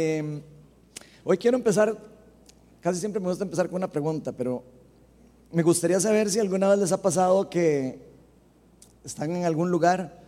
Em, 0.00 0.40
hoy 1.24 1.36
quiero 1.36 1.58
empezar, 1.58 1.94
casi 2.80 2.98
siempre 3.00 3.20
me 3.20 3.28
gusta 3.28 3.44
empezar 3.44 3.68
con 3.68 3.76
una 3.76 3.92
pregunta, 3.92 4.32
pero 4.32 4.62
me 5.52 5.62
gustaría 5.62 6.00
saber 6.00 6.30
si 6.30 6.38
alguna 6.38 6.68
vez 6.70 6.78
les 6.78 6.92
ha 6.92 7.02
pasado 7.02 7.50
que 7.50 7.98
están 9.04 9.30
en 9.36 9.44
algún 9.44 9.70
lugar 9.70 10.22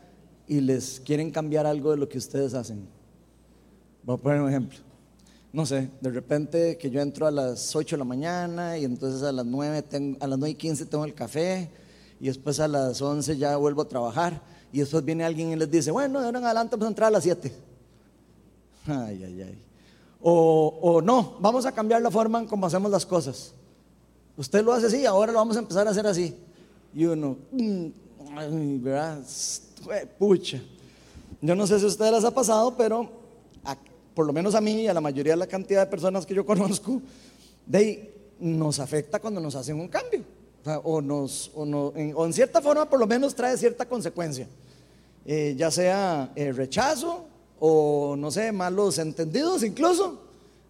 y 0.47 0.61
les 0.61 1.01
quieren 1.01 1.31
cambiar 1.31 1.65
algo 1.65 1.91
de 1.93 1.97
lo 1.97 2.09
que 2.09 2.19
ustedes 2.19 2.53
hacen. 2.53 2.87
Voy 4.03 4.17
a 4.17 4.19
poner 4.19 4.43
un 4.43 4.49
ejemplo. 4.51 4.79
No 5.55 5.65
sé, 5.65 5.89
de 6.01 6.11
repente 6.11 6.77
que 6.77 6.91
yo 6.91 7.01
entro 7.01 7.27
a 7.27 7.31
las 7.31 7.75
8 7.75 7.97
de 7.97 7.99
la 7.99 8.05
mañana 8.05 8.77
y 8.77 8.85
entonces 8.85 9.23
a 9.23 9.33
las 9.33 9.47
9, 9.47 9.83
tengo, 9.83 10.19
a 10.21 10.27
las 10.27 10.39
9 10.39 10.51
y 10.51 10.55
15 10.55 10.87
tengo 10.87 11.05
el 11.07 11.15
café 11.15 11.71
y 12.21 12.27
después 12.27 12.61
a 12.61 12.69
las 12.69 13.01
11 13.01 13.39
ya 13.39 13.57
vuelvo 13.57 13.83
a 13.83 13.89
trabajar 13.89 14.43
y 14.71 14.81
después 14.81 15.03
viene 15.03 15.25
alguien 15.25 15.51
y 15.51 15.57
les 15.57 15.71
dice, 15.71 15.91
bueno, 15.91 16.21
de 16.21 16.27
ahora 16.27 16.39
en 16.41 16.45
adelante 16.45 16.77
vamos 16.77 16.87
a 16.87 16.89
entrar 16.89 17.09
a 17.09 17.13
las 17.13 17.23
7. 17.23 17.72
Ay, 18.87 19.23
ay, 19.25 19.43
ay. 19.43 19.59
O, 20.25 21.01
no, 21.03 21.37
vamos 21.41 21.67
a 21.67 21.73
cambiar 21.73 22.01
la 22.01 22.11
forma 22.11 22.39
en 22.39 22.47
cómo 22.47 22.67
hacemos 22.67 22.91
las 22.91 23.05
cosas. 23.05 23.53
Usted 24.37 24.65
lo 24.65 24.73
hace 24.73 24.87
así, 24.87 25.05
ahora 25.05 25.33
lo 25.33 25.39
vamos 25.39 25.57
a 25.57 25.61
empezar 25.61 25.87
a 25.87 25.91
hacer 25.91 26.07
así. 26.07 26.37
Y 26.95 27.05
uno, 27.05 27.37
mm, 27.51 28.83
¿verdad? 28.83 29.21
Pucha. 30.19 30.63
Yo 31.41 31.57
no 31.57 31.67
sé 31.67 31.79
si 31.79 31.85
a 31.85 31.89
ustedes 31.89 32.13
les 32.13 32.25
ha 32.25 32.31
pasado, 32.31 32.77
pero 32.77 33.11
por 34.15 34.27
lo 34.27 34.33
menos 34.33 34.55
a 34.55 34.61
mí 34.61 34.83
y 34.83 34.87
a 34.89 34.95
la 34.95 35.01
mayoría 35.01 35.33
de 35.33 35.39
la 35.39 35.47
cantidad 35.47 35.85
de 35.85 35.91
personas 35.91 36.25
que 36.25 36.35
yo 36.35 36.47
conozco, 36.47 37.03
de 37.67 38.13
nos 38.39 38.79
afecta 38.79 39.19
cuando 39.19 39.41
nos 39.41 39.55
hacen 39.55 39.79
un 39.79 39.89
cambio. 39.89 40.23
O 40.85 42.25
en 42.25 42.33
cierta 42.33 42.63
forma 42.63 42.89
por 42.89 43.01
lo 43.01 43.07
menos 43.07 43.35
trae 43.35 43.57
cierta 43.57 43.87
consecuencia. 43.87 44.47
Eh, 45.25 45.55
ya 45.57 45.71
sea 45.71 46.33
eh, 46.35 46.53
rechazo 46.53 47.32
o 47.65 48.17
no 48.17 48.29
sé, 48.33 48.51
malos 48.51 48.99
entendidos 48.99 49.63
incluso. 49.63 50.21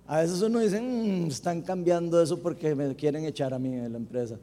A 0.06 0.20
veces 0.20 0.42
uno 0.42 0.58
dice, 0.58 0.78
mm, 0.78 1.28
están 1.28 1.62
cambiando 1.62 2.22
eso 2.22 2.38
porque 2.38 2.74
me 2.74 2.94
quieren 2.94 3.24
echar 3.24 3.54
a 3.54 3.58
mí 3.58 3.74
de 3.74 3.88
la 3.88 3.96
empresa. 3.96 4.36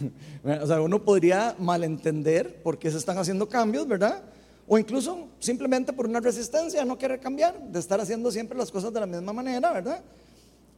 o 0.62 0.66
sea, 0.66 0.80
uno 0.80 1.04
podría 1.04 1.54
malentender 1.58 2.62
por 2.62 2.78
qué 2.78 2.90
se 2.90 2.96
están 2.96 3.18
haciendo 3.18 3.46
cambios, 3.46 3.86
¿verdad? 3.86 4.22
O 4.66 4.78
incluso 4.78 5.28
simplemente 5.40 5.92
por 5.92 6.06
una 6.06 6.20
resistencia 6.20 6.82
no 6.86 6.96
querer 6.96 7.20
cambiar, 7.20 7.60
de 7.60 7.78
estar 7.78 8.00
haciendo 8.00 8.30
siempre 8.30 8.56
las 8.56 8.70
cosas 8.70 8.94
de 8.94 9.00
la 9.00 9.06
misma 9.06 9.34
manera, 9.34 9.70
¿verdad? 9.70 10.02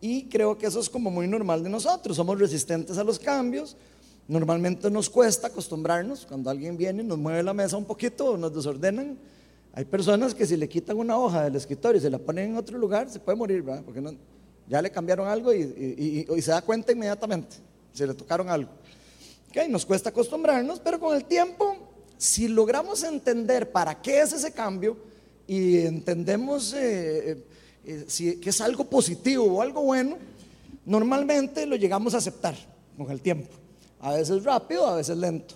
Y 0.00 0.24
creo 0.24 0.58
que 0.58 0.66
eso 0.66 0.80
es 0.80 0.90
como 0.90 1.08
muy 1.08 1.28
normal 1.28 1.62
de 1.62 1.70
nosotros, 1.70 2.16
somos 2.16 2.36
resistentes 2.36 2.98
a 2.98 3.04
los 3.04 3.20
cambios, 3.20 3.76
normalmente 4.26 4.90
nos 4.90 5.08
cuesta 5.08 5.46
acostumbrarnos, 5.46 6.26
cuando 6.26 6.50
alguien 6.50 6.76
viene 6.76 7.04
nos 7.04 7.18
mueve 7.18 7.44
la 7.44 7.54
mesa 7.54 7.76
un 7.76 7.84
poquito 7.84 8.36
nos 8.36 8.52
desordenan, 8.52 9.16
hay 9.74 9.84
personas 9.86 10.34
que 10.34 10.46
si 10.46 10.56
le 10.56 10.68
quitan 10.68 10.98
una 10.98 11.18
hoja 11.18 11.44
del 11.44 11.56
escritorio 11.56 11.98
y 11.98 12.02
se 12.02 12.10
la 12.10 12.18
ponen 12.18 12.50
en 12.50 12.56
otro 12.56 12.76
lugar, 12.76 13.08
se 13.08 13.18
puede 13.18 13.36
morir, 13.36 13.62
¿verdad? 13.62 13.82
Porque 13.82 14.00
no, 14.02 14.14
ya 14.68 14.82
le 14.82 14.90
cambiaron 14.90 15.26
algo 15.26 15.52
y, 15.52 16.26
se 16.42 16.50
da 16.50 16.60
cuenta 16.60 16.92
inmediatamente, 16.92 17.56
se 17.92 18.06
le 18.06 18.12
tocaron 18.12 18.50
algo. 18.50 18.70
Okay, 19.48 19.68
nos 19.68 19.86
cuesta 19.86 20.10
acostumbrarnos, 20.10 20.80
pero 20.80 21.00
con 21.00 21.16
el 21.16 21.24
tiempo, 21.24 21.76
si 22.18 22.48
logramos 22.48 23.02
entender 23.02 23.70
para 23.72 24.00
qué 24.00 24.20
es 24.20 24.32
ese 24.32 24.52
cambio 24.52 24.96
y 25.46 25.78
entendemos 25.78 26.72
eh, 26.74 27.44
eh, 27.84 28.04
si, 28.08 28.40
que 28.40 28.50
es 28.50 28.60
algo 28.60 28.84
positivo 28.84 29.44
o 29.44 29.62
algo 29.62 29.82
bueno, 29.82 30.16
normalmente 30.84 31.66
lo 31.66 31.76
llegamos 31.76 32.14
a 32.14 32.18
aceptar 32.18 32.54
con 32.96 33.10
el 33.10 33.20
tiempo. 33.20 33.50
A 34.00 34.12
veces 34.12 34.44
rápido, 34.44 34.86
a 34.86 34.96
veces 34.96 35.16
lento. 35.16 35.54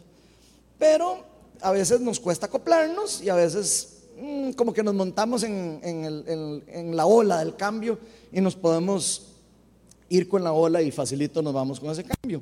Pero 0.78 1.24
a 1.60 1.70
veces 1.70 2.00
nos 2.00 2.20
cuesta 2.20 2.46
acoplarnos 2.46 3.22
y 3.22 3.28
a 3.28 3.34
veces 3.34 3.95
Mm, 4.18 4.52
como 4.52 4.72
que 4.72 4.82
nos 4.82 4.94
montamos 4.94 5.42
en, 5.42 6.96
la 6.96 7.04
ola 7.04 7.40
del 7.40 7.54
cambio 7.54 7.98
y 8.32 8.40
nos 8.40 8.56
podemos 8.56 9.26
ir 10.08 10.26
con 10.26 10.42
la 10.42 10.52
ola 10.52 10.80
y 10.80 10.90
facilito 10.90 11.42
nos 11.42 11.52
vamos 11.52 11.78
con 11.78 11.90
ese 11.90 12.02
cambio. 12.02 12.40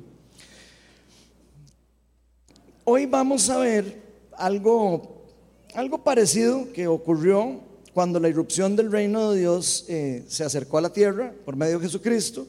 Hoy 2.85 3.05
vamos 3.07 3.49
a 3.49 3.57
ver 3.57 4.01
algo, 4.37 5.25
algo 5.73 6.01
parecido 6.01 6.71
que 6.71 6.87
ocurrió 6.87 7.59
cuando 7.93 8.21
la 8.21 8.29
irrupción 8.29 8.77
del 8.77 8.89
reino 8.89 9.31
de 9.31 9.39
Dios 9.39 9.85
eh, 9.89 10.23
se 10.29 10.45
acercó 10.45 10.77
a 10.77 10.81
la 10.81 10.93
tierra 10.93 11.33
por 11.43 11.57
medio 11.57 11.79
de 11.79 11.87
Jesucristo. 11.87 12.47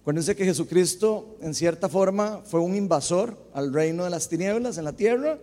Acuérdense 0.00 0.36
que 0.36 0.44
Jesucristo 0.44 1.38
en 1.40 1.54
cierta 1.54 1.88
forma 1.88 2.42
fue 2.44 2.60
un 2.60 2.76
invasor 2.76 3.36
al 3.52 3.72
reino 3.72 4.04
de 4.04 4.10
las 4.10 4.28
tinieblas 4.28 4.78
en 4.78 4.84
la 4.84 4.92
tierra 4.92 5.40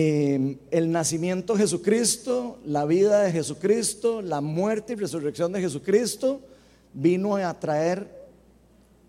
Em, 0.00 0.58
el 0.70 0.92
nacimiento 0.92 1.54
de 1.54 1.58
Jesucristo, 1.58 2.60
la 2.64 2.84
vida 2.84 3.24
de 3.24 3.32
Jesucristo, 3.32 4.22
la 4.22 4.40
muerte 4.40 4.92
y 4.92 4.96
resurrección 4.96 5.50
de 5.50 5.60
Jesucristo 5.60 6.40
vino 6.94 7.34
a 7.34 7.58
traer 7.58 8.06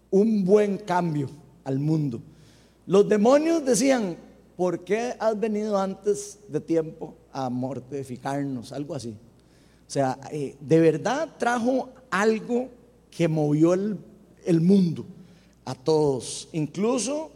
un 0.10 0.44
buen 0.44 0.80
cambio 0.80 1.30
al 1.64 1.78
mundo. 1.78 2.20
Los 2.88 3.08
demonios 3.08 3.64
decían, 3.64 4.18
¿por 4.58 4.84
qué 4.84 5.14
has 5.20 5.40
venido 5.40 5.78
antes 5.78 6.40
de 6.48 6.60
tiempo 6.60 7.14
a 7.32 7.52
mortificarnos? 7.52 8.72
Algo 8.72 8.96
así. 8.96 9.10
O 9.10 9.92
sea, 9.92 10.18
eh, 10.32 10.56
de 10.60 10.80
verdad 10.80 11.36
trajo 11.38 11.90
algo 12.10 12.68
que 13.12 13.28
movió 13.28 13.76
el, 13.76 13.96
el 14.44 14.60
mundo 14.60 15.06
a 15.66 15.76
todos, 15.76 16.50
incluso 16.52 17.30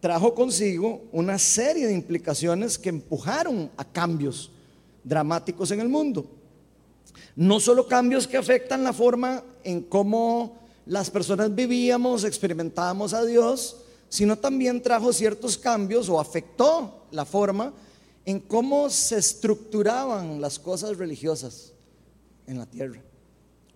trajo 0.00 0.34
consigo 0.34 1.02
una 1.12 1.38
serie 1.38 1.86
de 1.86 1.94
implicaciones 1.94 2.78
que 2.78 2.88
empujaron 2.88 3.70
a 3.76 3.84
cambios 3.84 4.50
dramáticos 5.04 5.70
en 5.70 5.80
el 5.80 5.88
mundo. 5.88 6.26
No 7.34 7.60
solo 7.60 7.86
cambios 7.86 8.26
que 8.26 8.36
afectan 8.36 8.84
la 8.84 8.92
forma 8.92 9.42
en 9.64 9.82
cómo 9.82 10.58
las 10.86 11.10
personas 11.10 11.54
vivíamos, 11.54 12.24
experimentábamos 12.24 13.12
a 13.12 13.24
Dios, 13.24 13.76
sino 14.08 14.36
también 14.38 14.82
trajo 14.82 15.12
ciertos 15.12 15.58
cambios 15.58 16.08
o 16.08 16.18
afectó 16.18 17.06
la 17.10 17.24
forma 17.24 17.72
en 18.24 18.40
cómo 18.40 18.90
se 18.90 19.18
estructuraban 19.18 20.40
las 20.40 20.58
cosas 20.58 20.96
religiosas 20.96 21.72
en 22.46 22.58
la 22.58 22.66
tierra. 22.66 23.02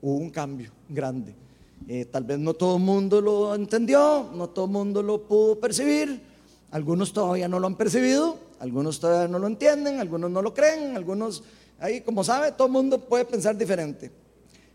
Hubo 0.00 0.16
un 0.16 0.30
cambio 0.30 0.72
grande. 0.88 1.41
Eh, 1.88 2.04
tal 2.04 2.24
vez 2.24 2.38
no 2.38 2.54
todo 2.54 2.76
el 2.76 2.82
mundo 2.82 3.20
lo 3.20 3.54
entendió, 3.54 4.30
no 4.34 4.48
todo 4.48 4.66
el 4.66 4.70
mundo 4.70 5.02
lo 5.02 5.26
pudo 5.26 5.58
percibir, 5.58 6.22
algunos 6.70 7.12
todavía 7.12 7.48
no 7.48 7.58
lo 7.58 7.66
han 7.66 7.76
percibido, 7.76 8.38
algunos 8.60 9.00
todavía 9.00 9.28
no 9.28 9.38
lo 9.38 9.46
entienden, 9.46 9.98
algunos 9.98 10.30
no 10.30 10.40
lo 10.40 10.54
creen, 10.54 10.96
algunos, 10.96 11.42
ahí 11.78 12.00
como 12.00 12.22
sabe, 12.22 12.52
todo 12.52 12.66
el 12.66 12.72
mundo 12.72 12.98
puede 13.00 13.24
pensar 13.24 13.56
diferente. 13.56 14.10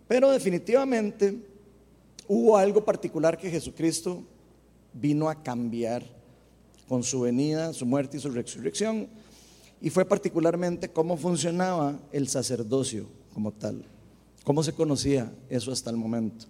Pero 0.07 0.31
definitivamente 0.31 1.41
hubo 2.27 2.57
algo 2.57 2.83
particular 2.83 3.37
que 3.37 3.49
Jesucristo 3.49 4.23
vino 4.93 5.29
a 5.29 5.41
cambiar 5.41 6.03
con 6.87 7.03
su 7.03 7.21
venida, 7.21 7.73
su 7.73 7.85
muerte 7.85 8.17
y 8.17 8.19
su 8.19 8.29
resurrección, 8.29 9.07
y 9.81 9.89
fue 9.89 10.05
particularmente 10.05 10.89
cómo 10.89 11.17
funcionaba 11.17 11.99
el 12.11 12.27
sacerdocio 12.27 13.05
como 13.33 13.51
tal, 13.51 13.85
cómo 14.43 14.63
se 14.63 14.73
conocía 14.73 15.31
eso 15.49 15.71
hasta 15.71 15.89
el 15.89 15.97
momento. 15.97 16.47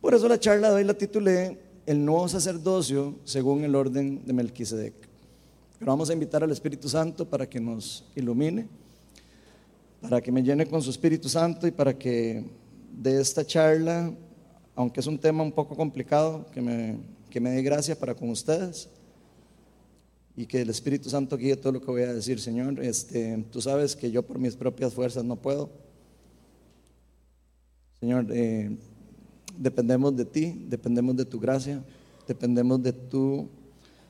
Por 0.00 0.14
eso 0.14 0.28
la 0.28 0.40
charla 0.40 0.70
de 0.70 0.76
hoy 0.76 0.84
la 0.84 0.94
titulé 0.94 1.58
El 1.84 2.02
nuevo 2.04 2.26
sacerdocio 2.26 3.16
según 3.24 3.64
el 3.64 3.74
orden 3.74 4.24
de 4.24 4.32
Melquisedec. 4.32 4.94
Pero 5.78 5.92
vamos 5.92 6.08
a 6.08 6.14
invitar 6.14 6.42
al 6.42 6.50
Espíritu 6.50 6.88
Santo 6.88 7.28
para 7.28 7.48
que 7.48 7.60
nos 7.60 8.04
ilumine, 8.14 8.66
para 10.00 10.22
que 10.22 10.32
me 10.32 10.42
llene 10.42 10.66
con 10.66 10.80
su 10.80 10.88
Espíritu 10.88 11.28
Santo 11.28 11.66
y 11.66 11.70
para 11.70 11.98
que 11.98 12.44
de 12.90 13.20
esta 13.20 13.46
charla, 13.46 14.10
aunque 14.74 15.00
es 15.00 15.06
un 15.06 15.18
tema 15.18 15.42
un 15.42 15.52
poco 15.52 15.76
complicado, 15.76 16.46
que 16.50 16.62
me, 16.62 16.98
que 17.28 17.38
me 17.38 17.50
dé 17.50 17.62
gracia 17.62 17.98
para 17.98 18.14
con 18.14 18.30
ustedes 18.30 18.88
y 20.34 20.46
que 20.46 20.62
el 20.62 20.70
Espíritu 20.70 21.10
Santo 21.10 21.36
guíe 21.36 21.56
todo 21.56 21.74
lo 21.74 21.80
que 21.82 21.90
voy 21.90 22.02
a 22.02 22.14
decir, 22.14 22.40
Señor. 22.40 22.82
Este, 22.82 23.44
tú 23.50 23.60
sabes 23.60 23.94
que 23.94 24.10
yo 24.10 24.22
por 24.22 24.38
mis 24.38 24.56
propias 24.56 24.94
fuerzas 24.94 25.24
no 25.24 25.36
puedo. 25.36 25.68
Señor, 28.00 28.26
eh, 28.30 28.78
dependemos 29.60 30.16
de 30.16 30.24
ti, 30.24 30.64
dependemos 30.68 31.14
de 31.14 31.26
tu 31.26 31.38
gracia, 31.38 31.84
dependemos 32.26 32.82
de 32.82 32.94
tu 32.94 33.46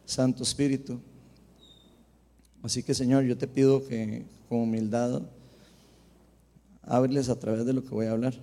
Santo 0.06 0.44
Espíritu. 0.44 1.00
Así 2.62 2.84
que 2.84 2.94
Señor, 2.94 3.24
yo 3.24 3.36
te 3.36 3.48
pido 3.48 3.84
que 3.84 4.24
con 4.48 4.60
humildad 4.60 5.22
hables 6.82 7.28
a 7.28 7.38
través 7.38 7.66
de 7.66 7.72
lo 7.72 7.82
que 7.82 7.90
voy 7.90 8.06
a 8.06 8.12
hablar. 8.12 8.34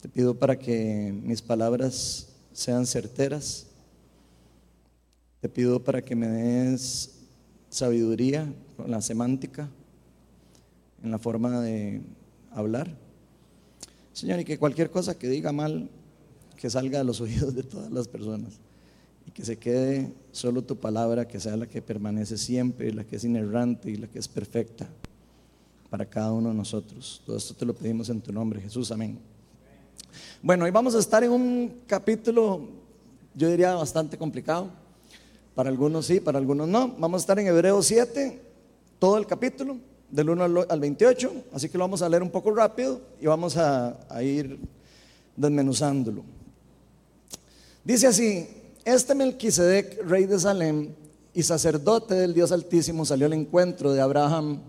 Te 0.00 0.08
pido 0.08 0.38
para 0.38 0.58
que 0.58 1.14
mis 1.22 1.42
palabras 1.42 2.28
sean 2.52 2.86
certeras. 2.86 3.66
Te 5.40 5.50
pido 5.50 5.84
para 5.84 6.00
que 6.00 6.16
me 6.16 6.28
des 6.28 7.12
sabiduría 7.68 8.50
con 8.78 8.90
la 8.90 9.02
semántica, 9.02 9.68
en 11.02 11.10
la 11.10 11.18
forma 11.18 11.60
de 11.60 12.00
hablar. 12.50 13.05
Señor, 14.16 14.40
y 14.40 14.46
que 14.46 14.58
cualquier 14.58 14.90
cosa 14.90 15.18
que 15.18 15.28
diga 15.28 15.52
mal, 15.52 15.90
que 16.56 16.70
salga 16.70 17.00
de 17.00 17.04
los 17.04 17.20
oídos 17.24 17.54
de 17.54 17.62
todas 17.62 17.92
las 17.92 18.08
personas 18.08 18.54
y 19.26 19.30
que 19.30 19.44
se 19.44 19.58
quede 19.58 20.10
solo 20.32 20.62
tu 20.62 20.76
palabra, 20.76 21.28
que 21.28 21.38
sea 21.38 21.54
la 21.54 21.66
que 21.66 21.82
permanece 21.82 22.38
siempre, 22.38 22.94
la 22.94 23.04
que 23.04 23.16
es 23.16 23.24
inerrante 23.24 23.90
y 23.90 23.96
la 23.96 24.06
que 24.06 24.18
es 24.18 24.26
perfecta, 24.26 24.88
para 25.90 26.06
cada 26.06 26.32
uno 26.32 26.48
de 26.48 26.54
nosotros. 26.54 27.20
Todo 27.26 27.36
esto 27.36 27.52
te 27.52 27.66
lo 27.66 27.74
pedimos 27.74 28.08
en 28.08 28.22
tu 28.22 28.32
nombre, 28.32 28.58
Jesús. 28.62 28.90
Amén. 28.90 29.18
Bueno, 30.40 30.64
hoy 30.64 30.70
vamos 30.70 30.94
a 30.94 30.98
estar 30.98 31.22
en 31.22 31.32
un 31.32 31.82
capítulo, 31.86 32.70
yo 33.34 33.50
diría, 33.50 33.74
bastante 33.74 34.16
complicado. 34.16 34.70
Para 35.54 35.68
algunos 35.68 36.06
sí, 36.06 36.20
para 36.20 36.38
algunos 36.38 36.66
no. 36.66 36.88
Vamos 36.96 37.20
a 37.20 37.22
estar 37.22 37.38
en 37.38 37.48
Hebreos 37.48 37.84
7, 37.84 38.40
todo 38.98 39.18
el 39.18 39.26
capítulo, 39.26 39.76
del 40.10 40.30
1 40.30 40.66
al 40.68 40.80
28. 40.80 41.32
Así 41.52 41.68
que 41.68 41.78
lo 41.78 41.84
vamos 41.84 42.02
a 42.02 42.08
leer 42.08 42.22
un 42.22 42.30
poco 42.30 42.50
rápido 42.52 43.00
y 43.20 43.26
vamos 43.26 43.56
a, 43.56 43.98
a 44.08 44.22
ir 44.22 44.58
desmenuzándolo. 45.36 46.24
Dice 47.84 48.06
así, 48.06 48.48
este 48.84 49.14
Melquisedec, 49.14 50.04
rey 50.06 50.26
de 50.26 50.38
Salem 50.38 50.92
y 51.34 51.42
sacerdote 51.42 52.14
del 52.14 52.34
Dios 52.34 52.52
Altísimo, 52.52 53.04
salió 53.04 53.26
al 53.26 53.32
encuentro 53.32 53.92
de 53.92 54.00
Abraham, 54.00 54.60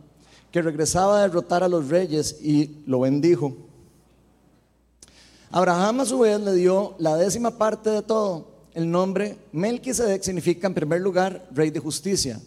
que 0.52 0.62
regresaba 0.62 1.20
a 1.20 1.22
derrotar 1.24 1.64
a 1.64 1.68
los 1.68 1.90
reyes 1.90 2.38
y 2.42 2.84
lo 2.86 3.02
bendijo. 3.02 3.56
Abraham 5.52 6.02
a 6.02 6.06
su 6.06 6.20
vez 6.20 6.40
le 6.42 6.54
dio 6.54 6.96
la 7.00 7.16
décima 7.16 7.58
parte 7.58 7.90
de 7.90 8.02
todo. 8.02 8.48
El 8.74 8.92
nombre 8.92 9.38
Melquisedec 9.54 10.22
significa 10.22 10.68
en 10.68 10.74
primer 10.74 11.02
lugar 11.02 11.48
rey 11.52 11.70
de 11.70 11.80
justicia 11.80 12.40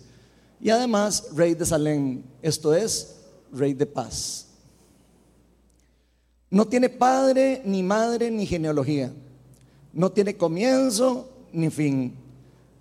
y 0.60 0.70
además 0.70 1.28
rey 1.34 1.54
de 1.54 1.64
Salem, 1.64 2.22
esto 2.42 2.74
es, 2.74 3.16
rey 3.52 3.72
de 3.72 3.86
paz. 3.86 4.46
No 6.50 6.66
tiene 6.66 6.88
padre, 6.88 7.62
ni 7.64 7.82
madre, 7.82 8.30
ni 8.30 8.44
genealogía. 8.44 9.12
No 9.92 10.10
tiene 10.10 10.36
comienzo, 10.36 11.28
ni 11.52 11.70
fin. 11.70 12.14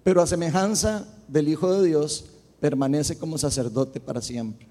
Pero 0.03 0.21
a 0.21 0.27
semejanza 0.27 1.07
del 1.27 1.47
Hijo 1.47 1.71
de 1.71 1.87
Dios, 1.87 2.25
permanece 2.59 3.17
como 3.17 3.37
sacerdote 3.37 3.99
para 3.99 4.21
siempre. 4.21 4.67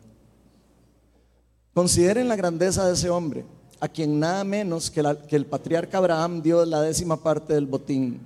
Consideren 1.73 2.29
la 2.29 2.37
grandeza 2.37 2.87
de 2.87 2.95
ese 2.95 3.09
hombre, 3.09 3.45
a 3.81 3.89
quien 3.89 4.19
nada 4.19 4.43
menos 4.45 4.91
que, 4.91 5.01
el 5.31 5.47
patriarca 5.47 5.99
Abraham 5.99 6.43
dio 6.43 6.65
la 6.67 6.83
décima 6.83 7.23
parte 7.23 7.55
del 7.55 7.67
botín. 7.67 8.19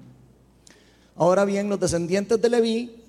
Ahora 1.14 1.44
bien, 1.44 1.69
los 1.69 1.79
descendientes 1.79 2.40
de 2.40 2.49
Leví, 2.49 3.02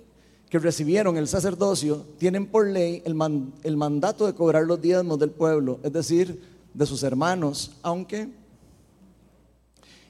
que 0.53 0.59
recibieron 0.59 1.17
el 1.17 1.27
sacerdocio, 1.27 2.05
tienen 2.19 2.45
por 2.45 2.67
ley 2.67 3.01
el, 3.05 3.15
man, 3.15 3.51
el 3.63 3.75
mandato 3.75 4.27
de 4.27 4.35
cobrar 4.35 4.63
los 4.65 4.79
diezmos 4.79 5.17
del 5.17 5.31
pueblo, 5.31 5.79
es 5.81 5.91
decir, 5.91 6.39
de 6.71 6.85
sus 6.85 7.01
hermanos, 7.01 7.71
aunque 7.81 8.29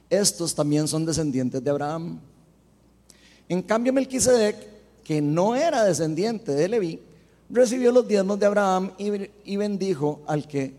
estos 0.09 0.53
también 0.53 0.85
son 0.89 1.05
descendientes 1.05 1.63
de 1.63 1.69
Abraham. 1.69 2.19
En 3.47 3.61
cambio, 3.61 3.93
Melquisedec, 3.93 4.57
que 5.01 5.21
no 5.21 5.55
era 5.55 5.85
descendiente 5.85 6.51
de 6.51 6.67
Leví, 6.67 6.99
recibió 7.49 7.93
los 7.93 8.05
diezmos 8.05 8.37
de 8.37 8.45
Abraham 8.45 8.91
y, 8.97 9.55
bendijo 9.55 10.23
al 10.27 10.45
que 10.45 10.73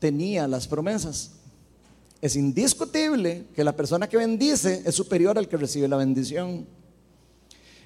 tenía 0.00 0.46
las 0.46 0.68
promesas. 0.68 1.30
Es 2.20 2.36
indiscutible 2.36 3.46
que 3.54 3.64
la 3.64 3.74
persona 3.74 4.06
que 4.06 4.18
bendice 4.18 4.82
es 4.84 4.94
superior 4.94 5.38
al 5.38 5.48
que 5.48 5.56
recibe 5.56 5.88
la 5.88 5.96
bendición. 5.96 6.66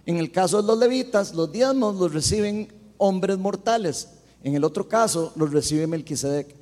En 0.06 0.18
el 0.18 0.30
caso 0.30 0.62
de 0.62 0.68
los 0.68 0.78
levitas, 0.78 1.34
los 1.34 1.50
diezmos 1.50 1.96
los 1.96 2.14
reciben 2.14 2.72
hombres 2.96 3.36
mortales. 3.36 4.08
En 4.42 4.54
el 4.54 4.62
otro 4.62 4.88
caso, 4.88 5.32
los 5.34 5.52
recibe 5.52 5.88
Melquisedec, 5.88 6.54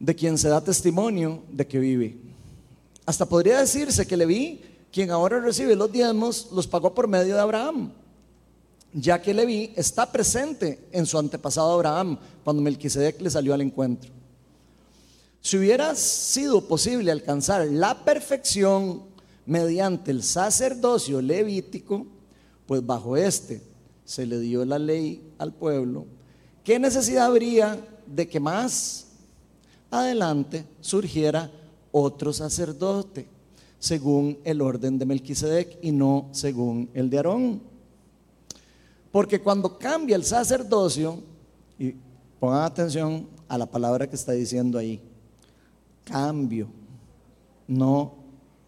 de 0.00 0.14
quien 0.14 0.38
se 0.38 0.48
da 0.48 0.62
testimonio 0.62 1.42
de 1.52 1.66
que 1.66 1.78
vive. 1.78 2.16
Hasta 3.04 3.26
podría 3.26 3.60
decirse 3.60 4.06
que 4.06 4.16
Leví 4.16 4.62
quien 4.90 5.10
ahora 5.10 5.38
recibe 5.40 5.76
los 5.76 5.92
diezmos, 5.92 6.48
los 6.52 6.66
pagó 6.66 6.94
por 6.94 7.06
medio 7.06 7.34
de 7.34 7.40
Abraham, 7.40 7.92
ya 8.94 9.20
que 9.20 9.34
Leví 9.34 9.74
está 9.76 10.10
presente 10.10 10.88
en 10.90 11.04
su 11.04 11.18
antepasado 11.18 11.70
Abraham 11.72 12.18
cuando 12.42 12.62
Melquisedec 12.62 13.20
le 13.20 13.28
salió 13.28 13.52
al 13.52 13.60
encuentro. 13.60 14.10
Si 15.42 15.58
hubiera 15.58 15.94
sido 15.94 16.66
posible 16.66 17.12
alcanzar 17.12 17.66
la 17.66 18.04
perfección 18.04 19.02
mediante 19.44 20.10
el 20.10 20.22
sacerdocio 20.22 21.20
levítico, 21.20 22.06
pues 22.66 22.84
bajo 22.84 23.16
este 23.16 23.62
se 24.04 24.26
le 24.26 24.38
dio 24.38 24.64
la 24.64 24.78
ley 24.78 25.32
al 25.38 25.52
pueblo, 25.52 26.06
¿qué 26.62 26.78
necesidad 26.78 27.26
habría 27.26 27.78
de 28.06 28.28
que 28.28 28.38
más 28.40 29.06
adelante 29.90 30.64
surgiera 30.80 31.50
otro 31.90 32.32
sacerdote? 32.32 33.36
según 33.78 34.38
el 34.44 34.60
orden 34.60 34.98
de 34.98 35.06
Melquisedec 35.06 35.78
y 35.82 35.92
no 35.92 36.28
según 36.32 36.90
el 36.94 37.10
de 37.10 37.18
Aarón. 37.18 37.62
Porque 39.12 39.40
cuando 39.40 39.78
cambia 39.78 40.16
el 40.16 40.24
sacerdocio, 40.24 41.22
y 41.78 41.94
pongan 42.40 42.64
atención 42.64 43.28
a 43.48 43.56
la 43.56 43.66
palabra 43.66 44.08
que 44.08 44.16
está 44.16 44.32
diciendo 44.32 44.78
ahí, 44.78 45.00
cambio, 46.04 46.68
no 47.66 48.14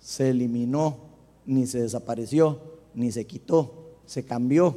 se 0.00 0.30
eliminó, 0.30 0.96
ni 1.44 1.66
se 1.66 1.82
desapareció, 1.82 2.60
ni 2.94 3.10
se 3.10 3.26
quitó, 3.26 3.77
se 4.08 4.24
cambió. 4.24 4.74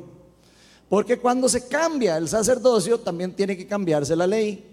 Porque 0.87 1.17
cuando 1.17 1.49
se 1.49 1.67
cambia 1.67 2.17
el 2.17 2.27
sacerdocio, 2.27 2.99
también 2.99 3.33
tiene 3.33 3.57
que 3.57 3.65
cambiarse 3.65 4.15
la 4.15 4.27
ley. 4.27 4.63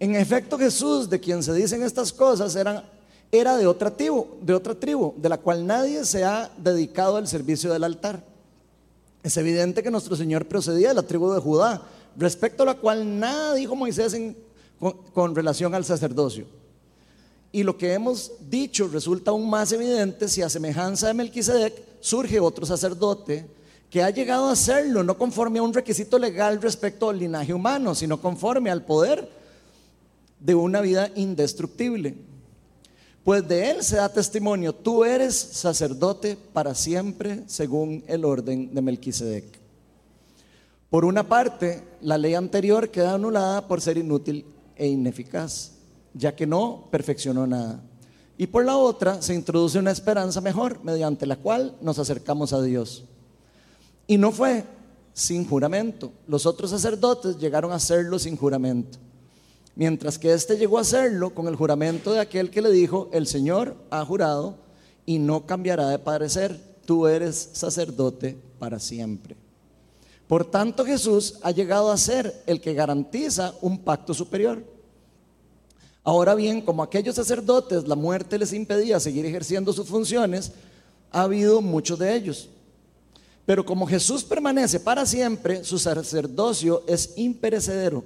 En 0.00 0.14
efecto, 0.14 0.56
Jesús, 0.56 1.10
de 1.10 1.20
quien 1.20 1.42
se 1.42 1.52
dicen 1.52 1.82
estas 1.82 2.10
cosas, 2.10 2.56
era 2.56 2.88
era 3.38 3.56
de 3.56 3.66
otra 3.66 3.90
tribu, 3.90 4.26
de 4.40 4.54
otra 4.54 4.74
tribu, 4.74 5.14
de 5.16 5.28
la 5.28 5.38
cual 5.38 5.66
nadie 5.66 6.04
se 6.04 6.24
ha 6.24 6.50
dedicado 6.56 7.16
al 7.16 7.26
servicio 7.26 7.72
del 7.72 7.84
altar. 7.84 8.24
Es 9.22 9.36
evidente 9.36 9.82
que 9.82 9.90
nuestro 9.90 10.14
Señor 10.16 10.46
procedía 10.46 10.88
de 10.88 10.94
la 10.94 11.02
tribu 11.02 11.32
de 11.32 11.40
Judá, 11.40 11.82
respecto 12.16 12.62
a 12.62 12.66
la 12.66 12.74
cual 12.74 13.18
nada 13.18 13.54
dijo 13.54 13.74
Moisés 13.74 14.16
con, 14.78 14.92
con 15.12 15.34
relación 15.34 15.74
al 15.74 15.84
sacerdocio. 15.84 16.46
Y 17.50 17.62
lo 17.62 17.76
que 17.76 17.92
hemos 17.92 18.32
dicho 18.48 18.88
resulta 18.88 19.30
aún 19.30 19.48
más 19.48 19.72
evidente 19.72 20.28
si 20.28 20.42
a 20.42 20.48
semejanza 20.48 21.08
de 21.08 21.14
Melquisedec 21.14 21.74
surge 22.00 22.40
otro 22.40 22.66
sacerdote 22.66 23.46
que 23.94 24.02
ha 24.02 24.10
llegado 24.10 24.48
a 24.48 24.52
hacerlo 24.54 25.04
no 25.04 25.16
conforme 25.16 25.60
a 25.60 25.62
un 25.62 25.72
requisito 25.72 26.18
legal 26.18 26.60
respecto 26.60 27.10
al 27.10 27.20
linaje 27.20 27.54
humano, 27.54 27.94
sino 27.94 28.20
conforme 28.20 28.68
al 28.68 28.84
poder 28.84 29.30
de 30.40 30.52
una 30.56 30.80
vida 30.80 31.12
indestructible. 31.14 32.16
Pues 33.22 33.46
de 33.46 33.70
él 33.70 33.84
se 33.84 33.94
da 33.94 34.08
testimonio, 34.08 34.74
tú 34.74 35.04
eres 35.04 35.36
sacerdote 35.36 36.36
para 36.52 36.74
siempre 36.74 37.44
según 37.46 38.02
el 38.08 38.24
orden 38.24 38.74
de 38.74 38.82
Melquisedec. 38.82 39.44
Por 40.90 41.04
una 41.04 41.28
parte, 41.28 41.84
la 42.00 42.18
ley 42.18 42.34
anterior 42.34 42.90
queda 42.90 43.14
anulada 43.14 43.68
por 43.68 43.80
ser 43.80 43.96
inútil 43.96 44.44
e 44.74 44.88
ineficaz, 44.88 45.70
ya 46.14 46.34
que 46.34 46.48
no 46.48 46.88
perfeccionó 46.90 47.46
nada. 47.46 47.80
Y 48.38 48.48
por 48.48 48.64
la 48.64 48.76
otra, 48.76 49.22
se 49.22 49.36
introduce 49.36 49.78
una 49.78 49.92
esperanza 49.92 50.40
mejor, 50.40 50.82
mediante 50.82 51.26
la 51.26 51.36
cual 51.36 51.76
nos 51.80 52.00
acercamos 52.00 52.52
a 52.52 52.60
Dios. 52.60 53.04
Y 54.06 54.18
no 54.18 54.32
fue 54.32 54.64
sin 55.12 55.46
juramento. 55.46 56.12
Los 56.26 56.46
otros 56.46 56.70
sacerdotes 56.70 57.38
llegaron 57.38 57.72
a 57.72 57.76
hacerlo 57.76 58.18
sin 58.18 58.36
juramento. 58.36 58.98
Mientras 59.76 60.18
que 60.18 60.32
éste 60.32 60.56
llegó 60.56 60.78
a 60.78 60.82
hacerlo 60.82 61.34
con 61.34 61.48
el 61.48 61.56
juramento 61.56 62.12
de 62.12 62.20
aquel 62.20 62.50
que 62.50 62.62
le 62.62 62.70
dijo, 62.70 63.08
el 63.12 63.26
Señor 63.26 63.76
ha 63.90 64.04
jurado 64.04 64.56
y 65.04 65.18
no 65.18 65.46
cambiará 65.46 65.88
de 65.88 65.98
parecer, 65.98 66.60
tú 66.84 67.06
eres 67.06 67.50
sacerdote 67.54 68.36
para 68.58 68.78
siempre. 68.78 69.36
Por 70.28 70.44
tanto 70.44 70.84
Jesús 70.84 71.38
ha 71.42 71.50
llegado 71.50 71.90
a 71.90 71.96
ser 71.96 72.42
el 72.46 72.60
que 72.60 72.74
garantiza 72.74 73.54
un 73.60 73.78
pacto 73.78 74.14
superior. 74.14 74.64
Ahora 76.02 76.34
bien, 76.34 76.60
como 76.60 76.82
aquellos 76.82 77.16
sacerdotes 77.16 77.88
la 77.88 77.94
muerte 77.94 78.38
les 78.38 78.52
impedía 78.52 79.00
seguir 79.00 79.26
ejerciendo 79.26 79.72
sus 79.72 79.88
funciones, 79.88 80.52
ha 81.10 81.22
habido 81.22 81.60
muchos 81.60 81.98
de 81.98 82.14
ellos. 82.14 82.48
Pero 83.46 83.64
como 83.64 83.86
Jesús 83.86 84.24
permanece 84.24 84.80
para 84.80 85.04
siempre, 85.04 85.64
su 85.64 85.78
sacerdocio 85.78 86.82
es 86.86 87.12
imperecedero 87.16 88.02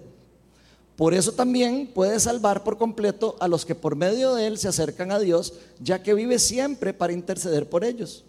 por 0.99 1.15
eso 1.15 1.31
también 1.31 1.87
puede 1.95 2.19
salvar 2.19 2.65
por 2.65 2.77
completo 2.77 3.37
a 3.39 3.47
los 3.47 3.65
que 3.65 3.77
por 3.77 3.95
medio 3.95 4.35
de 4.35 4.49
él 4.49 4.59
se 4.59 4.67
acercan 4.67 5.13
a 5.13 5.21
Dios, 5.21 5.53
ya 5.79 6.03
que 6.03 6.13
vive 6.13 6.41
siempre 6.41 6.93
para 6.93 7.13
interceder 7.13 7.71
por 7.71 7.85
ellos. 7.85 8.25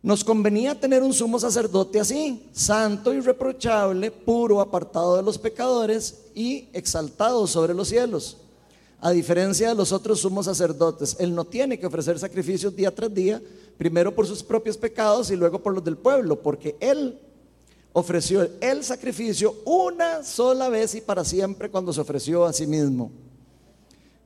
Nos 0.00 0.22
convenía 0.22 0.78
tener 0.78 1.02
un 1.02 1.12
sumo 1.12 1.40
sacerdote 1.40 1.98
así, 1.98 2.48
santo, 2.52 3.12
irreprochable, 3.12 4.12
puro, 4.12 4.60
apartado 4.60 5.16
de 5.16 5.24
los 5.24 5.38
pecadores 5.38 6.20
y 6.36 6.68
exaltado 6.72 7.48
sobre 7.48 7.74
los 7.74 7.88
cielos. 7.88 8.36
A 9.02 9.12
diferencia 9.12 9.70
de 9.70 9.74
los 9.74 9.92
otros 9.92 10.20
sumos 10.20 10.44
sacerdotes, 10.44 11.16
él 11.18 11.34
no 11.34 11.46
tiene 11.46 11.78
que 11.78 11.86
ofrecer 11.86 12.18
sacrificios 12.18 12.76
día 12.76 12.94
tras 12.94 13.12
día, 13.12 13.40
primero 13.78 14.14
por 14.14 14.26
sus 14.26 14.42
propios 14.42 14.76
pecados 14.76 15.30
y 15.30 15.36
luego 15.36 15.58
por 15.58 15.72
los 15.72 15.82
del 15.82 15.96
pueblo, 15.96 16.40
porque 16.40 16.76
él 16.80 17.18
ofreció 17.94 18.46
el 18.60 18.84
sacrificio 18.84 19.56
una 19.64 20.22
sola 20.22 20.68
vez 20.68 20.94
y 20.94 21.00
para 21.00 21.24
siempre 21.24 21.70
cuando 21.70 21.94
se 21.94 22.00
ofreció 22.02 22.44
a 22.44 22.52
sí 22.52 22.66
mismo. 22.66 23.10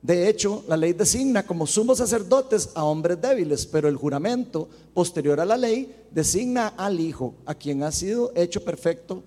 De 0.01 0.27
hecho, 0.27 0.63
la 0.67 0.75
ley 0.75 0.91
designa 0.91 1.47
como 1.47 1.65
sumos 1.65 1.97
sacerdotes 1.97 2.69
a 2.75 2.83
hombres 2.83 3.19
débiles, 3.19 3.65
pero 3.65 3.87
el 3.87 3.95
juramento 3.95 4.67
posterior 4.93 5.39
a 5.39 5.45
la 5.45 5.57
ley 5.57 5.95
designa 6.11 6.73
al 6.77 6.99
Hijo, 6.99 7.33
a 7.45 7.55
quien 7.55 7.81
ha 7.81 7.91
sido 7.91 8.31
hecho 8.35 8.63
perfecto 8.63 9.23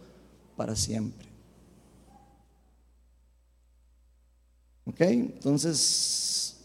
para 0.57 0.77
siempre. 0.77 1.28
¿Ok? 4.89 5.01
Entonces, 5.01 6.57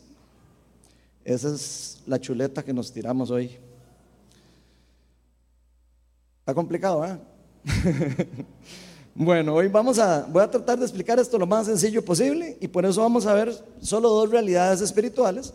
esa 1.26 1.54
es 1.54 1.98
la 2.08 2.20
chuleta 2.20 2.64
que 2.64 2.74
nos 2.74 2.92
tiramos 2.92 3.30
hoy. 3.30 3.58
Está 6.40 6.54
complicado, 6.54 7.06
¿eh? 7.06 7.18
bueno, 9.16 9.56
hoy 9.56 9.68
vamos 9.68 10.00
a, 10.00 10.26
voy 10.26 10.42
a 10.42 10.50
tratar 10.50 10.80
de 10.80 10.86
explicar 10.86 11.20
esto 11.20 11.38
lo 11.38 11.46
más 11.46 11.66
sencillo 11.66 12.04
posible 12.04 12.58
y 12.62 12.68
por 12.68 12.86
eso 12.86 13.02
vamos 13.02 13.26
a 13.26 13.34
ver 13.34 13.54
solo 13.82 14.10
dos 14.10 14.30
realidades 14.30 14.80
espirituales 14.80 15.54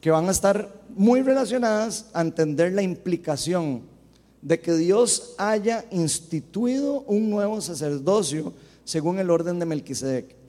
que 0.00 0.10
van 0.10 0.26
a 0.26 0.32
estar 0.32 0.68
muy 0.88 1.22
relacionadas 1.22 2.06
a 2.12 2.22
entender 2.22 2.72
la 2.72 2.82
implicación 2.82 3.82
de 4.42 4.60
que 4.60 4.72
Dios 4.74 5.34
haya 5.38 5.84
instituido 5.90 7.02
un 7.02 7.30
nuevo 7.30 7.60
sacerdocio 7.60 8.52
según 8.84 9.18
el 9.20 9.30
orden 9.30 9.58
de 9.58 9.66
Melquisedec 9.66 10.39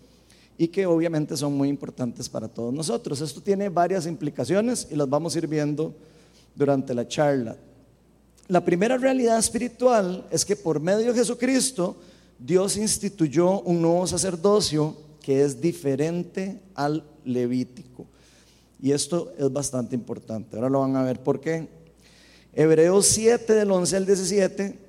y 0.61 0.67
que 0.67 0.85
obviamente 0.85 1.35
son 1.35 1.57
muy 1.57 1.69
importantes 1.69 2.29
para 2.29 2.47
todos 2.47 2.71
nosotros. 2.71 3.19
Esto 3.19 3.41
tiene 3.41 3.67
varias 3.67 4.05
implicaciones 4.05 4.87
y 4.91 4.95
las 4.95 5.09
vamos 5.09 5.33
a 5.33 5.39
ir 5.39 5.47
viendo 5.47 5.91
durante 6.53 6.93
la 6.93 7.07
charla. 7.07 7.57
La 8.47 8.63
primera 8.63 8.95
realidad 8.95 9.39
espiritual 9.39 10.23
es 10.29 10.45
que 10.45 10.55
por 10.55 10.79
medio 10.79 11.13
de 11.13 11.17
Jesucristo 11.17 11.95
Dios 12.37 12.77
instituyó 12.77 13.61
un 13.61 13.81
nuevo 13.81 14.05
sacerdocio 14.05 14.95
que 15.19 15.43
es 15.43 15.59
diferente 15.59 16.61
al 16.75 17.03
levítico. 17.25 18.05
Y 18.79 18.91
esto 18.91 19.33
es 19.39 19.51
bastante 19.51 19.95
importante. 19.95 20.57
Ahora 20.57 20.69
lo 20.69 20.81
van 20.81 20.95
a 20.95 21.01
ver 21.01 21.23
por 21.23 21.41
qué. 21.41 21.69
Hebreos 22.53 23.07
7 23.07 23.51
del 23.51 23.71
11 23.71 23.97
al 23.97 24.05
17 24.05 24.79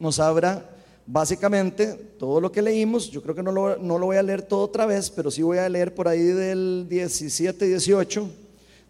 nos 0.00 0.18
habla 0.18 0.68
básicamente 1.10 1.94
todo 2.18 2.40
lo 2.40 2.52
que 2.52 2.62
leímos. 2.62 3.10
Yo 3.10 3.22
creo 3.22 3.34
que 3.34 3.42
no 3.42 3.50
lo, 3.50 3.76
no 3.78 3.98
lo 3.98 4.06
voy 4.06 4.16
a 4.16 4.22
leer 4.22 4.42
todo 4.42 4.62
otra 4.62 4.86
vez, 4.86 5.10
pero 5.10 5.30
sí 5.30 5.42
voy 5.42 5.58
a 5.58 5.68
leer 5.68 5.94
por 5.94 6.06
ahí 6.06 6.22
del 6.22 6.86
17 6.88 7.66
y 7.66 7.68
18, 7.68 8.28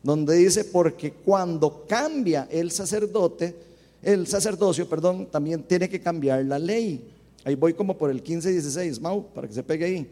donde 0.02 0.36
dice, 0.36 0.64
porque 0.64 1.12
cuando 1.12 1.84
cambia 1.88 2.46
el 2.50 2.70
sacerdote, 2.70 3.54
el 4.02 4.26
sacerdocio, 4.26 4.88
perdón, 4.88 5.26
también 5.26 5.62
tiene 5.62 5.88
que 5.88 6.00
cambiar 6.00 6.44
la 6.44 6.58
ley. 6.58 7.10
Ahí 7.44 7.54
voy 7.54 7.72
como 7.72 7.96
por 7.96 8.10
el 8.10 8.22
15 8.22 8.50
y 8.50 8.52
16, 8.52 9.00
Mau, 9.00 9.26
para 9.32 9.48
que 9.48 9.54
se 9.54 9.62
pegue 9.62 9.84
ahí. 9.86 10.10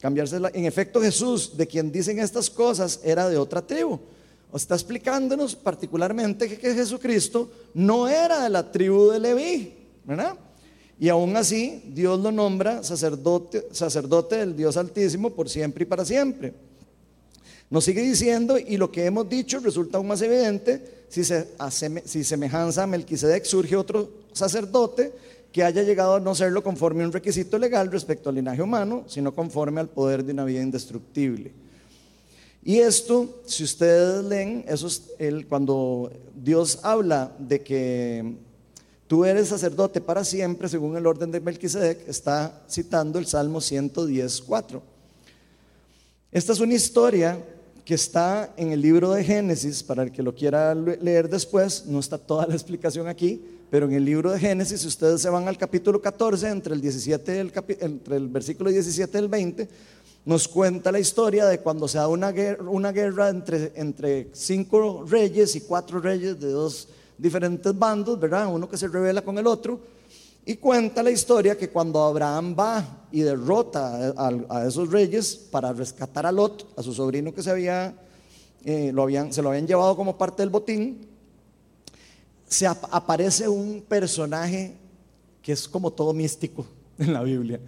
Cambiarse 0.00 0.36
En 0.54 0.64
efecto, 0.64 1.00
Jesús, 1.00 1.56
de 1.56 1.66
quien 1.66 1.92
dicen 1.92 2.18
estas 2.20 2.48
cosas, 2.48 3.00
era 3.04 3.28
de 3.28 3.36
otra 3.36 3.60
tribu. 3.60 3.98
Está 4.54 4.74
explicándonos 4.74 5.54
particularmente 5.54 6.48
que, 6.48 6.74
Jesucristo 6.74 7.50
no 7.74 8.08
era 8.08 8.42
de 8.42 8.48
la 8.50 8.70
tribu 8.70 9.10
de 9.10 9.20
Leví, 9.20 9.74
¿verdad? 10.04 10.36
Y 11.00 11.08
aún 11.08 11.34
así, 11.34 11.82
Dios 11.94 12.20
lo 12.20 12.30
nombra 12.30 12.82
sacerdote, 12.82 14.36
del 14.36 14.54
Dios 14.54 14.76
Altísimo 14.76 15.30
por 15.30 15.48
siempre 15.48 15.84
y 15.84 15.86
para 15.86 16.04
siempre. 16.04 16.52
Nos 17.70 17.84
sigue 17.84 18.02
diciendo, 18.02 18.58
y 18.58 18.76
lo 18.76 18.92
que 18.92 19.06
hemos 19.06 19.26
dicho 19.26 19.60
resulta 19.60 19.96
aún 19.96 20.08
más 20.08 20.20
evidente, 20.20 21.06
si, 21.08 21.24
se, 21.24 21.48
si 22.04 22.22
semejanza 22.22 22.82
a 22.82 22.86
Melquisedec 22.86 23.44
surge 23.44 23.76
otro 23.76 24.10
sacerdote 24.32 25.12
que 25.50 25.64
haya 25.64 25.82
llegado 25.82 26.16
a 26.16 26.20
no 26.20 26.34
serlo 26.34 26.62
conforme 26.62 27.02
a 27.02 27.06
un 27.06 27.12
requisito 27.12 27.58
legal 27.58 27.90
respecto 27.90 28.28
al 28.28 28.34
linaje 28.34 28.60
humano, 28.60 29.04
sino 29.06 29.34
conforme 29.34 29.80
al 29.80 29.88
poder 29.88 30.22
de 30.22 30.32
una 30.32 30.44
vida 30.44 30.60
indestructible. 30.60 31.50
Y 32.62 32.80
esto, 32.80 33.40
si 33.46 33.64
ustedes 33.64 34.22
leen, 34.22 34.66
eso 34.68 34.86
es 34.86 35.46
cuando 35.48 36.12
Dios 36.34 36.80
habla 36.82 37.34
de 37.38 37.62
que 37.62 38.49
tú 39.10 39.24
eres 39.24 39.48
sacerdote 39.48 40.00
para 40.00 40.22
siempre, 40.22 40.68
según 40.68 40.96
el 40.96 41.04
orden 41.04 41.32
de 41.32 41.40
Melquisedec, 41.40 42.08
está 42.08 42.62
citando 42.70 43.18
el 43.18 43.26
Salmo 43.26 43.60
110, 43.60 44.40
4. 44.42 44.80
Esta 46.30 46.52
es 46.52 46.60
una 46.60 46.74
historia 46.74 47.44
que 47.84 47.94
está 47.94 48.54
en 48.56 48.70
el 48.70 48.80
libro 48.80 49.10
de 49.10 49.24
Génesis, 49.24 49.82
para 49.82 50.04
el 50.04 50.12
que 50.12 50.22
lo 50.22 50.32
quiera 50.32 50.76
leer 50.76 51.28
después, 51.28 51.86
no 51.86 51.98
está 51.98 52.18
toda 52.18 52.46
la 52.46 52.54
explicación 52.54 53.08
aquí, 53.08 53.44
pero 53.68 53.86
en 53.86 53.94
el 53.94 54.04
libro 54.04 54.30
de 54.30 54.38
Génesis, 54.38 54.82
si 54.82 54.86
ustedes 54.86 55.20
se 55.20 55.28
van 55.28 55.48
al 55.48 55.58
capítulo 55.58 56.00
14, 56.00 56.48
entre 56.48 56.74
el, 56.74 56.80
17 56.80 57.40
el, 57.40 57.52
entre 57.80 58.14
el 58.14 58.28
versículo 58.28 58.70
17 58.70 59.18
y 59.18 59.20
el 59.20 59.28
20, 59.28 59.68
nos 60.24 60.46
cuenta 60.46 60.92
la 60.92 61.00
historia 61.00 61.46
de 61.46 61.58
cuando 61.58 61.88
se 61.88 61.98
da 61.98 62.06
una 62.06 62.30
guerra, 62.30 62.62
una 62.62 62.92
guerra 62.92 63.28
entre, 63.28 63.72
entre 63.74 64.28
cinco 64.34 65.04
reyes 65.04 65.56
y 65.56 65.62
cuatro 65.62 65.98
reyes 65.98 66.38
de 66.38 66.52
dos 66.52 66.86
diferentes 67.20 67.78
bandos, 67.78 68.18
¿verdad? 68.18 68.52
Uno 68.52 68.68
que 68.68 68.76
se 68.76 68.88
revela 68.88 69.22
con 69.22 69.38
el 69.38 69.46
otro. 69.46 69.80
Y 70.44 70.56
cuenta 70.56 71.02
la 71.02 71.10
historia 71.10 71.56
que 71.56 71.68
cuando 71.68 72.02
Abraham 72.02 72.56
va 72.58 73.06
y 73.12 73.20
derrota 73.20 74.14
a, 74.48 74.66
esos 74.66 74.90
reyes 74.90 75.36
para 75.36 75.72
rescatar 75.72 76.26
a 76.26 76.32
Lot, 76.32 76.72
a 76.78 76.82
su 76.82 76.94
sobrino 76.94 77.34
que 77.34 77.42
se, 77.42 77.50
había, 77.50 77.94
eh, 78.64 78.90
lo 78.92 79.02
habían, 79.02 79.32
se 79.32 79.42
lo 79.42 79.50
habían 79.50 79.66
llevado 79.66 79.94
como 79.96 80.16
parte 80.16 80.42
del 80.42 80.50
botín, 80.50 81.06
se 82.48 82.66
aparece 82.66 83.48
un 83.48 83.82
personaje 83.86 84.76
que 85.42 85.52
es 85.52 85.68
como 85.68 85.92
todo 85.92 86.12
místico 86.12 86.66
en 86.98 87.12
la 87.12 87.22
Biblia. 87.22 87.60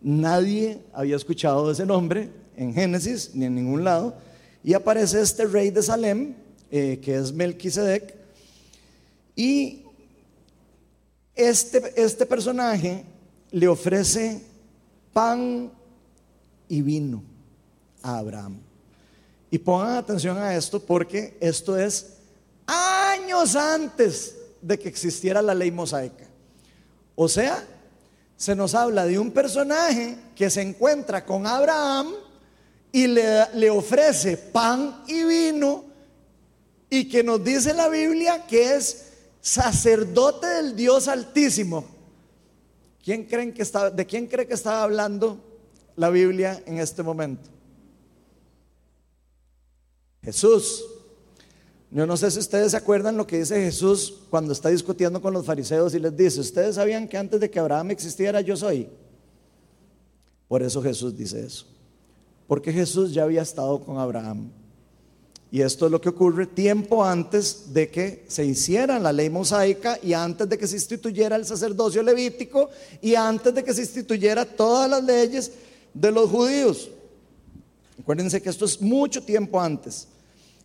Nadie 0.00 0.80
había 0.92 1.16
escuchado 1.16 1.70
ese 1.70 1.84
nombre 1.84 2.30
en 2.56 2.72
Génesis 2.72 3.32
ni 3.34 3.46
en 3.46 3.54
ningún 3.56 3.84
lado. 3.84 4.14
Y 4.62 4.74
aparece 4.74 5.20
este 5.20 5.46
rey 5.46 5.70
de 5.70 5.82
Salem, 5.82 6.34
eh, 6.70 7.00
que 7.02 7.16
es 7.16 7.32
Melquisedec, 7.32 8.17
y 9.38 9.84
este, 11.36 11.92
este 11.94 12.26
personaje 12.26 13.04
le 13.52 13.68
ofrece 13.68 14.42
pan 15.12 15.70
y 16.68 16.82
vino 16.82 17.22
a 18.02 18.18
Abraham. 18.18 18.58
Y 19.48 19.58
pongan 19.58 19.94
atención 19.94 20.38
a 20.38 20.56
esto 20.56 20.80
porque 20.80 21.36
esto 21.38 21.78
es 21.78 22.14
años 22.66 23.54
antes 23.54 24.34
de 24.60 24.76
que 24.76 24.88
existiera 24.88 25.40
la 25.40 25.54
ley 25.54 25.70
mosaica. 25.70 26.26
O 27.14 27.28
sea, 27.28 27.64
se 28.36 28.56
nos 28.56 28.74
habla 28.74 29.06
de 29.06 29.20
un 29.20 29.30
personaje 29.30 30.18
que 30.34 30.50
se 30.50 30.62
encuentra 30.62 31.24
con 31.24 31.46
Abraham 31.46 32.08
y 32.90 33.06
le, 33.06 33.54
le, 33.54 33.70
ofrece 33.70 34.36
pan 34.36 35.04
y 35.06 35.22
vino 35.22 35.84
y 36.90 37.08
que 37.08 37.22
nos 37.22 37.44
dice 37.44 37.72
la 37.72 37.88
Biblia 37.88 38.44
que 38.44 38.74
es 38.74 39.07
sacerdote 39.40 40.46
del 40.46 40.76
Dios 40.76 41.08
Altísimo. 41.08 41.84
¿Quién 43.02 43.24
creen 43.24 43.52
que 43.52 43.62
está, 43.62 43.90
¿De 43.90 44.04
quién 44.04 44.26
cree 44.26 44.46
que 44.46 44.54
estaba 44.54 44.82
hablando 44.82 45.38
la 45.96 46.10
Biblia 46.10 46.62
en 46.66 46.78
este 46.78 47.02
momento? 47.02 47.48
Jesús. 50.22 50.84
Yo 51.90 52.06
no 52.06 52.18
sé 52.18 52.30
si 52.30 52.38
ustedes 52.38 52.72
se 52.72 52.76
acuerdan 52.76 53.16
lo 53.16 53.26
que 53.26 53.38
dice 53.38 53.62
Jesús 53.62 54.14
cuando 54.28 54.52
está 54.52 54.68
discutiendo 54.68 55.22
con 55.22 55.32
los 55.32 55.46
fariseos 55.46 55.94
y 55.94 55.98
les 55.98 56.14
dice, 56.14 56.40
ustedes 56.40 56.74
sabían 56.74 57.08
que 57.08 57.16
antes 57.16 57.40
de 57.40 57.50
que 57.50 57.58
Abraham 57.58 57.92
existiera 57.92 58.42
yo 58.42 58.56
soy. 58.56 58.90
Por 60.48 60.62
eso 60.62 60.82
Jesús 60.82 61.16
dice 61.16 61.46
eso. 61.46 61.66
Porque 62.46 62.72
Jesús 62.72 63.14
ya 63.14 63.22
había 63.22 63.40
estado 63.40 63.80
con 63.80 63.98
Abraham. 63.98 64.50
Y 65.50 65.62
esto 65.62 65.86
es 65.86 65.92
lo 65.92 66.00
que 66.00 66.10
ocurre 66.10 66.46
tiempo 66.46 67.02
antes 67.02 67.72
de 67.72 67.88
que 67.88 68.24
se 68.28 68.44
hiciera 68.44 68.98
la 68.98 69.12
ley 69.12 69.30
mosaica 69.30 69.98
y 70.02 70.12
antes 70.12 70.46
de 70.48 70.58
que 70.58 70.66
se 70.66 70.76
instituyera 70.76 71.36
el 71.36 71.46
sacerdocio 71.46 72.02
levítico 72.02 72.68
y 73.00 73.14
antes 73.14 73.54
de 73.54 73.64
que 73.64 73.72
se 73.72 73.80
instituyera 73.80 74.44
todas 74.44 74.90
las 74.90 75.02
leyes 75.02 75.50
de 75.94 76.12
los 76.12 76.28
judíos. 76.28 76.90
Acuérdense 77.98 78.42
que 78.42 78.50
esto 78.50 78.66
es 78.66 78.80
mucho 78.80 79.22
tiempo 79.22 79.58
antes. 79.60 80.06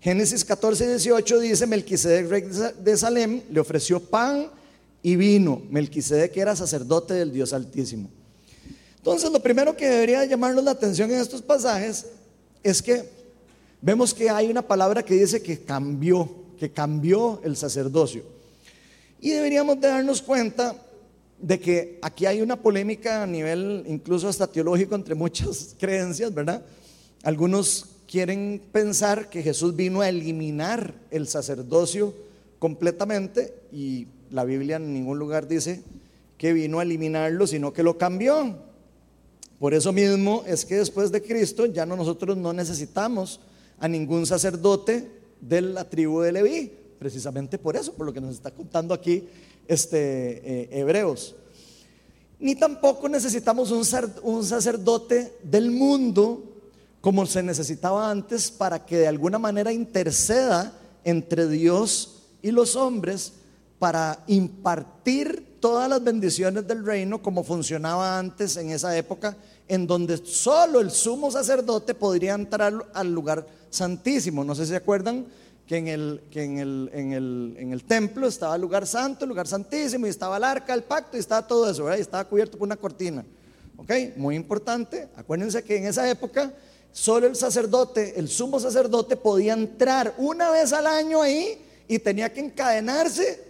Génesis 0.01 0.43
14, 0.43 0.89
18 0.89 1.39
dice, 1.39 1.65
Melquisedec, 1.65 2.29
rey 2.29 2.43
de 2.83 2.97
Salem, 2.97 3.41
le 3.49 3.61
ofreció 3.61 4.01
pan 4.01 4.49
y 5.01 5.15
vino. 5.15 5.61
Melquisedec 5.69 6.35
era 6.35 6.57
sacerdote 6.57 7.13
del 7.13 7.31
Dios 7.31 7.53
Altísimo. 7.53 8.09
Entonces, 8.97 9.31
lo 9.31 9.41
primero 9.41 9.75
que 9.77 9.89
debería 9.89 10.25
llamarnos 10.25 10.63
la 10.63 10.71
atención 10.71 11.09
en 11.09 11.21
estos 11.21 11.41
pasajes 11.41 12.05
es 12.63 12.81
que 12.81 13.22
vemos 13.83 14.13
que 14.13 14.29
hay 14.29 14.49
una 14.49 14.61
palabra 14.61 15.03
que 15.03 15.13
dice 15.13 15.43
que 15.43 15.59
cambió, 15.59 16.29
que 16.57 16.71
cambió 16.71 17.41
el 17.43 17.57
sacerdocio. 17.57 18.23
Y 19.19 19.31
deberíamos 19.31 19.79
de 19.79 19.89
darnos 19.89 20.21
cuenta 20.21 20.75
de 21.37 21.59
que 21.59 21.99
aquí 22.01 22.25
hay 22.25 22.41
una 22.41 22.55
polémica 22.55 23.23
a 23.23 23.27
nivel 23.27 23.83
incluso 23.87 24.29
hasta 24.29 24.47
teológico 24.47 24.95
entre 24.95 25.15
muchas 25.15 25.75
creencias, 25.79 26.33
¿verdad? 26.33 26.63
Algunos 27.23 27.87
quieren 28.07 28.61
pensar 28.71 29.29
que 29.29 29.43
Jesús 29.43 29.75
vino 29.75 29.99
a 29.99 30.07
eliminar 30.07 30.93
el 31.11 31.27
sacerdocio 31.27 32.13
completamente 32.59 33.53
y 33.73 34.07
la 34.31 34.45
Biblia 34.45 34.77
en 34.77 34.93
ningún 34.93 35.19
lugar 35.19 35.47
dice 35.47 35.83
que 36.37 36.53
vino 36.53 36.79
a 36.79 36.83
eliminarlo, 36.83 37.47
sino 37.47 37.73
que 37.73 37.83
lo 37.83 37.97
cambió. 37.97 38.55
Por 39.59 39.73
eso 39.73 39.91
mismo 39.91 40.43
es 40.47 40.63
que 40.63 40.75
después 40.75 41.11
de 41.11 41.21
Cristo 41.21 41.65
ya 41.65 41.85
no, 41.85 41.97
nosotros 41.97 42.37
no 42.37 42.53
necesitamos 42.53 43.41
a 43.79 43.87
ningún 43.87 44.25
sacerdote 44.25 45.09
de 45.41 45.61
la 45.61 45.89
tribu 45.89 46.21
de 46.21 46.31
Leví, 46.31 46.71
precisamente 46.99 47.57
por 47.57 47.75
eso, 47.75 47.93
por 47.93 48.05
lo 48.05 48.13
que 48.13 48.21
nos 48.21 48.35
está 48.35 48.51
contando 48.51 48.93
aquí 48.93 49.27
este, 49.67 49.97
eh, 49.99 50.79
Hebreos. 50.79 51.35
Ni 52.39 52.55
tampoco 52.55 53.07
necesitamos 53.07 53.71
un, 53.71 53.85
un 54.23 54.43
sacerdote 54.43 55.37
del 55.43 55.71
mundo 55.71 56.43
como 57.01 57.25
se 57.25 57.43
necesitaba 57.43 58.09
antes 58.09 58.49
para 58.49 58.85
que 58.85 58.97
de 58.97 59.07
alguna 59.07 59.37
manera 59.37 59.73
interceda 59.73 60.73
entre 61.03 61.47
Dios 61.49 62.23
y 62.41 62.51
los 62.51 62.75
hombres 62.75 63.33
para 63.79 64.23
impartir 64.27 65.57
todas 65.59 65.89
las 65.89 66.03
bendiciones 66.03 66.65
del 66.67 66.85
reino 66.85 67.21
como 67.21 67.43
funcionaba 67.43 68.17
antes 68.17 68.55
en 68.57 68.69
esa 68.69 68.97
época, 68.97 69.35
en 69.67 69.87
donde 69.87 70.17
solo 70.25 70.79
el 70.79 70.91
sumo 70.91 71.31
sacerdote 71.31 71.93
podría 71.93 72.33
entrar 72.33 72.73
al 72.93 73.13
lugar 73.13 73.45
santísimo. 73.69 74.43
No 74.43 74.55
sé 74.55 74.65
si 74.65 74.71
se 74.71 74.77
acuerdan 74.77 75.25
que 75.67 75.77
en 75.77 75.87
el, 75.87 76.21
que 76.29 76.43
en 76.43 76.59
el, 76.59 76.89
en 76.93 77.13
el, 77.13 77.55
en 77.57 77.71
el 77.71 77.83
templo 77.83 78.27
estaba 78.27 78.55
el 78.55 78.61
lugar 78.61 78.85
santo, 78.85 79.25
el 79.25 79.29
lugar 79.29 79.47
santísimo, 79.47 80.05
y 80.05 80.09
estaba 80.09 80.37
el 80.37 80.43
arca, 80.43 80.73
el 80.73 80.83
pacto, 80.83 81.17
y 81.17 81.19
estaba 81.19 81.47
todo 81.47 81.69
eso, 81.69 81.85
¿verdad? 81.85 81.97
y 81.97 82.01
estaba 82.01 82.25
cubierto 82.25 82.57
por 82.57 82.67
una 82.67 82.75
cortina. 82.75 83.25
¿Ok? 83.77 83.91
Muy 84.17 84.35
importante. 84.35 85.07
Acuérdense 85.15 85.63
que 85.63 85.77
en 85.77 85.85
esa 85.85 86.09
época 86.09 86.53
solo 86.91 87.25
el 87.25 87.35
sacerdote, 87.35 88.19
el 88.19 88.29
sumo 88.29 88.59
sacerdote, 88.59 89.17
podía 89.17 89.53
entrar 89.53 90.13
una 90.17 90.51
vez 90.51 90.73
al 90.73 90.85
año 90.85 91.21
ahí 91.21 91.59
y 91.87 91.99
tenía 91.99 92.31
que 92.31 92.39
encadenarse 92.39 93.43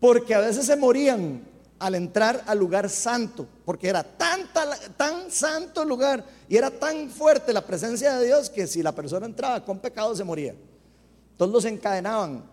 porque 0.00 0.34
a 0.34 0.40
veces 0.40 0.66
se 0.66 0.76
morían 0.76 1.42
al 1.78 1.94
entrar 1.94 2.42
al 2.46 2.58
lugar 2.58 2.90
santo, 2.90 3.46
porque 3.64 3.88
era 3.88 4.02
tan, 4.02 5.30
santo 5.30 5.84
lugar 5.84 6.24
y 6.48 6.56
era 6.56 6.70
tan 6.70 7.08
fuerte 7.10 7.52
la 7.52 7.64
presencia 7.64 8.16
de 8.16 8.26
Dios 8.26 8.50
que 8.50 8.66
si 8.66 8.82
la 8.82 8.92
persona 8.92 9.26
entraba 9.26 9.64
con 9.64 9.78
pecado 9.78 10.14
se 10.14 10.24
moría. 10.24 10.54
Entonces 11.32 11.52
los 11.52 11.64
encadenaban. 11.64 12.44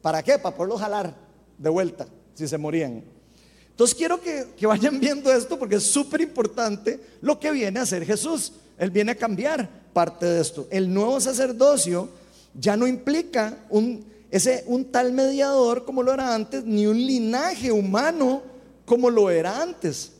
¿Para 0.00 0.22
qué? 0.22 0.38
Para 0.38 0.56
poderlos 0.56 0.80
jalar 0.80 1.14
de 1.58 1.68
vuelta 1.68 2.06
si 2.34 2.48
se 2.48 2.56
morían. 2.56 3.04
Entonces 3.70 3.94
quiero 3.94 4.20
que, 4.20 4.54
que 4.56 4.66
vayan 4.66 4.98
viendo 4.98 5.32
esto 5.32 5.58
porque 5.58 5.76
es 5.76 5.84
súper 5.84 6.20
importante 6.20 7.00
lo 7.20 7.38
que 7.38 7.50
viene 7.50 7.80
a 7.80 7.82
hacer 7.82 8.04
Jesús. 8.04 8.52
Él 8.78 8.90
viene 8.90 9.12
a 9.12 9.16
cambiar 9.16 9.68
parte 9.92 10.24
de 10.24 10.40
esto. 10.40 10.66
El 10.70 10.92
nuevo 10.92 11.20
sacerdocio 11.20 12.08
ya 12.54 12.76
no 12.76 12.86
implica 12.86 13.58
un 13.68 14.04
ese 14.30 14.64
un 14.66 14.86
tal 14.86 15.12
mediador 15.12 15.84
como 15.84 16.02
lo 16.02 16.12
era 16.12 16.34
antes, 16.34 16.64
ni 16.64 16.86
un 16.86 16.98
linaje 16.98 17.72
humano 17.72 18.42
como 18.84 19.10
lo 19.10 19.30
era 19.30 19.62
antes. 19.62 20.12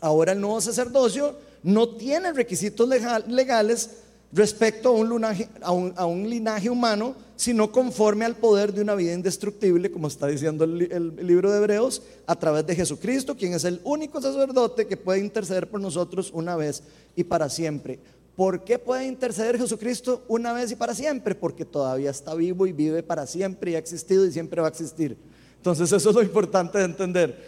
Ahora 0.00 0.32
el 0.32 0.40
nuevo 0.40 0.60
sacerdocio 0.60 1.36
no 1.62 1.96
tiene 1.96 2.32
requisitos 2.32 2.88
legales 2.88 3.90
respecto 4.32 4.90
a 4.90 4.92
un, 4.92 5.10
linaje, 5.10 5.48
a, 5.60 5.72
un, 6.06 6.30
linaje, 6.30 6.70
humano, 6.70 7.14
sino 7.36 7.72
conforme 7.72 8.24
al 8.24 8.36
poder 8.36 8.72
de 8.72 8.80
una 8.80 8.94
vida 8.94 9.12
indestructible, 9.12 9.90
como 9.90 10.08
está 10.08 10.28
diciendo 10.28 10.64
el, 10.64 10.82
el 10.90 11.26
libro 11.26 11.50
de 11.50 11.58
Hebreos, 11.58 12.02
a 12.26 12.36
través 12.36 12.66
de 12.66 12.76
Jesucristo, 12.76 13.36
quien 13.36 13.54
es 13.54 13.64
el 13.64 13.80
único 13.84 14.22
sacerdote 14.22 14.86
que 14.86 14.96
puede 14.96 15.20
interceder 15.20 15.68
por 15.68 15.80
nosotros 15.80 16.30
una 16.32 16.56
vez 16.56 16.82
y 17.16 17.24
para 17.24 17.50
siempre. 17.50 17.98
¿Por 18.40 18.64
qué 18.64 18.78
puede 18.78 19.06
interceder 19.06 19.58
Jesucristo 19.58 20.24
una 20.26 20.54
vez 20.54 20.72
y 20.72 20.74
para 20.74 20.94
siempre? 20.94 21.34
Porque 21.34 21.66
todavía 21.66 22.10
está 22.10 22.34
vivo 22.34 22.66
y 22.66 22.72
vive 22.72 23.02
para 23.02 23.26
siempre 23.26 23.72
y 23.72 23.74
ha 23.74 23.78
existido 23.78 24.24
y 24.24 24.32
siempre 24.32 24.62
va 24.62 24.68
a 24.68 24.70
existir. 24.70 25.14
Entonces 25.58 25.92
eso 25.92 26.08
es 26.08 26.16
lo 26.16 26.22
importante 26.22 26.78
de 26.78 26.84
entender. 26.84 27.38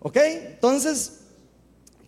¿Ok? 0.00 0.16
Entonces, 0.16 1.20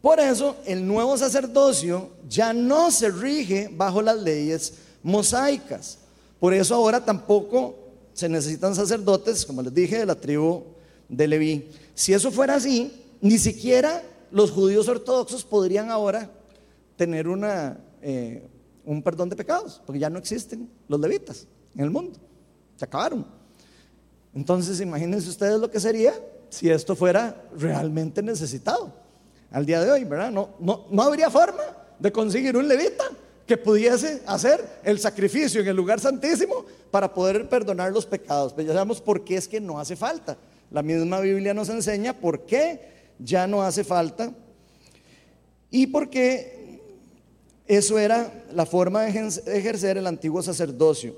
por 0.02 0.19
eso 0.19 0.57
el 0.67 0.85
nuevo 0.85 1.17
sacerdocio 1.17 2.11
ya 2.29 2.52
no 2.52 2.90
se 2.90 3.11
rige 3.11 3.71
bajo 3.73 4.02
las 4.02 4.19
leyes 4.19 4.75
mosaicas. 5.05 5.99
Por 6.40 6.52
eso 6.52 6.75
ahora 6.75 7.05
tampoco 7.05 7.76
se 8.12 8.29
necesitan 8.29 8.75
sacerdotes, 8.75 9.47
como 9.47 9.62
les 9.62 9.73
dije, 9.73 10.00
de 10.00 10.07
la 10.07 10.17
tribu 10.17 10.64
de 11.09 11.29
Leví. 11.29 11.69
Si 11.95 12.12
eso 12.12 12.33
fuera 12.33 12.57
así, 12.57 12.93
ni 13.21 13.38
siquiera 13.38 14.02
los 14.33 14.50
judíos 14.50 14.88
ortodoxos 14.88 15.45
podrían 15.45 15.93
ahora 15.93 16.29
tener 16.97 17.29
una 17.29 17.79
eh, 18.02 18.49
un 18.85 19.02
perdón 19.02 19.28
de 19.28 19.37
pecados, 19.37 19.83
porque 19.85 19.99
ya 19.99 20.11
no 20.11 20.19
existen 20.19 20.71
los 20.88 21.00
levitas 21.00 21.47
en 21.75 21.85
el 21.85 21.90
mundo, 21.90 22.19
se 22.76 22.85
acabaron. 22.85 23.27
Entonces 24.35 24.81
imagínense 24.81 25.29
ustedes 25.29 25.61
lo 25.61 25.70
que 25.70 25.81
sería 25.81 26.14
si 26.48 26.70
esto 26.70 26.96
fuera 26.96 27.48
realmente 27.57 28.22
necesitado 28.22 28.92
al 29.51 29.66
día 29.66 29.81
de 29.81 29.90
hoy, 29.90 30.05
¿verdad? 30.05 30.31
No, 30.31 30.51
no, 30.61 30.87
no 30.90 31.03
habría 31.03 31.31
forma 31.31 31.62
de 31.98 32.12
conseguir 32.12 32.57
un 32.57 32.68
levita 32.68 33.05
que 33.46 33.57
pudiese 33.57 34.22
hacer 34.27 34.64
el 34.85 35.01
sacrificio 35.01 35.61
en 35.61 35.66
el 35.66 35.77
lugar 35.77 35.98
santísimo 35.98 36.64
para 36.90 37.12
poder 37.12 37.48
perdonar 37.48 37.92
los 37.92 38.07
pecados. 38.07 38.53
Pero 38.53 38.57
pues 38.57 38.66
ya 38.68 38.72
sabemos 38.74 39.01
por 39.01 39.24
qué 39.24 39.37
es 39.37 39.48
que 39.48 39.61
no 39.61 39.81
hace 39.81 39.96
falta. 39.96 40.38
La 40.70 40.83
misma 40.83 41.18
Biblia 41.18 41.53
nos 41.53 41.68
enseña 41.68 42.12
por 42.12 42.46
qué 42.46 43.14
ya 43.18 43.48
no 43.48 43.62
hace 43.62 43.83
falta 43.83 44.33
y 45.68 45.88
por 45.88 46.09
qué 46.11 46.60
eso 47.76 48.00
era 48.00 48.44
la 48.52 48.66
forma 48.66 49.02
de 49.02 49.28
ejercer 49.46 49.96
el 49.96 50.09
antiguo 50.09 50.42
sacerdocio. 50.42 51.14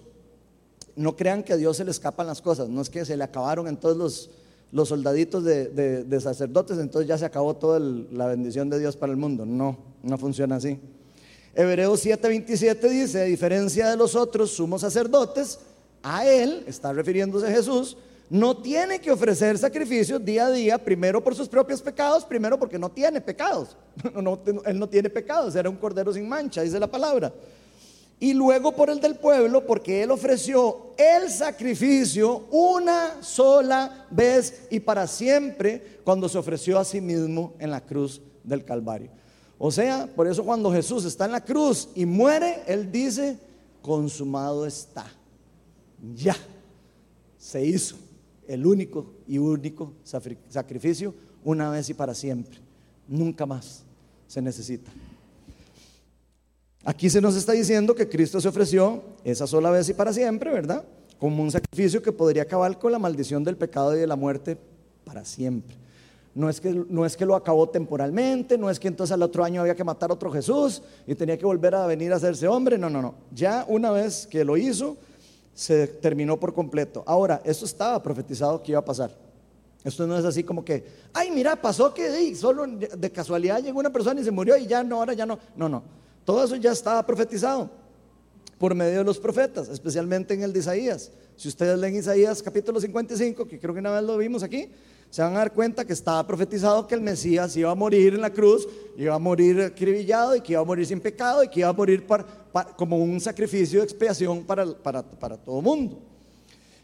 No 0.95 1.17
crean 1.17 1.43
que 1.43 1.55
a 1.55 1.57
Dios 1.57 1.79
se 1.79 1.85
le 1.85 1.91
escapan 1.91 2.27
las 2.27 2.43
cosas, 2.43 2.69
no 2.69 2.83
es 2.83 2.91
que 2.91 3.07
se 3.07 3.17
le 3.17 3.25
acabaron 3.25 3.69
en 3.69 3.79
todos 3.79 3.97
los, 3.97 4.31
los 4.71 4.91
soldaditos 4.91 5.43
de, 5.45 6.21
sacerdotes, 6.21 6.77
entonces 6.77 7.09
ya 7.09 7.17
se 7.17 7.25
acabó 7.25 7.57
toda 7.57 7.81
la 7.81 8.27
bendición 8.27 8.69
de 8.69 8.79
Dios 8.79 8.99
para 8.99 9.13
el 9.13 9.17
mundo. 9.17 9.47
No, 9.47 9.79
no 10.03 10.19
funciona 10.19 10.57
así. 10.57 10.79
Hebreos 11.55 12.05
7:27 12.05 12.89
dice, 12.91 13.23
a 13.23 13.25
diferencia 13.25 13.89
de 13.89 13.97
los 13.97 14.15
otros 14.15 14.51
sumos 14.51 14.83
sacerdotes, 14.83 15.59
a 16.03 16.27
él, 16.27 16.65
está 16.67 16.93
refiriéndose 16.93 17.47
a 17.47 17.51
Jesús, 17.51 17.97
no 18.33 18.57
tiene 18.57 18.99
que 18.99 19.11
ofrecer 19.11 19.59
sacrificios 19.59 20.25
día 20.25 20.47
a 20.47 20.51
día, 20.51 20.83
primero 20.83 21.23
por 21.23 21.35
sus 21.35 21.51
propios 21.51 21.83
pecados, 21.83 22.25
primero 22.25 22.59
porque 22.59 22.79
no 22.79 22.91
tiene 22.91 23.21
pecados. 23.21 23.77
él 24.65 24.79
no 24.79 24.89
tiene 24.89 25.11
pecados, 25.11 25.55
era 25.55 25.69
un 25.69 25.77
cordero 25.77 26.15
sin 26.15 26.27
mancha, 26.27 26.63
dice 26.63 26.81
la 26.81 26.91
palabra. 26.91 27.31
Y 28.19 28.33
luego 28.33 28.73
por 28.73 28.89
el 28.89 29.01
del 29.01 29.17
pueblo, 29.17 29.67
porque 29.67 30.03
él 30.03 30.11
ofreció 30.11 30.95
el 30.97 31.29
sacrificio 31.29 32.47
una 32.51 33.23
sola 33.23 34.07
vez 34.11 34.63
y 34.71 34.81
para 34.81 35.07
siempre, 35.07 36.01
cuando 36.03 36.27
se 36.27 36.39
ofreció 36.39 36.79
a 36.79 36.87
sí 36.87 37.03
mismo 37.03 37.53
en 37.59 37.71
la 37.71 37.83
cruz 37.83 38.23
del 38.45 38.65
Calvario. 38.65 39.11
O 39.59 39.71
sea, 39.71 40.09
por 40.17 40.27
eso 40.27 40.43
cuando 40.43 40.73
Jesús 40.73 41.05
está 41.05 41.27
en 41.27 41.33
la 41.33 41.45
cruz 41.45 41.91
y 41.95 42.07
muere, 42.07 42.63
él 42.67 42.91
dice, 42.91 43.37
consumado 43.83 44.65
está. 44.65 45.05
Ya, 46.15 46.37
se 47.37 47.63
hizo 47.63 47.97
el 48.49 48.67
único 48.67 49.15
y 49.27 49.39
único 49.39 49.95
sacrificio 50.49 51.15
una 51.45 51.71
vez 51.71 51.89
y 51.91 51.95
para 51.95 52.15
siempre. 52.15 52.59
Nunca 53.09 53.47
más 53.47 53.85
se 54.27 54.41
necesita. 54.41 54.91
Aquí 56.85 57.09
se 57.09 57.21
nos 57.21 57.37
está 57.37 57.53
diciendo 57.53 57.95
que 57.95 58.09
Cristo 58.09 58.41
se 58.41 58.49
ofreció 58.49 59.03
esa 59.25 59.47
sola 59.47 59.71
vez 59.71 59.89
y 59.89 59.95
para 59.95 60.13
siempre, 60.13 60.51
¿verdad? 60.51 60.85
Como 61.19 61.43
un 61.43 61.51
sacrificio 61.51 62.03
que 62.03 62.11
podría 62.11 62.43
acabar 62.43 62.79
con 62.79 62.91
la 62.91 62.99
maldición 62.99 63.45
del 63.45 63.57
pecado 63.57 63.95
y 63.95 64.01
de 64.01 64.07
la 64.07 64.17
muerte 64.17 64.57
para 65.05 65.25
siempre. 65.25 65.77
No 66.35 66.49
es, 66.49 66.61
que, 66.61 66.73
no 66.89 67.05
es 67.05 67.17
que 67.17 67.27
lo 67.27 67.37
acabó 67.37 67.69
temporalmente, 67.69 68.57
no 68.57 68.71
es 68.71 68.81
que 68.81 68.89
entonces 68.89 69.13
al 69.13 69.23
otro 69.23 69.45
año 69.45 69.61
había 69.61 69.75
que 69.75 69.85
matar 69.85 70.11
a 70.11 70.15
otro 70.15 70.33
Jesús 70.33 70.83
y 71.07 71.15
tenía 71.15 71.37
que 71.37 71.45
volver 71.45 71.75
a 71.75 71.87
venir 71.87 72.11
a 72.13 72.17
hacerse 72.17 72.49
hombre, 72.49 72.79
no, 72.79 72.89
no, 72.89 73.03
no. 73.03 73.15
Ya 73.33 73.67
una 73.69 73.91
vez 73.91 74.27
que 74.27 74.43
lo 74.43 74.57
hizo, 74.57 74.97
se 75.55 75.87
terminó 75.87 76.39
por 76.39 76.55
completo. 76.55 77.03
Ahora, 77.07 77.41
esto 77.45 77.65
estaba 77.65 78.03
profetizado 78.03 78.63
que 78.63 78.73
iba 78.73 78.81
a 78.81 78.85
pasar. 78.85 79.11
Esto 79.85 80.07
no 80.07 80.17
es 80.17 80.25
así 80.25 80.45
como 80.45 80.65
que, 80.65 80.85
ay, 81.13 81.31
mira, 81.31 81.57
pasó 81.57 81.93
que 81.93 82.35
solo 82.37 82.67
de 82.67 83.11
casualidad 83.11 83.63
llegó 83.63 83.81
una 83.81 83.93
persona 83.93 84.21
y 84.21 84.25
se 84.25 84.31
murió 84.31 84.57
y 84.57 84.67
ya 84.67 84.85
no, 84.85 84.99
ahora 84.99 85.13
ya 85.13 85.27
no. 85.27 85.39
No, 85.57 85.69
no. 85.69 85.83
Todo 86.25 86.45
eso 86.45 86.55
ya 86.57 86.71
estaba 86.71 87.05
profetizado 87.05 87.69
por 88.59 88.75
medio 88.77 88.99
de 88.99 89.05
los 89.05 89.19
profetas, 89.19 89.69
especialmente 89.69 90.35
en 90.35 90.45
el 90.45 90.53
de 90.53 90.61
Isaías. 90.61 91.11
Si 91.37 91.49
ustedes 91.49 91.77
leen 91.79 91.97
Isaías 91.97 92.41
capítulo 92.43 92.81
55, 92.81 93.49
que 93.49 93.59
creo 93.59 93.75
que 93.75 93.81
una 93.81 93.91
vez 93.91 94.05
lo 94.05 94.17
vimos 94.17 94.45
aquí, 94.45 94.71
se 95.13 95.21
van 95.21 95.35
a 95.37 95.41
dar 95.41 95.53
cuenta 95.53 95.85
que 95.85 95.93
estaba 95.93 96.27
profetizado 96.27 96.87
que 96.87 96.95
el 96.95 97.03
Mesías 97.03 97.55
iba 97.59 97.71
a 97.71 97.75
morir 97.75 98.15
en 98.15 98.23
la 98.23 98.31
cruz, 98.31 98.67
iba 98.97 99.15
a 99.15 99.19
morir 99.19 99.61
acribillado 99.61 100.35
y 100.35 100.41
que 100.41 100.53
iba 100.53 100.63
a 100.63 100.65
morir 100.65 100.87
sin 100.87 101.01
pecado 101.01 101.45
y 101.45 101.49
que 101.49 101.61
iba 101.61 101.69
a 101.69 101.73
morir 101.75 102.07
como 102.79 102.97
un 102.97 103.21
sacrificio 103.21 103.81
de 103.81 103.85
expiación 103.85 104.43
para, 104.43 104.65
para, 104.65 105.03
para 105.03 105.37
todo 105.37 105.59
el 105.59 105.65
mundo. 105.65 105.99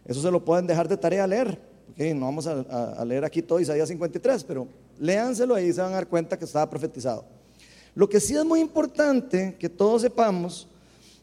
Eso 0.05 0.21
se 0.21 0.31
lo 0.31 0.45
pueden 0.45 0.67
dejar 0.67 0.87
de 0.87 0.99
tarea 0.99 1.25
a 1.25 1.27
leer. 1.27 1.59
no 1.97 2.27
vamos 2.27 2.47
a, 2.47 3.03
leer 3.03 3.25
aquí 3.25 3.41
todo 3.41 3.61
Isaías 3.61 3.89
53, 3.89 4.45
pero 4.45 4.69
léanselo 4.99 5.55
ahí 5.55 5.73
se 5.73 5.81
van 5.81 5.93
a 5.93 5.95
dar 5.95 6.07
cuenta 6.07 6.39
que 6.39 6.45
estaba 6.45 6.69
profetizado. 6.69 7.25
Lo 7.95 8.07
que 8.11 8.21
sí 8.21 8.37
es 8.37 8.45
muy 8.45 8.61
importante 8.61 9.57
que 9.59 9.71
todos 9.71 10.03
sepamos 10.03 10.69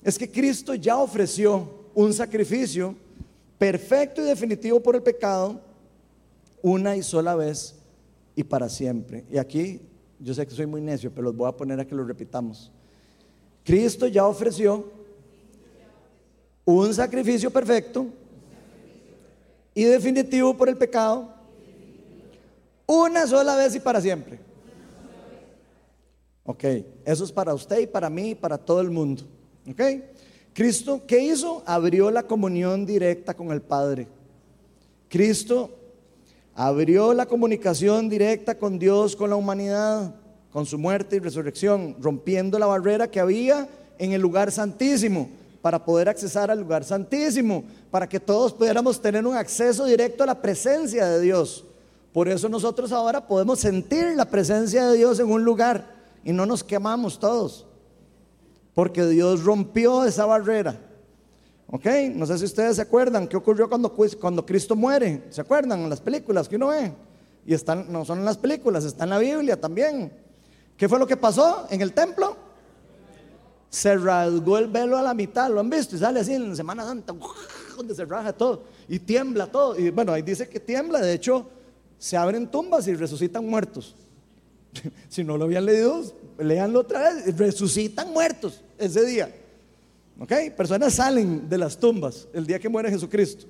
es 0.04 0.18
que 0.18 0.32
Cristo 0.32 0.74
ya 0.74 0.98
ofreció 0.98 1.70
un 1.94 2.12
sacrificio 2.16 2.96
perfecto 3.60 4.24
y 4.24 4.26
definitivo 4.26 4.80
por 4.80 4.96
el 4.96 5.04
pecado 5.04 5.62
una 6.66 6.96
y 6.96 7.04
sola 7.04 7.36
vez 7.36 7.76
y 8.36 8.44
para 8.44 8.70
siempre. 8.70 9.24
Y 9.30 9.38
aquí 9.38 9.82
yo 10.20 10.34
sé 10.34 10.48
que 10.48 10.56
soy 10.56 10.66
muy 10.66 10.82
necio, 10.82 11.12
pero 11.12 11.26
los 11.26 11.36
voy 11.36 11.48
a 11.48 11.52
poner 11.52 11.80
a 11.80 11.86
que 11.86 11.94
lo 11.94 12.04
repitamos. 12.04 12.72
Cristo 13.64 14.08
ya 14.08 14.26
ofreció 14.26 14.84
un 16.66 16.92
sacrificio 16.92 17.52
perfecto 17.52 18.08
y 19.76 19.84
definitivo 19.84 20.58
por 20.58 20.68
el 20.68 20.76
pecado 20.76 21.36
una 22.88 23.28
sola 23.28 23.56
vez 23.56 23.76
y 23.76 23.80
para 23.80 24.02
siempre. 24.02 24.40
Ok, 26.46 26.64
eso 27.06 27.26
es 27.26 27.32
para 27.32 27.54
usted 27.54 27.82
y 27.82 27.86
para 27.86 28.10
mí 28.10 28.32
y 28.32 28.36
para 28.36 28.58
todo 28.58 28.82
el 28.82 28.90
mundo. 28.90 29.22
Ok, 29.70 29.82
Cristo, 30.52 31.04
¿qué 31.06 31.20
hizo? 31.20 31.62
Abrió 31.68 32.10
la 32.10 32.24
comunión 32.24 32.88
directa 32.88 33.36
con 33.36 33.52
el 33.52 33.62
Padre. 33.62 34.08
Cristo 35.08 35.85
abrió 36.56 37.14
la 37.14 37.26
comunicación 37.26 38.10
directa 38.10 38.58
con 38.58 38.80
Dios, 38.80 39.16
con 39.16 39.30
la 39.30 39.36
humanidad, 39.36 40.16
con 40.52 40.66
su 40.66 40.78
muerte 40.78 41.18
y 41.18 41.20
resurrección, 41.20 41.98
rompiendo 42.00 42.58
la 42.58 42.66
barrera 42.66 43.12
que 43.12 43.20
había 43.20 43.68
en 44.00 44.14
el 44.14 44.22
lugar 44.22 44.52
santísimo 44.52 45.30
para 45.62 45.84
poder 45.84 46.08
accesar 46.08 46.50
al 46.50 46.62
lugar 46.62 46.86
santísimo, 46.86 47.66
para 47.92 48.08
que 48.08 48.20
todos 48.20 48.54
pudiéramos 48.54 49.02
tener 49.02 49.26
un 49.28 49.36
acceso 49.36 49.84
directo 49.86 50.24
a 50.24 50.28
la 50.28 50.42
presencia 50.42 51.08
de 51.08 51.20
Dios. 51.20 51.66
Por 52.14 52.30
eso 52.30 52.48
nosotros 52.48 52.94
ahora 52.94 53.28
podemos 53.28 53.60
sentir 53.60 54.16
la 54.16 54.26
presencia 54.26 54.88
de 54.88 54.98
Dios 54.98 55.20
en 55.20 55.30
un 55.30 55.44
lugar 55.44 55.94
y 56.24 56.32
no 56.32 56.46
nos 56.46 56.64
quemamos 56.64 57.20
todos, 57.20 57.66
porque 58.74 59.06
Dios 59.06 59.44
rompió 59.44 60.06
esa 60.06 60.26
barrera. 60.26 60.80
¿Ok? 61.68 61.86
No 62.14 62.26
sé 62.26 62.38
si 62.38 62.46
ustedes 62.46 62.76
se 62.76 62.82
acuerdan 62.82 63.28
qué 63.28 63.38
ocurrió 63.38 63.68
cuando, 63.68 63.94
cuando 64.20 64.46
Cristo 64.46 64.76
muere. 64.76 65.24
¿Se 65.30 65.42
acuerdan 65.42 65.82
en 65.82 65.90
las 65.90 66.02
películas 66.02 66.48
que 66.48 66.56
uno 66.56 66.68
ve? 66.68 66.94
Y 67.46 67.54
están, 67.54 67.92
no 67.92 68.06
son 68.06 68.20
en 68.20 68.26
las 68.26 68.38
películas, 68.38 68.86
está 68.86 69.04
en 69.04 69.12
la 69.12 69.20
Biblia 69.20 69.60
también. 69.60 70.12
¿Qué 70.78 70.90
fue 70.90 71.00
lo 71.00 71.08
que 71.08 71.18
pasó 71.18 71.68
en 71.70 71.82
el 71.82 71.94
templo? 71.94 72.46
se 73.76 73.94
rasgó 73.98 74.58
el 74.58 74.68
velo 74.68 74.98
a 74.98 75.02
la 75.02 75.14
mitad, 75.14 75.50
lo 75.50 75.60
han 75.60 75.70
visto, 75.70 75.98
y 75.98 76.00
sale 76.00 76.22
así 76.22 76.34
en 76.34 76.56
Semana 76.56 76.86
Santa, 76.86 77.14
donde 77.76 77.94
se 77.94 78.06
raja 78.06 78.32
todo, 78.32 78.64
y 78.88 79.00
tiembla 79.00 79.48
todo. 79.48 79.78
Y 79.78 79.90
bueno, 79.90 80.14
ahí 80.14 80.22
dice 80.22 80.48
que 80.48 80.62
tiembla, 80.62 81.02
de 81.02 81.14
hecho, 81.14 81.46
se 81.98 82.16
abren 82.16 82.50
tumbas 82.50 82.88
y 82.88 82.96
resucitan 82.96 83.46
muertos. 83.46 83.94
si 85.10 85.26
no 85.26 85.38
lo 85.38 85.44
habían 85.44 85.66
leído, 85.66 86.04
leanlo 86.38 86.80
otra 86.80 87.02
vez, 87.14 87.38
resucitan 87.38 88.14
muertos 88.14 88.62
ese 88.78 89.06
día. 89.06 89.36
¿Ok? 90.20 90.32
Personas 90.56 90.94
salen 90.94 91.50
de 91.50 91.58
las 91.58 91.78
tumbas 91.78 92.28
el 92.34 92.46
día 92.48 92.60
que 92.60 92.70
muere 92.70 92.90
Jesucristo. 92.90 93.46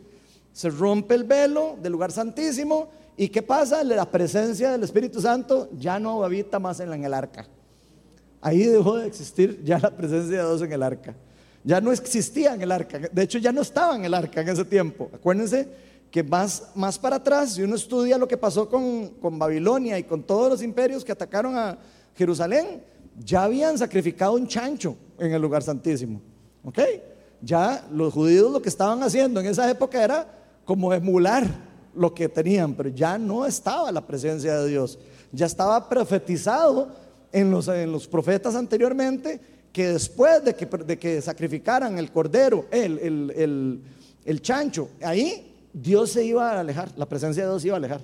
Se 0.52 0.70
rompe 0.70 1.16
el 1.16 1.24
velo 1.24 1.78
del 1.82 1.92
lugar 1.92 2.12
santísimo. 2.12 2.90
¿Y 3.18 3.30
qué 3.30 3.42
pasa? 3.42 3.84
La 3.84 4.10
presencia 4.10 4.72
del 4.72 4.84
Espíritu 4.84 5.22
Santo 5.22 5.70
ya 5.78 6.00
no 6.00 6.24
habita 6.24 6.60
más 6.60 6.80
en 6.80 7.04
el 7.04 7.14
arca. 7.14 7.48
Ahí 8.42 8.64
dejó 8.64 8.98
de 8.98 9.08
existir 9.08 9.62
ya 9.64 9.80
la 9.80 9.92
presencia 9.92 10.38
de 10.38 10.44
Dios 10.44 10.62
en 10.62 10.72
el 10.72 10.84
arca. 10.84 11.16
Ya 11.64 11.82
no 11.82 11.92
existía 11.92 12.54
en 12.54 12.62
el 12.62 12.72
arca. 12.72 13.00
De 13.00 13.22
hecho, 13.24 13.40
ya 13.40 13.52
no 13.52 13.62
estaba 13.62 13.96
en 13.96 14.06
el 14.06 14.14
arca 14.14 14.42
en 14.42 14.50
ese 14.50 14.66
tiempo. 14.66 15.10
Acuérdense 15.14 15.68
que 16.12 16.24
más, 16.24 16.72
más 16.76 16.98
para 16.98 17.18
atrás, 17.18 17.56
si 17.56 17.64
uno 17.64 17.76
estudia 17.76 18.18
lo 18.18 18.28
que 18.28 18.38
pasó 18.38 18.70
con, 18.70 19.10
con 19.22 19.38
Babilonia 19.40 19.98
y 19.98 20.04
con 20.04 20.24
todos 20.24 20.50
los 20.50 20.62
imperios 20.62 21.04
que 21.04 21.12
atacaron 21.12 21.58
a 21.58 21.78
Jerusalén, 22.16 22.84
ya 23.18 23.44
habían 23.44 23.78
sacrificado 23.78 24.34
un 24.34 24.48
chancho 24.48 24.96
en 25.18 25.34
el 25.34 25.42
lugar 25.42 25.64
santísimo. 25.64 26.22
¿Ok? 26.66 26.80
Ya 27.42 27.86
los 27.92 28.14
judíos 28.14 28.52
lo 28.52 28.62
que 28.62 28.70
estaban 28.70 29.02
haciendo 29.04 29.40
en 29.40 29.46
esa 29.46 29.70
época 29.70 30.04
era 30.04 30.28
como 30.66 30.94
emular 30.94 31.46
lo 31.96 32.14
que 32.14 32.28
tenían, 32.28 32.74
pero 32.74 32.90
ya 32.90 33.18
no 33.18 33.46
estaba 33.46 33.92
la 33.92 34.06
presencia 34.06 34.60
de 34.60 34.70
Dios. 34.70 34.98
Ya 35.32 35.46
estaba 35.46 35.88
profetizado 35.88 36.90
en 37.32 37.52
los, 37.52 37.68
en 37.68 37.92
los 37.92 38.08
profetas 38.08 38.56
anteriormente 38.56 39.40
que 39.72 39.90
después 39.90 40.44
de 40.44 40.56
que, 40.56 40.66
de 40.66 40.98
que 40.98 41.22
sacrificaran 41.22 41.98
el 41.98 42.12
cordero, 42.12 42.66
el, 42.72 42.98
el, 43.00 43.82
el, 44.24 44.42
chancho, 44.42 44.90
ahí 45.02 45.54
Dios 45.74 46.12
se 46.12 46.24
iba 46.24 46.52
a 46.52 46.62
alejar, 46.62 46.90
la 46.96 47.06
presencia 47.06 47.44
de 47.44 47.50
Dios 47.50 47.62
se 47.62 47.68
iba 47.68 47.76
a 47.76 47.80
alejar. 47.80 48.02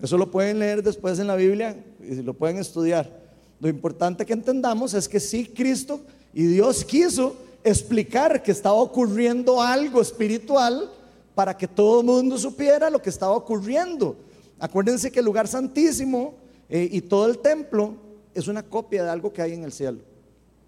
Eso 0.00 0.16
lo 0.18 0.30
pueden 0.30 0.58
leer 0.58 0.82
después 0.82 1.18
en 1.18 1.26
la 1.26 1.36
Biblia 1.36 1.76
y 2.00 2.16
lo 2.16 2.34
pueden 2.34 2.58
estudiar. 2.58 3.18
Lo 3.60 3.68
importante 3.68 4.24
que 4.26 4.34
entendamos 4.34 4.94
es 4.94 5.08
que 5.08 5.20
sí, 5.20 5.46
Cristo 5.46 6.00
y 6.32 6.44
Dios 6.44 6.84
quiso 6.84 7.36
explicar 7.64 8.42
que 8.42 8.52
estaba 8.52 8.76
ocurriendo 8.76 9.60
algo 9.60 10.00
espiritual 10.00 10.90
para 11.34 11.56
que 11.56 11.68
todo 11.68 12.00
el 12.00 12.06
mundo 12.06 12.38
supiera 12.38 12.90
lo 12.90 13.00
que 13.00 13.10
estaba 13.10 13.32
ocurriendo. 13.32 14.16
Acuérdense 14.58 15.10
que 15.10 15.20
el 15.20 15.24
lugar 15.24 15.48
santísimo 15.48 16.34
eh, 16.68 16.88
y 16.90 17.00
todo 17.00 17.26
el 17.26 17.38
templo 17.38 17.94
es 18.34 18.46
una 18.48 18.62
copia 18.62 19.04
de 19.04 19.10
algo 19.10 19.32
que 19.32 19.42
hay 19.42 19.54
en 19.54 19.64
el 19.64 19.72
cielo. 19.72 19.98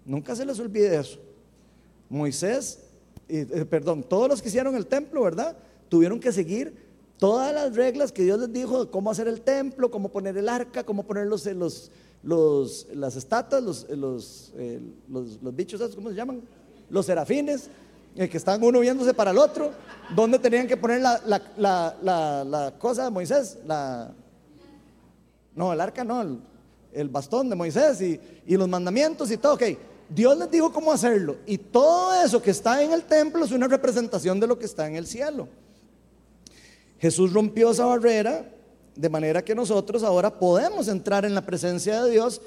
Nunca 0.05 0.35
se 0.35 0.45
les 0.45 0.59
olvide 0.59 0.99
eso. 0.99 1.19
Moisés, 2.09 2.79
eh, 3.29 3.65
perdón, 3.69 4.03
todos 4.03 4.27
los 4.27 4.41
que 4.41 4.49
hicieron 4.49 4.75
el 4.75 4.87
templo, 4.87 5.23
¿verdad? 5.23 5.55
Tuvieron 5.89 6.19
que 6.19 6.31
seguir 6.31 6.75
todas 7.17 7.53
las 7.53 7.75
reglas 7.75 8.11
que 8.11 8.23
Dios 8.23 8.39
les 8.39 8.51
dijo 8.51 8.85
de 8.85 8.91
cómo 8.91 9.11
hacer 9.11 9.27
el 9.27 9.41
templo, 9.41 9.89
cómo 9.89 10.09
poner 10.09 10.37
el 10.37 10.49
arca, 10.49 10.83
cómo 10.83 11.03
poner 11.03 11.27
los, 11.27 11.45
eh, 11.47 11.53
los, 11.53 11.91
los 12.21 12.87
las 12.93 13.15
estatuas, 13.15 13.61
los, 13.61 13.87
los, 13.89 14.51
los, 15.09 15.55
bichos, 15.55 15.95
¿cómo 15.95 16.09
se 16.09 16.15
llaman? 16.15 16.41
Los 16.89 17.05
serafines, 17.05 17.69
que 18.15 18.37
están 18.37 18.63
uno 18.63 18.79
viéndose 18.79 19.13
para 19.13 19.31
el 19.31 19.37
otro, 19.37 19.71
dónde 20.15 20.39
tenían 20.39 20.67
que 20.67 20.77
poner 20.77 21.01
la, 21.01 21.21
la, 21.25 21.95
la, 22.01 22.43
la 22.43 22.73
cosa 22.77 23.05
de 23.05 23.09
Moisés, 23.09 23.57
la... 23.65 24.11
No, 25.55 25.71
el 25.71 25.81
arca 25.81 26.03
no, 26.03 26.39
el 26.93 27.09
bastón 27.09 27.49
de 27.49 27.55
Moisés 27.55 28.01
y, 28.01 28.19
los 28.55 28.67
mandamientos 28.67 29.31
y 29.31 29.37
todo. 29.37 29.53
Ok, 29.53 29.63
Dios 30.09 30.37
les 30.37 30.51
dijo 30.51 30.71
cómo 30.71 30.91
hacerlo. 30.91 31.37
Y 31.45 31.57
todo 31.57 32.23
eso 32.23 32.41
que 32.41 32.51
está 32.51 32.81
en 32.83 32.91
el 32.91 33.03
templo 33.03 33.45
es 33.45 33.51
una 33.51 33.67
representación 33.67 34.39
de 34.39 34.47
lo 34.47 34.57
que 34.57 34.65
está 34.65 34.87
en 34.87 34.95
el 34.95 35.07
cielo. 35.07 35.47
Jesús 36.99 37.33
rompió 37.33 37.71
esa 37.71 37.85
barrera 37.85 38.45
de 38.95 39.09
manera 39.09 39.43
que 39.43 39.55
nosotros 39.55 40.03
ahora 40.03 40.39
podemos 40.39 40.87
entrar 40.87 41.25
en 41.25 41.35
la 41.35 41.41
presencia 41.41 42.03
de 42.03 42.11
Dios 42.11 42.41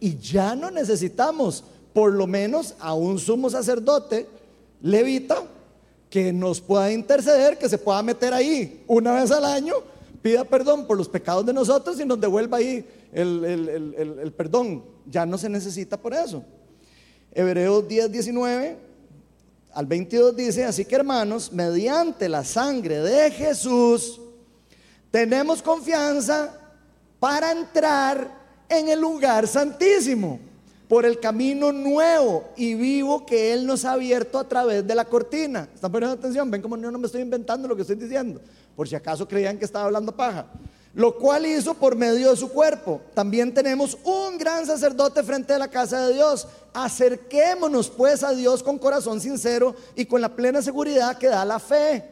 y 0.00 0.18
ya 0.18 0.54
no 0.56 0.70
necesitamos 0.70 1.64
por 1.94 2.12
lo 2.12 2.26
menos 2.26 2.74
a 2.80 2.92
un 2.92 3.18
sumo 3.18 3.48
sacerdote 3.48 4.26
levita 4.82 5.44
que 6.10 6.32
nos 6.32 6.60
pueda 6.60 6.92
interceder, 6.92 7.56
que 7.56 7.68
se 7.68 7.78
pueda 7.78 8.02
meter 8.02 8.34
ahí 8.34 8.82
una 8.86 9.14
vez 9.14 9.30
al 9.30 9.44
año, 9.44 9.74
pida 10.20 10.44
perdón 10.44 10.86
por 10.86 10.98
los 10.98 11.08
pecados 11.08 11.46
de 11.46 11.52
nosotros 11.52 11.98
y 11.98 12.04
nos 12.04 12.20
devuelva 12.20 12.58
ahí 12.58 12.84
el, 13.12 14.34
perdón. 14.36 14.84
Ya 15.08 15.24
no 15.24 15.38
se 15.38 15.48
necesita 15.48 15.96
por 15.96 16.14
eso. 16.14 16.42
Hebreos 17.32 17.86
10, 17.86 18.10
19 18.10 18.76
al 19.72 19.86
22 19.86 20.36
dice, 20.36 20.64
así 20.64 20.84
que 20.84 20.94
hermanos, 20.96 21.52
mediante 21.52 22.28
la 22.28 22.44
sangre 22.44 23.00
de 23.00 23.30
Jesús, 23.30 24.20
tenemos 25.10 25.62
confianza 25.62 26.58
para 27.20 27.52
entrar 27.52 28.44
en 28.68 28.88
el 28.88 29.00
lugar 29.00 29.46
santísimo 29.46 30.40
por 30.88 31.06
el 31.06 31.18
camino 31.18 31.72
nuevo 31.72 32.44
y 32.56 32.74
vivo 32.74 33.24
que 33.24 33.52
Él 33.52 33.66
nos 33.66 33.84
ha 33.84 33.92
abierto 33.92 34.38
a 34.38 34.48
través 34.48 34.86
de 34.86 34.94
la 34.94 35.04
cortina. 35.04 35.68
¿Están 35.74 35.90
poniendo 35.90 36.16
atención? 36.16 36.50
Ven 36.50 36.62
como 36.62 36.76
yo 36.76 36.90
no 36.90 36.98
me 36.98 37.06
estoy 37.06 37.22
inventando 37.22 37.66
lo 37.66 37.74
que 37.74 37.82
estoy 37.82 37.96
diciendo, 37.96 38.40
por 38.76 38.88
si 38.88 38.94
acaso 38.94 39.26
creían 39.26 39.58
que 39.58 39.64
estaba 39.64 39.86
hablando 39.86 40.14
paja 40.14 40.46
lo 40.94 41.16
cual 41.16 41.44
hizo 41.44 41.74
por 41.74 41.96
medio 41.96 42.30
de 42.30 42.36
su 42.36 42.48
cuerpo. 42.48 43.00
También 43.14 43.52
tenemos 43.52 43.98
un 44.04 44.38
gran 44.38 44.64
sacerdote 44.64 45.22
frente 45.22 45.52
a 45.52 45.58
la 45.58 45.68
casa 45.68 46.06
de 46.06 46.14
Dios. 46.14 46.46
Acerquémonos 46.72 47.90
pues 47.90 48.22
a 48.22 48.32
Dios 48.32 48.62
con 48.62 48.78
corazón 48.78 49.20
sincero 49.20 49.74
y 49.96 50.06
con 50.06 50.20
la 50.20 50.34
plena 50.34 50.62
seguridad 50.62 51.18
que 51.18 51.26
da 51.26 51.44
la 51.44 51.58
fe, 51.58 52.04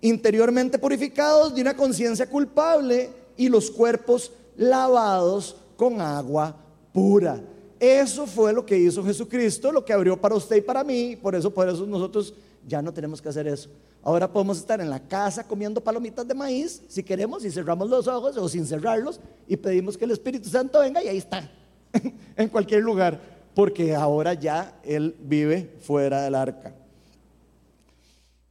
interiormente 0.00 0.78
purificados 0.78 1.54
de 1.54 1.62
una 1.62 1.76
conciencia 1.76 2.28
culpable 2.28 3.10
y 3.36 3.48
los 3.48 3.70
cuerpos 3.70 4.32
lavados 4.56 5.56
con 5.76 6.00
agua 6.00 6.56
pura. 6.92 7.40
Eso 7.80 8.26
fue 8.26 8.52
lo 8.52 8.66
que 8.66 8.78
hizo 8.78 9.02
Jesucristo, 9.02 9.72
lo 9.72 9.82
que 9.82 9.94
abrió 9.94 10.20
para 10.20 10.34
usted 10.34 10.56
y 10.56 10.60
para 10.60 10.84
mí, 10.84 11.16
por 11.16 11.34
eso 11.34 11.50
por 11.52 11.66
eso 11.66 11.86
nosotros 11.86 12.34
ya 12.68 12.82
no 12.82 12.92
tenemos 12.92 13.22
que 13.22 13.30
hacer 13.30 13.48
eso. 13.48 13.70
Ahora 14.02 14.30
podemos 14.30 14.58
estar 14.58 14.82
en 14.82 14.90
la 14.90 15.00
casa 15.00 15.48
comiendo 15.48 15.80
palomitas 15.80 16.28
de 16.28 16.34
maíz, 16.34 16.82
si 16.88 17.02
queremos, 17.02 17.42
y 17.42 17.50
cerramos 17.50 17.88
los 17.88 18.06
ojos 18.06 18.36
o 18.36 18.48
sin 18.50 18.66
cerrarlos, 18.66 19.18
y 19.48 19.56
pedimos 19.56 19.96
que 19.96 20.04
el 20.04 20.10
Espíritu 20.10 20.50
Santo 20.50 20.78
venga 20.80 21.02
y 21.02 21.08
ahí 21.08 21.16
está, 21.16 21.50
en 22.36 22.48
cualquier 22.50 22.82
lugar, 22.82 23.18
porque 23.54 23.94
ahora 23.94 24.34
ya 24.34 24.78
Él 24.84 25.16
vive 25.18 25.74
fuera 25.80 26.20
del 26.20 26.34
arca. 26.34 26.74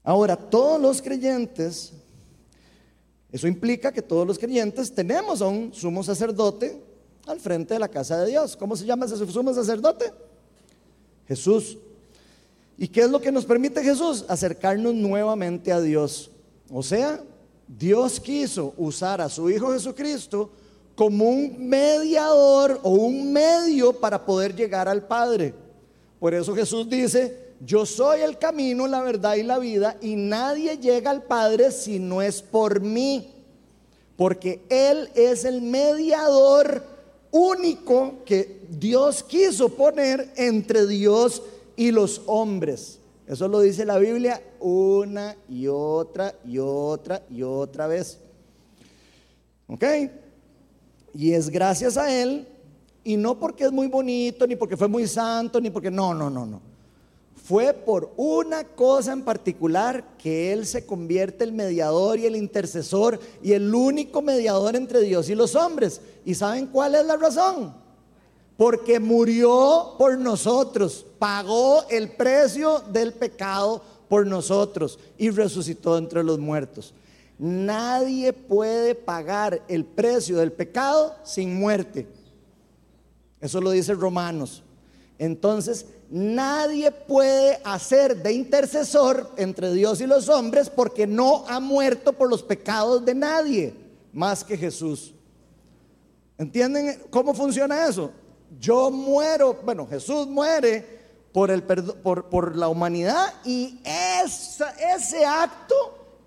Ahora, 0.04 0.36
todos 0.36 0.82
los 0.82 1.04
creyentes, 1.04 1.94
eso 3.32 3.48
implica 3.48 3.92
que 3.92 4.02
todos 4.02 4.26
los 4.26 4.40
creyentes 4.40 4.92
tenemos 4.92 5.40
a 5.44 5.48
un 5.48 5.72
sumo 5.72 6.04
sacerdote 6.04 6.89
al 7.30 7.40
frente 7.40 7.76
de 7.76 7.80
la 7.80 7.88
casa 7.88 8.20
de 8.20 8.32
Dios. 8.32 8.56
¿Cómo 8.58 8.76
se 8.76 8.86
llama 8.86 9.06
ese 9.06 9.18
sumo 9.32 9.54
sacerdote? 9.54 10.12
Jesús. 11.28 11.78
¿Y 12.78 12.88
qué 12.88 13.02
es 13.02 13.10
lo 13.10 13.22
que 13.22 13.32
nos 13.32 13.46
permite 13.46 13.84
Jesús? 13.84 14.26
Acercarnos 14.28 14.94
nuevamente 14.94 15.72
a 15.72 15.82
Dios. 15.82 16.32
O 16.72 16.82
sea, 16.82 17.22
Dios 17.68 18.20
quiso 18.20 18.74
usar 18.78 19.22
a 19.22 19.30
su 19.30 19.50
Hijo 19.50 19.74
Jesucristo 19.74 20.50
como 20.96 21.30
un 21.30 21.70
mediador 21.70 22.80
o 22.84 22.90
un 22.90 23.32
medio 23.32 23.94
para 23.94 24.26
poder 24.26 24.56
llegar 24.56 24.88
al 24.88 25.06
Padre. 25.06 25.54
Por 26.20 26.34
eso 26.34 26.56
Jesús 26.56 26.90
dice, 26.90 27.54
yo 27.66 27.86
soy 27.86 28.22
el 28.22 28.38
camino, 28.38 28.88
la 28.88 29.02
verdad 29.02 29.36
y 29.36 29.44
la 29.44 29.60
vida, 29.60 29.98
y 30.02 30.16
nadie 30.16 30.78
llega 30.78 31.12
al 31.12 31.24
Padre 31.24 31.72
si 31.72 32.00
no 32.00 32.22
es 32.22 32.42
por 32.42 32.82
mí. 32.82 33.30
Porque 34.18 34.62
Él 34.70 35.10
es 35.16 35.46
el 35.46 35.62
mediador 35.62 36.84
único 37.32 38.24
que 38.26 38.62
Dios 38.70 39.24
quiso 39.24 39.70
poner 39.70 40.32
entre 40.36 40.88
Dios 40.88 41.42
y 41.76 41.92
los 41.92 42.22
hombres. 42.26 43.00
Eso 43.28 43.48
lo 43.48 43.60
dice 43.62 43.86
la 43.86 43.98
Biblia 44.00 44.42
una 44.60 45.36
y 45.48 45.68
otra 45.68 46.36
y 46.46 46.58
otra 46.58 47.24
y 47.30 47.44
otra 47.44 47.88
vez. 47.88 48.20
¿Ok? 49.68 49.84
Y 51.14 51.34
es 51.34 51.50
gracias 51.50 51.98
a 51.98 52.14
Él, 52.14 52.48
y 53.04 53.18
no 53.18 53.40
porque 53.40 53.66
es 53.66 53.72
muy 53.72 53.88
bonito, 53.88 54.46
ni 54.46 54.56
porque 54.56 54.78
fue 54.78 54.88
muy 54.88 55.08
santo, 55.08 55.60
ni 55.62 55.70
porque 55.70 55.92
no, 55.92 56.14
no, 56.14 56.30
no, 56.30 56.46
no. 56.46 56.69
Fue 57.50 57.74
por 57.74 58.14
una 58.16 58.64
cosa 58.64 59.12
en 59.12 59.24
particular 59.24 60.06
que 60.20 60.54
Él 60.54 60.68
se 60.68 60.86
convierte 60.86 61.44
el 61.44 61.52
mediador 61.52 62.20
y 62.20 62.28
el 62.28 62.36
intercesor 62.36 63.20
y 63.42 63.54
el 63.54 63.74
único 63.74 64.22
mediador 64.22 64.76
entre 64.76 65.02
Dios 65.02 65.32
y 65.32 65.34
los 65.34 65.56
hombres. 65.56 66.00
¿Y 66.24 66.36
saben 66.36 66.68
cuál 66.68 66.94
es 66.94 67.04
la 67.08 67.18
razón? 67.18 67.74
Porque 68.56 69.00
murió 69.00 69.96
por 69.98 70.16
nosotros, 70.20 71.08
pagó 71.18 71.86
el 71.90 72.12
precio 72.12 72.84
del 72.94 73.14
pecado 73.14 73.82
por 74.08 74.28
nosotros 74.28 75.00
y 75.18 75.32
resucitó 75.32 75.98
entre 75.98 76.24
los 76.24 76.38
muertos. 76.38 76.94
Nadie 77.40 78.32
puede 78.32 78.94
pagar 78.94 79.64
el 79.68 79.86
precio 79.86 80.38
del 80.38 80.52
pecado 80.52 81.16
sin 81.24 81.56
muerte. 81.56 82.06
Eso 83.42 83.60
lo 83.60 83.72
dice 83.72 83.96
Romanos. 83.96 84.62
Entonces, 85.18 85.88
nadie 86.10 86.92
puede 86.92 87.60
hacer 87.64 88.22
de 88.22 88.34
intercesor 88.34 89.32
entre 89.38 89.74
Dios 89.74 90.02
y 90.02 90.08
los 90.08 90.28
hombres 90.30 90.70
porque 90.70 91.06
no 91.06 91.46
ha 91.48 91.60
muerto 91.60 92.14
por 92.14 92.30
los 92.30 92.44
pecados 92.44 93.06
de 93.06 93.16
nadie 93.16 93.76
más 94.12 94.44
que 94.44 94.58
Jesús. 94.58 95.14
¿Entienden 96.38 97.04
cómo 97.10 97.34
funciona 97.34 97.88
eso? 97.88 98.12
Yo 98.60 98.90
muero, 98.90 99.60
bueno, 99.64 99.86
Jesús 99.88 100.26
muere 100.28 101.00
por, 101.32 101.52
el, 101.52 101.62
por, 101.64 102.30
por 102.30 102.56
la 102.56 102.68
humanidad 102.70 103.34
y 103.46 103.80
ese 103.84 105.26
acto 105.26 105.76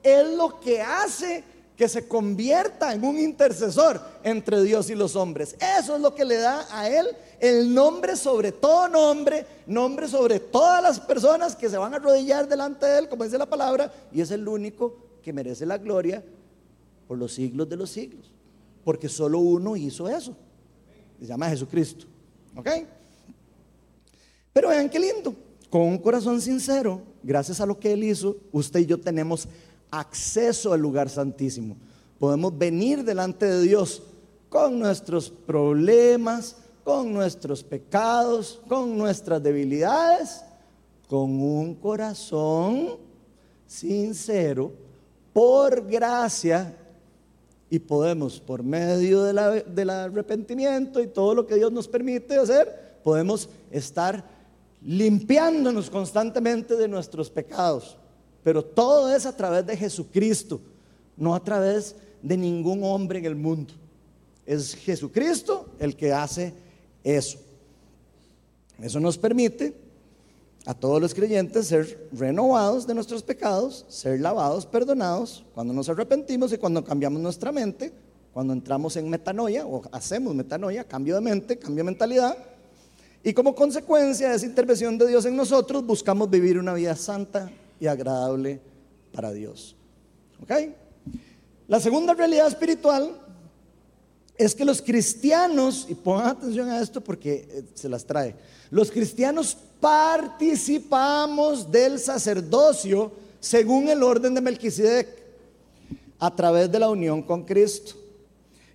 es 0.03 0.29
lo 0.29 0.61
que 0.61 0.81
hace 0.81 1.45
que 1.83 1.89
se 1.89 2.07
convierta 2.07 2.95
en 2.95 3.03
un 3.03 3.19
intercesor 3.19 4.01
entre 4.23 4.63
Dios 4.63 4.89
y 4.89 4.95
los 4.95 5.17
hombres. 5.17 5.57
Eso 5.81 5.97
es 5.97 6.01
lo 6.01 6.15
que 6.15 6.25
le 6.25 6.37
da 6.37 6.65
a 6.71 6.89
él 6.89 7.09
el 7.41 7.75
nombre 7.75 8.15
sobre 8.15 8.53
todo 8.53 8.87
nombre, 8.87 9.45
nombre 9.67 10.07
sobre 10.07 10.39
todas 10.39 10.81
las 10.81 11.01
personas 11.01 11.57
que 11.57 11.69
se 11.69 11.77
van 11.77 11.93
a 11.93 11.97
arrodillar 11.97 12.49
delante 12.49 12.87
de 12.87 13.01
él, 13.01 13.09
como 13.09 13.25
dice 13.25 13.37
la 13.37 13.51
palabra, 13.51 13.93
y 14.13 14.21
es 14.21 14.31
el 14.31 14.47
único 14.47 14.95
que 15.25 15.33
merece 15.33 15.67
la 15.67 15.77
gloria 15.77 16.23
por 17.09 17.19
los 17.19 17.33
siglos 17.33 17.69
de 17.69 17.77
los 17.77 17.91
siglos, 17.91 18.31
porque 18.85 19.09
solo 19.09 19.41
uno 19.41 19.75
hizo 19.75 20.09
eso. 20.09 20.37
Se 21.19 21.27
llama 21.27 21.49
Jesucristo. 21.49 22.07
¿Ok? 22.55 22.69
Pero 24.53 24.69
vean 24.69 24.89
qué 24.89 25.01
lindo, 25.01 25.35
con 25.69 25.81
un 25.83 25.99
corazón 25.99 26.41
sincero, 26.41 27.03
gracias 27.25 27.61
a 27.61 27.67
lo 27.67 27.81
que 27.81 27.93
él 27.93 28.05
hizo, 28.05 28.37
usted 28.53 28.79
y 28.79 28.87
yo 28.87 29.01
tenemos 29.01 29.49
acceso 29.93 30.73
al 30.73 30.81
lugar 30.81 31.09
santísimo. 31.09 31.77
Podemos 32.19 32.59
venir 32.59 33.05
delante 33.05 33.47
de 33.47 33.63
Dios 33.63 34.03
con 34.49 34.81
nuestros 34.81 35.31
problemas, 35.31 36.57
con 36.83 37.13
nuestros 37.13 37.63
pecados, 37.63 38.61
con 38.67 38.99
nuestras 38.99 39.41
debilidades, 39.41 40.43
con 41.09 41.41
un 41.41 41.77
corazón 41.77 42.97
sincero, 43.67 44.73
por 45.33 45.87
gracia, 45.87 46.77
y 47.73 47.79
podemos, 47.79 48.39
por 48.39 48.63
medio 48.63 49.23
del 49.23 49.89
arrepentimiento 49.89 51.01
y 51.01 51.07
todo 51.07 51.35
lo 51.35 51.47
que 51.47 51.55
Dios 51.55 51.73
nos 51.73 51.89
permite 51.89 52.37
hacer, 52.37 52.99
podemos 53.03 53.49
estar 53.71 54.23
limpiándonos 54.83 55.89
constantemente 55.89 56.77
de 56.77 56.87
nuestros 56.87 57.31
pecados. 57.31 57.97
Pero 58.43 58.65
todo 58.65 59.15
es 59.15 59.27
a 59.27 59.37
través 59.37 59.67
de 59.67 59.77
Jesucristo, 59.77 60.61
no 61.17 61.35
a 61.35 61.43
través 61.43 61.95
de 62.23 62.37
ningún 62.37 62.83
hombre 62.85 63.19
en 63.19 63.27
el 63.27 63.37
mundo. 63.37 63.75
Es 64.45 64.75
Jesucristo 64.75 65.67
el 65.79 65.97
que 65.97 66.13
hace 66.13 66.53
eso. 67.05 67.39
Eso 68.81 68.99
nos 68.99 69.17
permite 69.17 69.75
a 70.65 70.75
todos 70.75 71.01
los 71.01 71.15
creyentes 71.15 71.67
ser 71.67 72.09
renovados 72.13 72.87
de 72.87 72.95
nuestros 72.95 73.23
pecados, 73.23 73.85
ser 73.89 74.21
lavados, 74.21 74.67
perdonados, 74.67 75.45
cuando 75.55 75.73
nos 75.73 75.89
arrepentimos 75.89 76.53
y 76.53 76.59
cuando 76.59 76.85
cambiamos 76.85 77.21
nuestra 77.21 77.51
mente, 77.53 77.93
cuando 78.33 78.53
entramos 78.53 78.97
en 78.97 79.09
metanoia 79.09 79.67
o 79.67 79.83
hacemos 79.93 80.35
metanoia, 80.35 80.85
cambio 80.85 81.17
de 81.17 81.21
mente, 81.21 81.59
cambio 81.59 81.85
de 81.85 81.91
mentalidad. 81.91 82.37
Y 83.25 83.33
como 83.33 83.55
consecuencia 83.55 84.31
de 84.31 84.37
esa 84.37 84.47
intervención 84.47 84.99
de 84.99 85.07
Dios 85.07 85.25
en 85.27 85.37
nosotros, 85.37 85.85
buscamos 85.85 86.31
vivir 86.31 86.59
una 86.59 86.75
vida 86.75 86.97
santa, 86.97 87.51
y 87.83 87.89
agradable 87.89 88.61
para 89.13 89.33
Dios. 89.33 89.75
¿Ok? 90.41 90.53
La 91.67 91.81
segunda 91.81 92.15
realidad 92.15 92.47
espiritual 92.47 93.21
es 94.39 94.55
que 94.55 94.65
los 94.65 94.81
cristianos, 94.81 95.87
y 95.89 95.97
pongan 95.97 96.29
atención 96.29 96.71
a 96.71 96.81
esto 96.81 97.01
porque 97.01 97.49
eh, 97.51 97.65
se 97.75 97.89
las 97.89 98.05
trae, 98.05 98.37
los 98.71 98.89
cristianos 98.89 99.57
participamos 99.81 101.73
del 101.73 101.99
sacerdocio 101.99 103.11
según 103.41 103.89
el 103.89 104.05
orden 104.05 104.33
de 104.33 104.41
Melquisedec 104.41 105.09
a 106.21 106.37
través 106.37 106.71
de 106.71 106.79
la 106.79 106.89
unión 106.89 107.21
con 107.23 107.43
Cristo, 107.43 107.95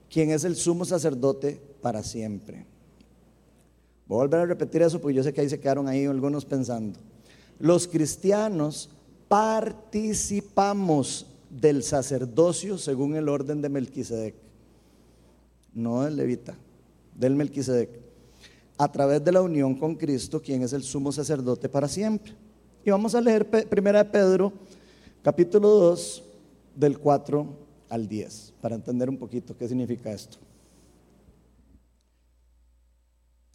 quien 0.10 0.32
es 0.32 0.44
el 0.44 0.58
sumo 0.58 0.84
sacerdote 0.84 1.62
para 1.82 2.04
siempre. 2.04 2.66
Voy 4.06 4.18
a 4.18 4.24
volver 4.24 4.42
a 4.42 4.46
repetir 4.48 4.82
eso 4.82 5.00
porque 5.00 5.16
yo 5.16 5.24
sé 5.24 5.34
que 5.34 5.40
ahí 5.40 5.50
se 5.50 5.62
quedaron 5.62 5.88
ahí 5.88 6.06
algunos 6.06 6.44
pensando. 6.44 7.00
Los 7.58 7.88
cristianos 7.88 8.90
participamos 9.28 11.26
del 11.50 11.84
sacerdocio 11.84 12.78
según 12.78 13.16
el 13.16 13.30
orden 13.30 13.62
de 13.62 13.70
Melquisedec, 13.70 14.36
no 15.74 16.04
del 16.04 16.16
levita, 16.16 16.56
del 17.16 17.36
Melquisedec, 17.36 17.90
a 18.78 18.92
través 18.92 19.24
de 19.24 19.32
la 19.32 19.42
unión 19.42 19.76
con 19.76 19.96
Cristo, 19.96 20.42
quien 20.42 20.62
es 20.62 20.74
el 20.74 20.84
sumo 20.84 21.12
sacerdote 21.12 21.68
para 21.70 21.88
siempre. 21.88 22.34
Y 22.86 22.92
vamos 22.92 23.16
a 23.16 23.22
leer 23.22 23.50
primera 23.68 24.04
de 24.04 24.10
Pedro, 24.10 24.54
capítulo 25.24 25.70
2, 25.70 26.24
del 26.76 27.00
4 27.00 27.48
al 27.90 28.08
10, 28.08 28.54
para 28.62 28.76
entender 28.76 29.10
un 29.10 29.18
poquito 29.18 29.58
qué 29.58 29.68
significa 29.68 30.12
esto. 30.12 30.38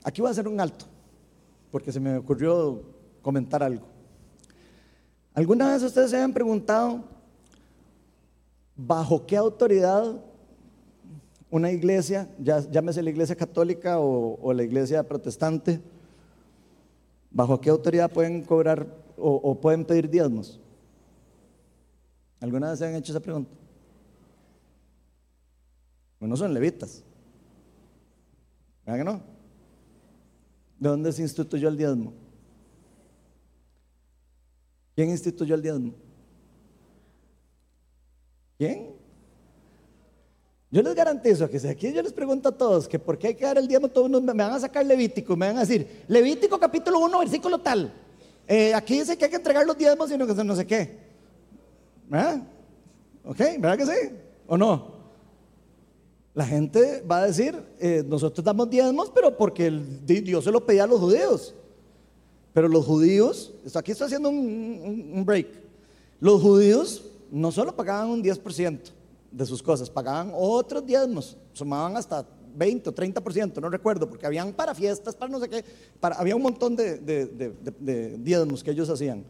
Aquí 0.04 0.20
voy 0.20 0.28
a 0.28 0.32
hacer 0.32 0.48
un 0.48 0.60
alto, 0.60 0.86
porque 1.70 1.92
se 1.92 2.00
me 2.00 2.16
ocurrió 2.16 2.82
comentar 3.22 3.62
algo. 3.62 3.91
¿Alguna 5.34 5.72
vez 5.72 5.82
ustedes 5.82 6.10
se 6.10 6.20
han 6.20 6.32
preguntado 6.32 7.04
bajo 8.76 9.24
qué 9.26 9.36
autoridad 9.36 10.20
una 11.50 11.70
iglesia, 11.70 12.28
ya, 12.38 12.60
llámese 12.60 13.02
la 13.02 13.10
iglesia 13.10 13.36
católica 13.36 13.98
o, 13.98 14.52
la 14.52 14.62
iglesia 14.62 15.02
protestante, 15.06 15.80
bajo 17.30 17.60
qué 17.60 17.70
autoridad 17.70 18.10
pueden 18.10 18.42
cobrar 18.42 18.86
o, 19.16 19.54
pueden 19.58 19.84
pedir 19.84 20.08
diezmos? 20.08 20.60
¿Alguna 22.40 22.70
vez 22.70 22.78
se 22.78 22.86
han 22.86 22.94
hecho 22.94 23.12
esa 23.12 23.20
pregunta? 23.20 23.50
Bueno, 26.18 26.36
son 26.36 26.52
levitas. 26.52 27.02
¿Verdad 28.84 28.98
que 28.98 29.04
no? 29.04 29.22
¿De 30.78 30.88
dónde 30.88 31.12
se 31.12 31.22
instituyó 31.22 31.68
el 31.68 31.76
diezmo? 31.76 32.12
¿Quién 34.94 35.10
instituyó 35.10 35.54
el 35.54 35.62
diezmo? 35.62 35.92
¿Quién? 38.58 38.92
Yo 40.70 40.80
les 40.82 40.94
garantizo 40.94 41.50
que 41.50 41.60
si 41.60 41.68
aquí 41.68 41.92
yo 41.92 42.02
les 42.02 42.12
pregunto 42.12 42.48
a 42.48 42.52
todos 42.52 42.88
que 42.88 42.98
por 42.98 43.18
qué 43.18 43.28
hay 43.28 43.34
que 43.34 43.44
dar 43.44 43.58
el 43.58 43.68
diezmo, 43.68 43.88
todos 43.88 44.10
me 44.10 44.32
van 44.32 44.52
a 44.52 44.58
sacar 44.58 44.86
Levítico, 44.86 45.36
me 45.36 45.46
van 45.46 45.58
a 45.58 45.60
decir, 45.60 46.04
Levítico 46.08 46.58
capítulo 46.58 46.98
1, 47.00 47.18
versículo 47.18 47.58
tal. 47.58 47.92
Eh, 48.48 48.72
aquí 48.74 48.98
dice 48.98 49.16
que 49.16 49.26
hay 49.26 49.30
que 49.30 49.36
entregar 49.36 49.66
los 49.66 49.76
diezmos 49.76 50.10
y 50.10 50.16
no, 50.16 50.26
no 50.26 50.56
sé 50.56 50.66
qué. 50.66 50.98
¿Verdad? 52.08 52.42
¿Ok? 53.24 53.38
¿Verdad 53.58 53.76
que 53.76 53.86
sí? 53.86 54.16
¿O 54.46 54.56
no? 54.56 54.92
La 56.34 56.46
gente 56.46 57.02
va 57.02 57.18
a 57.18 57.26
decir, 57.26 57.54
eh, 57.78 58.02
nosotros 58.06 58.42
damos 58.42 58.70
diezmos, 58.70 59.10
pero 59.14 59.36
porque 59.36 59.70
Dios 59.70 60.44
se 60.44 60.50
lo 60.50 60.64
pedía 60.64 60.84
a 60.84 60.86
los 60.86 61.00
judíos. 61.00 61.54
Pero 62.52 62.68
los 62.68 62.84
judíos, 62.84 63.52
aquí 63.74 63.92
estoy 63.92 64.06
haciendo 64.06 64.28
un, 64.28 65.22
break, 65.24 65.48
los 66.20 66.42
judíos 66.42 67.04
no 67.30 67.50
solo 67.50 67.74
pagaban 67.74 68.10
un 68.10 68.22
10% 68.22 68.78
de 69.30 69.46
sus 69.46 69.62
cosas, 69.62 69.88
pagaban 69.88 70.32
otros 70.34 70.84
diezmos, 70.84 71.36
sumaban 71.54 71.96
hasta 71.96 72.26
20 72.54 72.90
o 72.90 72.94
30%, 72.94 73.60
no 73.60 73.70
recuerdo, 73.70 74.08
porque 74.08 74.26
habían 74.26 74.52
para 74.52 74.74
fiestas, 74.74 75.14
para 75.14 75.32
no 75.32 75.40
sé 75.40 75.48
qué, 75.48 75.64
había 76.02 76.36
un 76.36 76.42
montón 76.42 76.76
de, 76.76 76.98
de, 76.98 78.18
diezmos 78.18 78.62
que 78.62 78.70
ellos 78.70 78.90
hacían. 78.90 79.24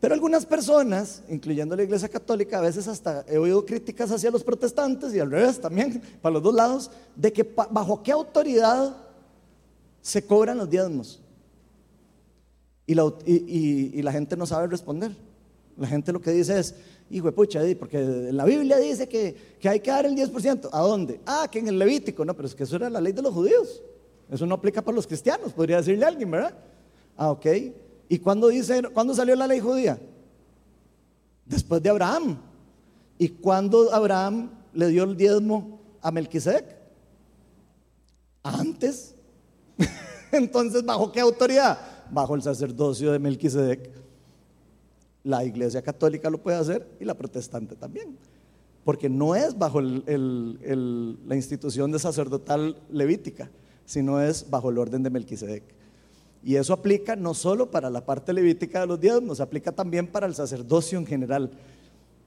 Pero 0.00 0.14
algunas 0.14 0.44
personas, 0.44 1.22
incluyendo 1.28 1.76
la 1.76 1.84
Iglesia 1.84 2.08
Católica, 2.08 2.58
a 2.58 2.62
veces 2.62 2.88
hasta 2.88 3.24
he 3.28 3.38
oído 3.38 3.64
críticas 3.64 4.10
hacia 4.10 4.32
los 4.32 4.42
protestantes 4.42 5.14
y 5.14 5.20
al 5.20 5.30
revés 5.30 5.60
también, 5.60 6.02
para 6.20 6.32
los 6.32 6.42
dos 6.42 6.54
lados, 6.54 6.90
de 7.14 7.32
que 7.32 7.44
bajo 7.70 8.02
qué 8.02 8.10
autoridad 8.10 8.96
se 10.00 10.26
cobran 10.26 10.58
los 10.58 10.68
diezmos. 10.68 11.21
Y 12.86 14.02
la, 14.02 14.12
gente 14.12 14.36
no 14.36 14.46
sabe 14.46 14.66
responder. 14.66 15.12
La 15.76 15.86
gente 15.86 16.12
lo 16.12 16.20
que 16.20 16.32
dice 16.32 16.58
es, 16.58 16.74
hijo 17.10 17.26
de 17.26 17.32
pucha, 17.32 17.60
porque 17.78 17.98
la 18.32 18.44
Biblia 18.44 18.78
dice 18.78 19.08
que, 19.08 19.56
que, 19.60 19.68
hay 19.68 19.80
que 19.80 19.90
dar 19.90 20.06
el 20.06 20.14
10%. 20.14 20.68
¿A 20.72 20.80
dónde? 20.80 21.20
Ah, 21.24 21.48
que 21.50 21.60
en 21.60 21.68
el 21.68 21.78
Levítico. 21.78 22.24
No, 22.24 22.34
pero 22.34 22.48
es 22.48 22.54
que 22.54 22.64
eso 22.64 22.76
era 22.76 22.90
la 22.90 23.00
ley 23.00 23.12
de 23.12 23.22
los 23.22 23.32
judíos. 23.32 23.82
Eso 24.30 24.46
no 24.46 24.54
aplica 24.54 24.82
para 24.82 24.94
los 24.94 25.06
cristianos, 25.06 25.52
podría 25.52 25.76
decirle 25.76 26.04
a 26.04 26.08
alguien, 26.08 26.30
¿verdad? 26.30 26.54
Ah, 27.16 27.30
ok. 27.30 27.46
¿Y 28.08 28.18
cuándo, 28.18 28.48
dice, 28.48 28.82
cuándo 28.92 29.14
salió 29.14 29.36
la 29.36 29.46
ley 29.46 29.60
judía? 29.60 29.98
Después 31.46 31.82
de 31.82 31.90
Abraham. 31.90 32.38
¿Y 33.18 33.28
cuándo 33.28 33.92
Abraham 33.92 34.50
le 34.72 34.88
dio 34.88 35.04
el 35.04 35.16
diezmo 35.16 35.80
a 36.00 36.10
Melquisedec? 36.10 36.64
Antes. 38.42 39.14
Entonces, 40.32 40.84
¿bajo 40.84 41.12
qué 41.12 41.20
autoridad? 41.20 41.78
Bajo 42.12 42.34
el 42.34 42.42
sacerdocio 42.42 43.10
de 43.10 43.18
Melquisedec. 43.18 43.90
La 45.24 45.44
iglesia 45.44 45.82
católica 45.82 46.30
lo 46.30 46.38
puede 46.38 46.58
hacer 46.58 46.86
y 47.00 47.04
la 47.04 47.14
protestante 47.14 47.74
también. 47.74 48.16
Porque 48.84 49.08
no 49.08 49.34
es 49.34 49.58
bajo 49.58 49.80
la 49.80 51.34
institución 51.34 51.90
de 51.90 51.98
sacerdotal 51.98 52.76
levítica, 52.90 53.50
sino 53.84 54.20
es 54.20 54.48
bajo 54.48 54.70
el 54.70 54.78
orden 54.78 55.02
de 55.02 55.10
Melquisedec. 55.10 55.64
Y 56.44 56.56
eso 56.56 56.72
aplica 56.72 57.16
no 57.16 57.34
solo 57.34 57.70
para 57.70 57.88
la 57.88 58.04
parte 58.04 58.32
levítica 58.32 58.80
de 58.80 58.86
los 58.86 59.00
diezmos, 59.00 59.40
aplica 59.40 59.72
también 59.72 60.06
para 60.06 60.26
el 60.26 60.34
sacerdocio 60.34 60.98
en 60.98 61.06
general. 61.06 61.50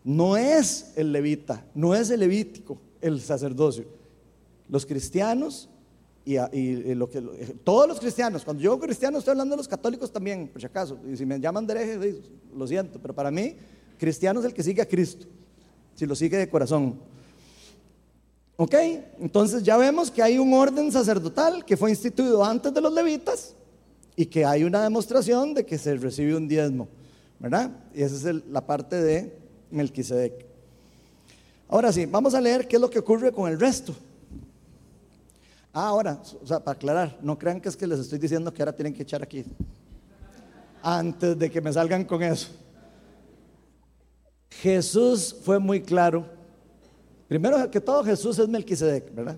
No 0.04 0.38
es 0.38 0.94
el 0.96 1.12
levita, 1.12 1.66
no 1.74 1.94
es 1.94 2.10
el 2.10 2.22
levítico 2.22 2.80
el 3.02 3.22
sacerdocio. 3.22 3.86
Los 4.68 4.86
cristianos 4.86 5.70
y, 6.26 6.96
lo 6.96 7.08
que, 7.08 7.22
todos 7.64 7.88
los 7.88 8.00
cristianos, 8.00 8.44
cuando 8.44 8.62
yo 8.64 8.80
cristiano 8.80 9.20
estoy 9.20 9.32
hablando 9.32 9.54
de 9.54 9.58
los 9.58 9.68
católicos 9.68 10.12
también, 10.12 10.48
por 10.48 10.60
si 10.60 10.66
acaso, 10.66 10.98
y 11.08 11.16
si 11.16 11.26
me 11.26 11.40
llaman 11.40 11.70
hereje, 11.70 12.20
lo 12.56 12.66
siento, 12.66 13.00
pero 13.00 13.14
para 13.14 13.30
mí, 13.30 13.56
cristiano 14.00 14.40
es 14.40 14.48
el 14.48 14.54
que 14.54 14.64
sigue 14.64 14.82
a 14.82 14.88
Cristo, 14.88 15.28
si 15.94 16.08
lo 16.08 16.16
sigue 16.16 16.38
de 16.38 16.50
corazón. 16.50 17.00
¿Ok? 18.58 18.74
Entonces 19.20 19.62
ya 19.62 19.78
vemos 19.78 20.10
que 20.10 20.24
hay 20.24 20.40
un 20.40 20.52
orden 20.54 20.92
sacerdotal 20.92 21.64
que 21.64 21.78
fue 21.78 21.92
instituido 21.92 22.44
antes 22.44 22.74
de 22.74 22.82
los 22.82 22.92
levitas 22.92 23.54
y 24.16 24.26
que 24.26 24.46
hay 24.46 24.64
una 24.64 24.82
demostración 24.82 25.54
de 25.54 25.66
que 25.66 25.78
se 25.78 25.96
recibe 25.96 26.36
un 26.36 26.48
diezmo, 26.48 26.88
¿verdad? 27.38 27.70
Y 27.94 28.02
esa 28.02 28.16
es 28.16 28.46
la 28.48 28.66
parte 28.66 28.96
de 29.00 29.38
Melquisedec. 29.70 30.46
Ahora 31.68 31.92
sí, 31.92 32.06
vamos 32.06 32.34
a 32.34 32.42
leer 32.42 32.68
qué 32.68 32.78
es 32.78 32.82
lo 32.82 32.90
que 32.90 33.00
ocurre 33.00 33.32
con 33.32 33.52
el 33.52 33.60
resto. 33.60 33.94
Ah, 35.78 35.90
ahora, 35.90 36.22
o 36.42 36.48
sea, 36.48 36.62
para 36.62 36.78
aclarar, 36.78 37.18
no 37.22 37.38
crean 37.38 37.60
que 37.60 37.68
es 37.68 37.76
que 37.76 37.86
les 37.86 38.00
estoy 38.00 38.18
diciendo 38.18 38.54
que 38.54 38.62
ahora 38.62 38.74
tienen 38.74 38.94
que 38.94 39.04
echar 39.04 39.22
aquí. 39.22 39.44
Antes 40.82 41.38
de 41.38 41.52
que 41.52 41.60
me 41.60 41.74
salgan 41.74 42.06
con 42.06 42.24
eso. 42.24 42.48
Jesús 44.50 45.36
fue 45.44 45.60
muy 45.60 45.82
claro. 45.82 46.26
Primero 47.28 47.70
que 47.70 47.82
todo, 47.82 48.06
Jesús 48.06 48.40
es 48.40 48.48
Melquisedec, 48.48 49.14
¿verdad? 49.14 49.38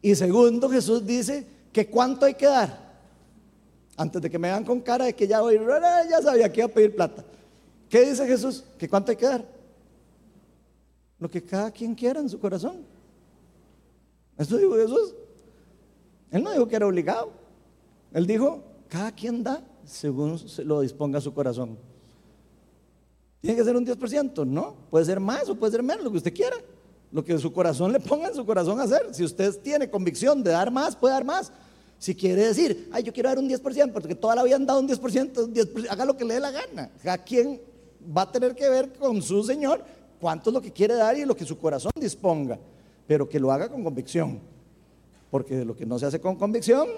Y 0.00 0.12
segundo, 0.16 0.68
Jesús 0.68 1.06
dice 1.06 1.46
que 1.72 1.86
cuánto 1.86 2.26
hay 2.26 2.34
que 2.34 2.46
dar. 2.46 2.92
Antes 3.96 4.22
de 4.22 4.28
que 4.28 4.40
me 4.40 4.48
vean 4.48 4.64
con 4.64 4.80
cara 4.80 5.04
de 5.04 5.14
que 5.14 5.28
ya 5.28 5.40
voy, 5.40 5.56
ya 6.10 6.20
sabía 6.20 6.52
que 6.52 6.62
iba 6.62 6.66
a 6.66 6.74
pedir 6.74 6.96
plata. 6.96 7.24
¿Qué 7.88 8.10
dice 8.10 8.26
Jesús? 8.26 8.64
¿Que 8.76 8.88
cuánto 8.88 9.12
hay 9.12 9.16
que 9.16 9.26
dar? 9.26 9.44
Lo 11.20 11.30
que 11.30 11.44
cada 11.44 11.70
quien 11.70 11.94
quiera 11.94 12.18
en 12.18 12.28
su 12.28 12.40
corazón. 12.40 12.90
Eso 14.38 14.56
dijo 14.56 14.74
Jesús. 14.74 15.14
Él 16.30 16.42
no 16.42 16.52
dijo 16.52 16.66
que 16.66 16.76
era 16.76 16.86
obligado. 16.86 17.32
Él 18.12 18.26
dijo, 18.26 18.62
cada 18.88 19.12
quien 19.12 19.42
da 19.42 19.62
según 19.84 20.40
lo 20.64 20.80
disponga 20.80 21.20
su 21.20 21.32
corazón. 21.34 21.78
¿Tiene 23.40 23.56
que 23.56 23.64
ser 23.64 23.76
un 23.76 23.84
10%? 23.84 24.46
No, 24.46 24.76
puede 24.90 25.04
ser 25.04 25.18
más 25.18 25.48
o 25.48 25.54
puede 25.56 25.72
ser 25.72 25.82
menos, 25.82 26.04
lo 26.04 26.10
que 26.10 26.18
usted 26.18 26.34
quiera. 26.34 26.56
Lo 27.10 27.22
que 27.24 27.36
su 27.38 27.52
corazón 27.52 27.92
le 27.92 28.00
ponga 28.00 28.28
en 28.28 28.34
su 28.34 28.46
corazón 28.46 28.80
a 28.80 28.84
hacer. 28.84 29.08
Si 29.12 29.22
usted 29.22 29.58
tiene 29.60 29.90
convicción 29.90 30.42
de 30.42 30.52
dar 30.52 30.70
más, 30.70 30.96
puede 30.96 31.12
dar 31.12 31.24
más. 31.24 31.52
Si 31.98 32.14
quiere 32.14 32.46
decir, 32.46 32.88
ay, 32.92 33.02
yo 33.02 33.12
quiero 33.12 33.28
dar 33.28 33.38
un 33.38 33.48
10%, 33.48 33.92
porque 33.92 34.14
toda 34.14 34.34
la 34.34 34.44
vida 34.44 34.56
han 34.56 34.64
dado 34.64 34.80
un 34.80 34.88
10%, 34.88 35.88
haga 35.90 36.04
lo 36.04 36.16
que 36.16 36.24
le 36.24 36.34
dé 36.34 36.40
la 36.40 36.50
gana. 36.50 36.90
Cada 37.02 37.18
quien 37.18 37.60
va 38.16 38.22
a 38.22 38.32
tener 38.32 38.54
que 38.54 38.68
ver 38.68 38.92
con 38.94 39.20
su 39.20 39.42
Señor 39.44 39.84
cuánto 40.20 40.50
es 40.50 40.54
lo 40.54 40.60
que 40.60 40.72
quiere 40.72 40.94
dar 40.94 41.16
y 41.16 41.24
lo 41.24 41.36
que 41.36 41.44
su 41.44 41.58
corazón 41.58 41.92
disponga, 41.96 42.58
pero 43.06 43.28
que 43.28 43.40
lo 43.40 43.52
haga 43.52 43.68
con 43.68 43.82
convicción, 43.84 44.40
porque 45.30 45.64
lo 45.64 45.76
que 45.76 45.86
no 45.86 45.98
se 45.98 46.06
hace 46.06 46.20
con 46.20 46.36
convicción 46.36 46.88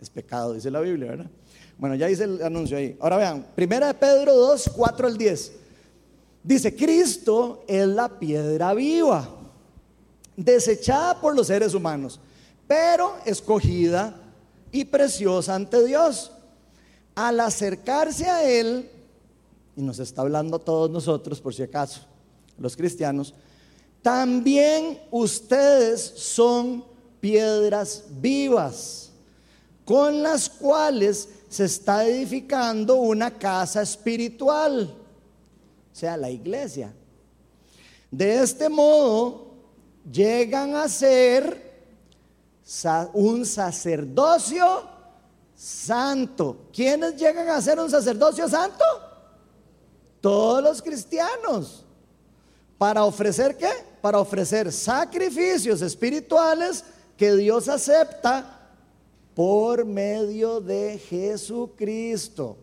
es 0.00 0.10
pecado, 0.10 0.52
dice 0.52 0.70
la 0.70 0.80
Biblia, 0.80 1.10
¿verdad? 1.10 1.30
Bueno, 1.78 1.94
ya 1.94 2.08
hice 2.08 2.24
el 2.24 2.42
anuncio 2.42 2.76
ahí. 2.76 2.96
Ahora 3.00 3.16
vean, 3.16 3.46
primera 3.54 3.88
de 3.88 3.94
Pedro 3.94 4.34
2, 4.34 4.70
4 4.74 5.06
al 5.06 5.18
10. 5.18 5.52
Dice, 6.42 6.74
Cristo 6.74 7.64
es 7.66 7.86
la 7.86 8.08
piedra 8.08 8.72
viva, 8.72 9.28
desechada 10.36 11.20
por 11.20 11.34
los 11.34 11.48
seres 11.48 11.74
humanos, 11.74 12.20
pero 12.66 13.16
escogida 13.24 14.14
y 14.70 14.84
preciosa 14.84 15.54
ante 15.54 15.84
Dios. 15.84 16.32
Al 17.14 17.40
acercarse 17.40 18.26
a 18.26 18.48
Él, 18.48 18.90
y 19.74 19.82
nos 19.82 19.98
está 19.98 20.22
hablando 20.22 20.56
a 20.56 20.64
todos 20.64 20.90
nosotros, 20.90 21.40
por 21.40 21.54
si 21.54 21.62
acaso, 21.62 22.02
los 22.58 22.76
cristianos, 22.76 23.34
también 24.06 25.00
ustedes 25.10 26.00
son 26.00 26.84
piedras 27.18 28.04
vivas, 28.08 29.10
con 29.84 30.22
las 30.22 30.48
cuales 30.48 31.28
se 31.48 31.64
está 31.64 32.06
edificando 32.06 32.94
una 32.94 33.36
casa 33.36 33.82
espiritual, 33.82 34.94
o 35.92 35.96
sea, 35.96 36.16
la 36.16 36.30
iglesia. 36.30 36.94
De 38.08 38.44
este 38.44 38.68
modo, 38.68 39.48
llegan 40.08 40.76
a 40.76 40.88
ser 40.88 41.84
un 43.12 43.44
sacerdocio 43.44 44.88
santo. 45.56 46.58
¿Quiénes 46.72 47.16
llegan 47.16 47.48
a 47.48 47.60
ser 47.60 47.80
un 47.80 47.90
sacerdocio 47.90 48.48
santo? 48.48 48.84
Todos 50.20 50.62
los 50.62 50.80
cristianos. 50.80 51.82
¿Para 52.78 53.04
ofrecer 53.04 53.56
qué? 53.56 53.70
Para 54.00 54.18
ofrecer 54.18 54.70
sacrificios 54.72 55.80
espirituales 55.82 56.84
que 57.16 57.34
Dios 57.34 57.68
acepta 57.68 58.68
por 59.34 59.84
medio 59.84 60.60
de 60.60 60.98
Jesucristo. 60.98 62.56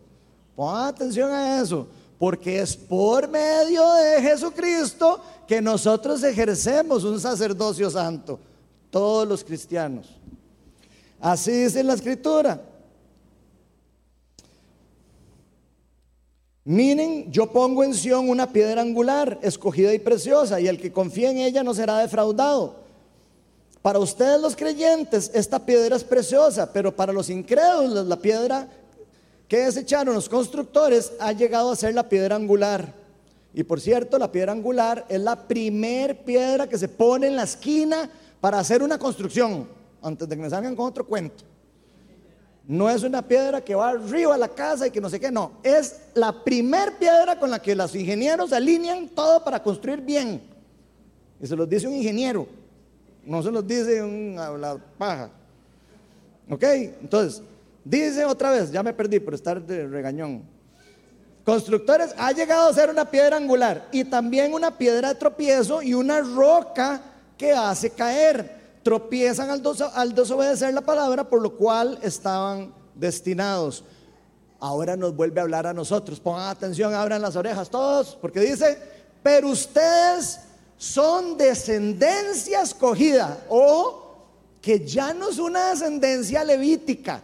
Pon 0.55 0.75
atención 0.75 1.31
a 1.31 1.61
eso, 1.61 1.87
porque 2.19 2.59
es 2.59 2.75
por 2.75 3.27
medio 3.27 3.91
de 3.93 4.21
Jesucristo 4.21 5.19
que 5.47 5.61
nosotros 5.61 6.23
ejercemos 6.23 7.03
un 7.03 7.19
sacerdocio 7.19 7.89
santo 7.89 8.39
todos 8.89 9.27
los 9.27 9.43
cristianos. 9.43 10.07
Así 11.19 11.51
dice 11.51 11.83
la 11.83 11.93
escritura. 11.93 12.61
Miren, 16.65 17.29
yo 17.29 17.51
pongo 17.51 17.83
en 17.83 17.93
Sión 17.93 18.29
una 18.29 18.51
piedra 18.51 18.81
angular, 18.81 19.37
escogida 19.41 19.93
y 19.93 19.99
preciosa, 19.99 20.61
y 20.61 20.67
el 20.67 20.79
que 20.79 20.93
confía 20.93 21.29
en 21.29 21.39
ella 21.39 21.61
no 21.61 21.73
será 21.73 21.97
defraudado. 21.97 22.83
Para 23.81 23.99
ustedes 23.99 24.39
los 24.39 24.55
creyentes, 24.55 25.29
esta 25.33 25.65
piedra 25.65 25.97
es 25.97 26.05
preciosa, 26.05 26.71
pero 26.71 26.95
para 26.95 27.11
los 27.11 27.29
incrédulos, 27.29 28.07
la 28.07 28.15
piedra 28.15 28.69
que 29.49 29.57
desecharon 29.65 30.15
los 30.15 30.29
constructores 30.29 31.11
ha 31.19 31.33
llegado 31.33 31.69
a 31.69 31.75
ser 31.75 31.93
la 31.93 32.07
piedra 32.07 32.37
angular. 32.37 32.93
Y 33.53 33.63
por 33.63 33.81
cierto, 33.81 34.17
la 34.17 34.31
piedra 34.31 34.53
angular 34.53 35.05
es 35.09 35.19
la 35.19 35.47
primer 35.47 36.23
piedra 36.23 36.67
que 36.67 36.77
se 36.77 36.87
pone 36.87 37.27
en 37.27 37.35
la 37.35 37.43
esquina 37.43 38.09
para 38.39 38.59
hacer 38.59 38.81
una 38.81 38.97
construcción, 38.97 39.67
antes 40.01 40.29
de 40.29 40.35
que 40.37 40.41
me 40.41 40.49
salgan 40.49 40.77
con 40.77 40.85
otro 40.85 41.05
cuento. 41.05 41.43
No 42.65 42.89
es 42.89 43.03
una 43.03 43.21
piedra 43.21 43.61
que 43.61 43.75
va 43.75 43.89
arriba 43.89 44.35
a 44.35 44.37
la 44.37 44.47
casa 44.47 44.87
y 44.87 44.91
que 44.91 45.01
no 45.01 45.09
sé 45.09 45.19
qué, 45.19 45.31
no. 45.31 45.53
Es 45.63 45.99
la 46.13 46.43
primer 46.43 46.97
piedra 46.97 47.37
con 47.37 47.51
la 47.51 47.61
que 47.61 47.75
los 47.75 47.93
ingenieros 47.93 48.53
alinean 48.53 49.09
todo 49.09 49.43
para 49.43 49.61
construir 49.61 49.99
bien. 49.99 50.41
Y 51.41 51.47
se 51.47 51.55
los 51.55 51.67
dice 51.67 51.87
un 51.87 51.93
ingeniero, 51.93 52.47
no 53.25 53.43
se 53.43 53.51
los 53.51 53.67
dice 53.67 54.01
un 54.01 54.35
la 54.35 54.77
paja. 54.97 55.29
¿Ok? 56.49 56.63
Entonces, 56.63 57.41
dice 57.83 58.23
otra 58.23 58.51
vez, 58.51 58.71
ya 58.71 58.81
me 58.81 58.93
perdí 58.93 59.19
por 59.19 59.33
estar 59.33 59.61
de 59.61 59.85
regañón. 59.87 60.43
Constructores 61.43 62.15
ha 62.17 62.31
llegado 62.31 62.69
a 62.69 62.73
ser 62.73 62.89
una 62.89 63.03
piedra 63.03 63.35
angular 63.35 63.89
y 63.91 64.05
también 64.05 64.53
una 64.53 64.77
piedra 64.77 65.09
de 65.09 65.15
tropiezo 65.15 65.81
y 65.81 65.93
una 65.93 66.21
roca 66.21 67.01
que 67.37 67.51
hace 67.51 67.89
caer. 67.89 68.62
Tropiezan 68.83 69.49
al, 69.49 70.13
desobedecer 70.13 70.73
la 70.73 70.81
palabra, 70.81 71.29
por 71.29 71.41
lo 71.41 71.55
cual 71.55 71.99
estaban 72.01 72.73
destinados. 72.95 73.83
ahora 74.59 74.95
nos 74.95 75.15
vuelve 75.15 75.39
a 75.39 75.43
hablar 75.43 75.67
a 75.67 75.73
nosotros. 75.73 76.19
Pongan 76.19 76.49
atención, 76.49 76.93
abran 76.93 77.21
las 77.21 77.35
orejas 77.35 77.69
todos, 77.69 78.17
porque 78.21 78.39
dice, 78.39 78.77
pero 79.21 79.49
ustedes 79.49 80.39
son 80.77 81.37
descendencia 81.37 82.61
escogida 82.61 83.45
o 83.49 84.03
que 84.61 84.85
ya 84.85 85.13
no 85.13 85.29
es 85.29 85.39
una 85.39 85.69
descendencia 85.71 86.43
levítica, 86.43 87.21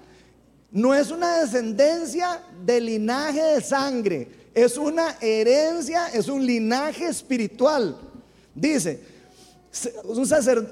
no 0.72 0.94
es 0.94 1.10
una 1.12 1.40
descendencia 1.40 2.42
de 2.66 2.82
linaje 2.82 3.42
de 3.42 3.62
sangre, 3.62 4.28
es 4.54 4.78
una 4.78 5.16
herencia, 5.22 6.08
es 6.10 6.28
un 6.28 6.46
linaje 6.46 7.06
espiritual. 7.06 7.98
Dice, 8.54 9.02
un 10.04 10.28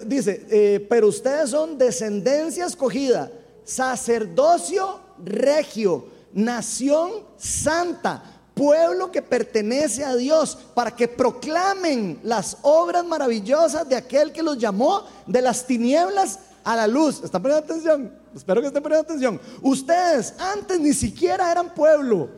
dice, 0.06 0.46
eh, 0.50 0.86
pero 0.90 1.08
ustedes 1.08 1.52
son 1.52 1.78
descendencia 1.78 2.66
escogida, 2.66 3.32
sacerdocio 3.64 5.00
regio, 5.24 6.06
nación 6.34 7.12
santa, 7.38 8.24
pueblo 8.54 9.12
que 9.12 9.22
pertenece 9.22 10.04
a 10.04 10.16
Dios, 10.16 10.58
para 10.74 10.96
que 10.96 11.08
proclamen 11.08 12.20
las 12.24 12.58
obras 12.64 13.06
maravillosas 13.06 13.88
de 13.88 13.96
aquel 13.96 14.32
que 14.32 14.42
los 14.42 14.58
llamó 14.58 15.04
de 15.28 15.42
las 15.42 15.66
tinieblas 15.66 16.40
a 16.64 16.76
la 16.76 16.88
luz. 16.88 17.24
¿Están 17.24 17.42
poniendo 17.42 17.64
atención? 17.64 18.12
Espero 18.36 18.62
que 18.62 18.68
estén 18.68 18.84
poniendo 18.84 19.04
atención. 19.04 19.40
Ustedes 19.62 20.34
antes 20.40 20.80
ni 20.80 20.94
siquiera 20.94 21.52
eran 21.52 21.74
pueblo, 21.74 22.30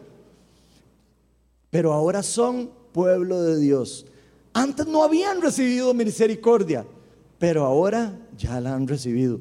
pero 1.70 1.94
ahora 1.94 2.22
son 2.22 2.70
pueblo 2.92 3.42
de 3.44 3.58
Dios. 3.58 4.06
Antes 4.54 4.88
no 4.88 5.04
habían 5.04 5.42
recibido 5.42 5.94
misericordia, 5.94 6.86
pero 7.38 7.66
ahora 7.66 8.18
ya 8.38 8.60
la 8.60 8.74
han 8.74 8.88
recibido. 8.88 9.40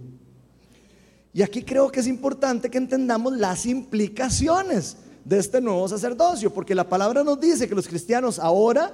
Y 1.33 1.43
aquí 1.43 1.63
creo 1.63 1.91
que 1.91 2.01
es 2.01 2.07
importante 2.07 2.71
que 2.71 2.79
entendamos 2.79 3.37
las 3.37 3.67
implicaciones 3.67 4.97
de 5.25 5.39
este 5.39 5.61
nuevo 5.61 5.87
sacerdocio, 5.89 6.53
porque 6.53 6.75
la 6.75 6.89
palabra 6.89 7.23
nos 7.23 7.39
dice 7.39 7.69
que 7.69 7.75
los 7.75 7.87
cristianos 7.87 8.39
ahora 8.39 8.93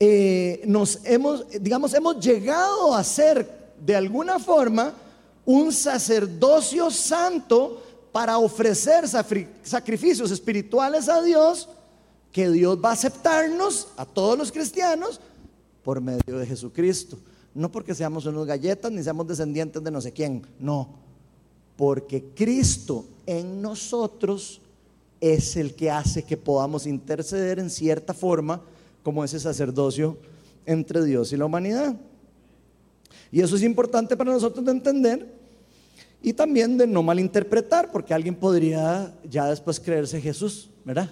eh, 0.00 0.62
nos 0.66 0.98
hemos, 1.04 1.46
digamos, 1.60 1.94
hemos 1.94 2.18
llegado 2.18 2.94
a 2.94 3.04
ser 3.04 3.74
de 3.84 3.94
alguna 3.94 4.38
forma 4.38 4.94
un 5.44 5.72
sacerdocio 5.72 6.90
santo 6.90 7.82
para 8.12 8.38
ofrecer 8.38 9.04
sacrificios 9.62 10.30
espirituales 10.30 11.08
a 11.08 11.22
Dios, 11.22 11.68
que 12.32 12.50
Dios 12.50 12.78
va 12.82 12.90
a 12.90 12.94
aceptarnos 12.94 13.88
a 13.96 14.06
todos 14.06 14.38
los 14.38 14.50
cristianos 14.50 15.20
por 15.84 16.00
medio 16.00 16.38
de 16.38 16.46
Jesucristo. 16.46 17.18
No 17.54 17.70
porque 17.70 17.94
seamos 17.94 18.24
unos 18.24 18.46
galletas 18.46 18.90
ni 18.90 19.02
seamos 19.02 19.26
descendientes 19.26 19.84
de 19.84 19.90
no 19.90 20.00
sé 20.00 20.12
quién, 20.12 20.42
no, 20.58 20.88
porque 21.76 22.24
Cristo 22.34 23.04
en 23.26 23.60
nosotros 23.60 24.60
es 25.20 25.56
el 25.56 25.74
que 25.74 25.90
hace 25.90 26.24
que 26.24 26.36
podamos 26.36 26.86
interceder 26.86 27.58
en 27.58 27.70
cierta 27.70 28.14
forma 28.14 28.62
como 29.02 29.22
ese 29.22 29.38
sacerdocio 29.38 30.16
entre 30.64 31.04
Dios 31.04 31.32
y 31.32 31.36
la 31.36 31.44
humanidad. 31.44 31.94
Y 33.30 33.40
eso 33.40 33.56
es 33.56 33.62
importante 33.62 34.16
para 34.16 34.32
nosotros 34.32 34.64
de 34.64 34.72
entender 34.72 35.32
y 36.22 36.32
también 36.32 36.78
de 36.78 36.86
no 36.86 37.02
malinterpretar, 37.02 37.90
porque 37.90 38.14
alguien 38.14 38.34
podría 38.34 39.14
ya 39.28 39.46
después 39.48 39.80
creerse 39.80 40.20
Jesús, 40.20 40.70
¿verdad? 40.84 41.10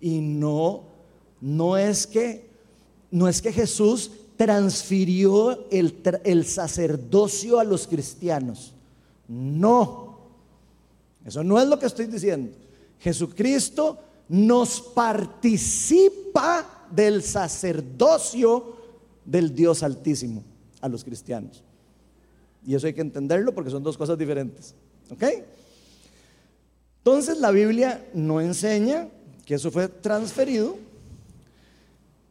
Y 0.00 0.20
no, 0.20 0.84
no 1.40 1.76
es 1.76 2.06
que, 2.06 2.48
no 3.10 3.28
es 3.28 3.42
que 3.42 3.52
Jesús 3.52 4.12
transfirió 4.36 5.68
el, 5.70 6.00
el 6.24 6.46
sacerdocio 6.46 7.58
a 7.58 7.64
los 7.64 7.86
cristianos. 7.86 8.72
No, 9.28 10.18
eso 11.24 11.44
no 11.44 11.60
es 11.60 11.68
lo 11.68 11.78
que 11.78 11.86
estoy 11.86 12.06
diciendo. 12.06 12.50
Jesucristo 12.98 13.98
nos 14.28 14.80
participa 14.80 16.86
del 16.90 17.22
sacerdocio 17.22 18.76
del 19.24 19.54
Dios 19.54 19.82
Altísimo 19.82 20.42
a 20.80 20.88
los 20.88 21.04
cristianos. 21.04 21.62
Y 22.66 22.74
eso 22.74 22.86
hay 22.86 22.94
que 22.94 23.00
entenderlo 23.00 23.54
porque 23.54 23.70
son 23.70 23.82
dos 23.82 23.96
cosas 23.96 24.18
diferentes. 24.18 24.74
¿Ok? 25.10 25.24
Entonces 26.98 27.38
la 27.38 27.50
Biblia 27.50 28.06
no 28.14 28.40
enseña 28.40 29.08
que 29.50 29.56
eso 29.56 29.72
fue 29.72 29.88
transferido, 29.88 30.76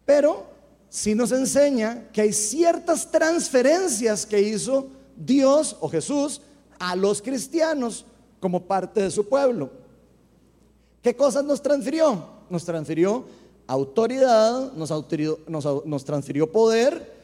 pero 0.05 0.45
sí 0.87 1.13
nos 1.13 1.33
enseña 1.33 2.07
que 2.13 2.21
hay 2.21 2.31
ciertas 2.31 3.11
transferencias 3.11 4.25
que 4.25 4.39
hizo 4.39 4.87
Dios 5.17 5.75
o 5.81 5.89
Jesús 5.89 6.39
a 6.79 6.95
los 6.95 7.21
cristianos 7.21 8.05
como 8.39 8.61
parte 8.61 9.01
de 9.01 9.11
su 9.11 9.27
pueblo. 9.27 9.69
¿Qué 11.01 11.13
cosas 11.13 11.43
nos 11.43 11.61
transfirió? 11.61 12.23
Nos 12.49 12.63
transfirió 12.63 13.25
autoridad, 13.67 14.71
nos, 14.71 14.89
nos, 15.85 16.05
transfirió 16.05 16.49
poder, 16.49 17.17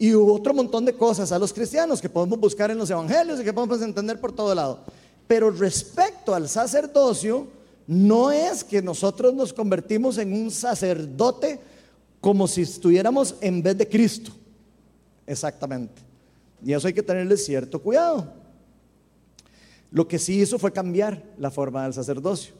y 0.00 0.14
hubo 0.14 0.34
otro 0.34 0.52
montón 0.52 0.84
de 0.84 0.94
cosas 0.94 1.30
a 1.30 1.38
los 1.38 1.52
cristianos 1.52 2.00
que 2.00 2.08
podemos 2.08 2.40
buscar 2.40 2.72
en 2.72 2.78
los 2.78 2.90
evangelios 2.90 3.38
y 3.38 3.44
que 3.44 3.52
podemos 3.52 3.80
entender 3.82 4.20
por 4.20 4.32
todo 4.32 4.52
lado. 4.52 4.80
Pero 5.28 5.48
respecto 5.52 6.34
al 6.34 6.48
sacerdocio, 6.48 7.56
no 7.88 8.30
es 8.30 8.62
que 8.62 8.82
nosotros 8.82 9.32
nos 9.32 9.54
convertimos 9.54 10.18
en 10.18 10.34
un 10.34 10.50
sacerdote 10.50 11.58
como 12.20 12.46
si 12.46 12.60
estuviéramos 12.60 13.34
en 13.40 13.62
vez 13.62 13.78
de 13.78 13.88
Cristo. 13.88 14.30
Exactamente. 15.26 16.02
Y 16.62 16.74
eso 16.74 16.86
hay 16.86 16.92
que 16.92 17.02
tenerle 17.02 17.38
cierto 17.38 17.80
cuidado. 17.80 18.30
Lo 19.90 20.06
que 20.06 20.18
sí 20.18 20.38
hizo 20.38 20.58
fue 20.58 20.70
cambiar 20.70 21.24
la 21.38 21.50
forma 21.50 21.84
del 21.84 21.94
sacerdocio. 21.94 22.52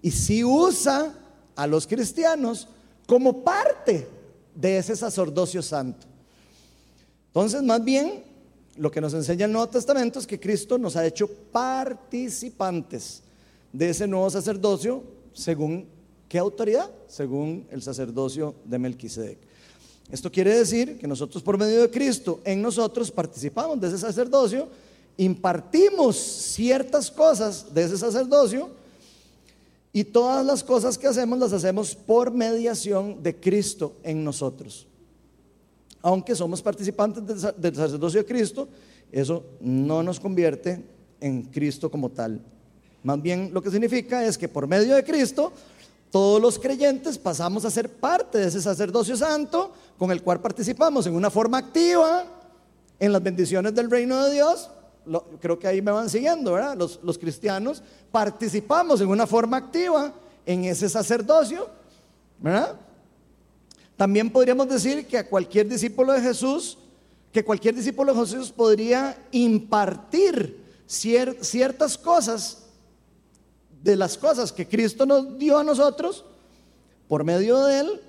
Y 0.00 0.12
sí 0.12 0.44
usa 0.44 1.12
a 1.56 1.66
los 1.66 1.84
cristianos 1.84 2.68
como 3.04 3.42
parte 3.42 4.06
de 4.54 4.78
ese 4.78 4.94
sacerdocio 4.94 5.60
santo. 5.60 6.06
Entonces, 7.26 7.64
más 7.64 7.84
bien, 7.84 8.22
lo 8.76 8.92
que 8.92 9.00
nos 9.00 9.12
enseña 9.12 9.46
el 9.46 9.52
Nuevo 9.52 9.70
Testamento 9.70 10.20
es 10.20 10.26
que 10.26 10.38
Cristo 10.38 10.78
nos 10.78 10.94
ha 10.94 11.04
hecho 11.04 11.28
participantes 11.50 13.24
de 13.72 13.90
ese 13.90 14.06
nuevo 14.06 14.28
sacerdocio 14.30 15.02
según 15.32 15.86
qué 16.28 16.38
autoridad? 16.38 16.90
Según 17.06 17.66
el 17.70 17.82
sacerdocio 17.82 18.54
de 18.64 18.78
Melquisedec. 18.78 19.38
Esto 20.10 20.32
quiere 20.32 20.56
decir 20.56 20.98
que 20.98 21.06
nosotros 21.06 21.42
por 21.42 21.58
medio 21.58 21.82
de 21.82 21.90
Cristo 21.90 22.40
en 22.44 22.62
nosotros 22.62 23.10
participamos 23.10 23.80
de 23.80 23.88
ese 23.88 23.98
sacerdocio, 23.98 24.68
impartimos 25.16 26.16
ciertas 26.16 27.10
cosas 27.10 27.72
de 27.74 27.84
ese 27.84 27.98
sacerdocio 27.98 28.70
y 29.92 30.04
todas 30.04 30.44
las 30.44 30.64
cosas 30.64 30.96
que 30.96 31.06
hacemos 31.06 31.38
las 31.38 31.52
hacemos 31.52 31.94
por 31.94 32.30
mediación 32.30 33.22
de 33.22 33.38
Cristo 33.38 33.96
en 34.02 34.24
nosotros 34.24 34.88
aunque 36.02 36.34
somos 36.34 36.62
participantes 36.62 37.24
del 37.56 37.74
sacerdocio 37.74 38.20
de 38.20 38.26
Cristo, 38.26 38.68
eso 39.10 39.44
no 39.60 40.02
nos 40.02 40.20
convierte 40.20 40.84
en 41.20 41.42
Cristo 41.42 41.90
como 41.90 42.10
tal. 42.10 42.40
Más 43.02 43.20
bien 43.22 43.50
lo 43.52 43.62
que 43.62 43.70
significa 43.70 44.24
es 44.24 44.36
que 44.36 44.48
por 44.48 44.66
medio 44.66 44.94
de 44.94 45.04
Cristo, 45.04 45.52
todos 46.10 46.40
los 46.40 46.58
creyentes 46.58 47.18
pasamos 47.18 47.64
a 47.64 47.70
ser 47.70 47.90
parte 47.90 48.38
de 48.38 48.48
ese 48.48 48.62
sacerdocio 48.62 49.16
santo 49.16 49.72
con 49.98 50.10
el 50.10 50.22
cual 50.22 50.40
participamos 50.40 51.06
en 51.06 51.14
una 51.14 51.30
forma 51.30 51.58
activa 51.58 52.24
en 52.98 53.12
las 53.12 53.22
bendiciones 53.22 53.74
del 53.74 53.90
reino 53.90 54.24
de 54.24 54.32
Dios. 54.32 54.70
creo 55.40 55.58
que 55.58 55.66
ahí 55.66 55.80
me 55.82 55.90
van 55.90 56.08
siguiendo, 56.08 56.52
¿verdad? 56.52 56.76
Los, 56.76 57.00
los 57.02 57.18
cristianos 57.18 57.82
participamos 58.10 59.00
en 59.00 59.08
una 59.08 59.26
forma 59.26 59.58
activa 59.58 60.12
en 60.44 60.64
ese 60.64 60.88
sacerdocio, 60.88 61.68
¿verdad? 62.38 62.74
También 63.96 64.30
podríamos 64.30 64.68
decir 64.68 65.06
que 65.06 65.18
a 65.18 65.28
cualquier 65.28 65.68
discípulo 65.68 66.12
de 66.12 66.20
Jesús, 66.20 66.78
que 67.32 67.44
cualquier 67.44 67.74
discípulo 67.74 68.14
de 68.14 68.20
Jesús 68.20 68.50
podría 68.50 69.16
impartir 69.30 70.64
ciertas 70.86 71.98
cosas 71.98 72.67
de 73.88 73.96
las 73.96 74.18
cosas 74.18 74.52
que 74.52 74.68
Cristo 74.68 75.06
nos 75.06 75.38
dio 75.38 75.56
a 75.56 75.64
nosotros 75.64 76.22
por 77.08 77.24
medio 77.24 77.64
de 77.64 77.80
Él, 77.80 78.00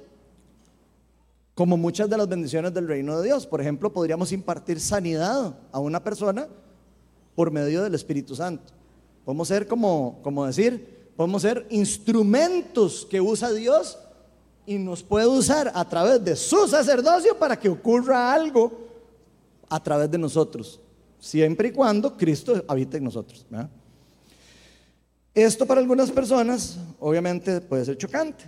como 1.55 1.77
muchas 1.77 2.09
de 2.09 2.17
las 2.17 2.27
bendiciones 2.27 2.73
del 2.73 2.85
reino 2.85 3.17
de 3.17 3.27
Dios. 3.27 3.47
Por 3.47 3.61
ejemplo, 3.61 3.91
podríamos 3.93 4.33
impartir 4.33 4.81
sanidad 4.81 5.55
a 5.71 5.79
una 5.79 6.03
persona 6.03 6.49
por 7.33 7.49
medio 7.49 7.81
del 7.81 7.95
Espíritu 7.95 8.35
Santo. 8.35 8.73
Podemos 9.23 9.47
ser 9.47 9.69
como, 9.69 10.19
como 10.21 10.45
decir, 10.45 11.11
podemos 11.15 11.41
ser 11.43 11.65
instrumentos 11.69 13.07
que 13.09 13.21
usa 13.21 13.49
Dios 13.53 13.97
y 14.65 14.77
nos 14.77 15.01
puede 15.01 15.27
usar 15.27 15.71
a 15.73 15.87
través 15.87 16.21
de 16.25 16.35
su 16.35 16.67
sacerdocio 16.67 17.37
para 17.37 17.57
que 17.57 17.69
ocurra 17.69 18.33
algo 18.33 18.69
a 19.69 19.81
través 19.81 20.11
de 20.11 20.17
nosotros, 20.17 20.77
siempre 21.19 21.69
y 21.69 21.71
cuando 21.71 22.17
Cristo 22.17 22.65
habite 22.67 22.97
en 22.97 23.05
nosotros. 23.05 23.45
Esto 25.43 25.65
para 25.65 25.79
algunas 25.79 26.11
personas 26.11 26.77
obviamente 26.99 27.61
puede 27.61 27.85
ser 27.85 27.97
chocante, 27.97 28.43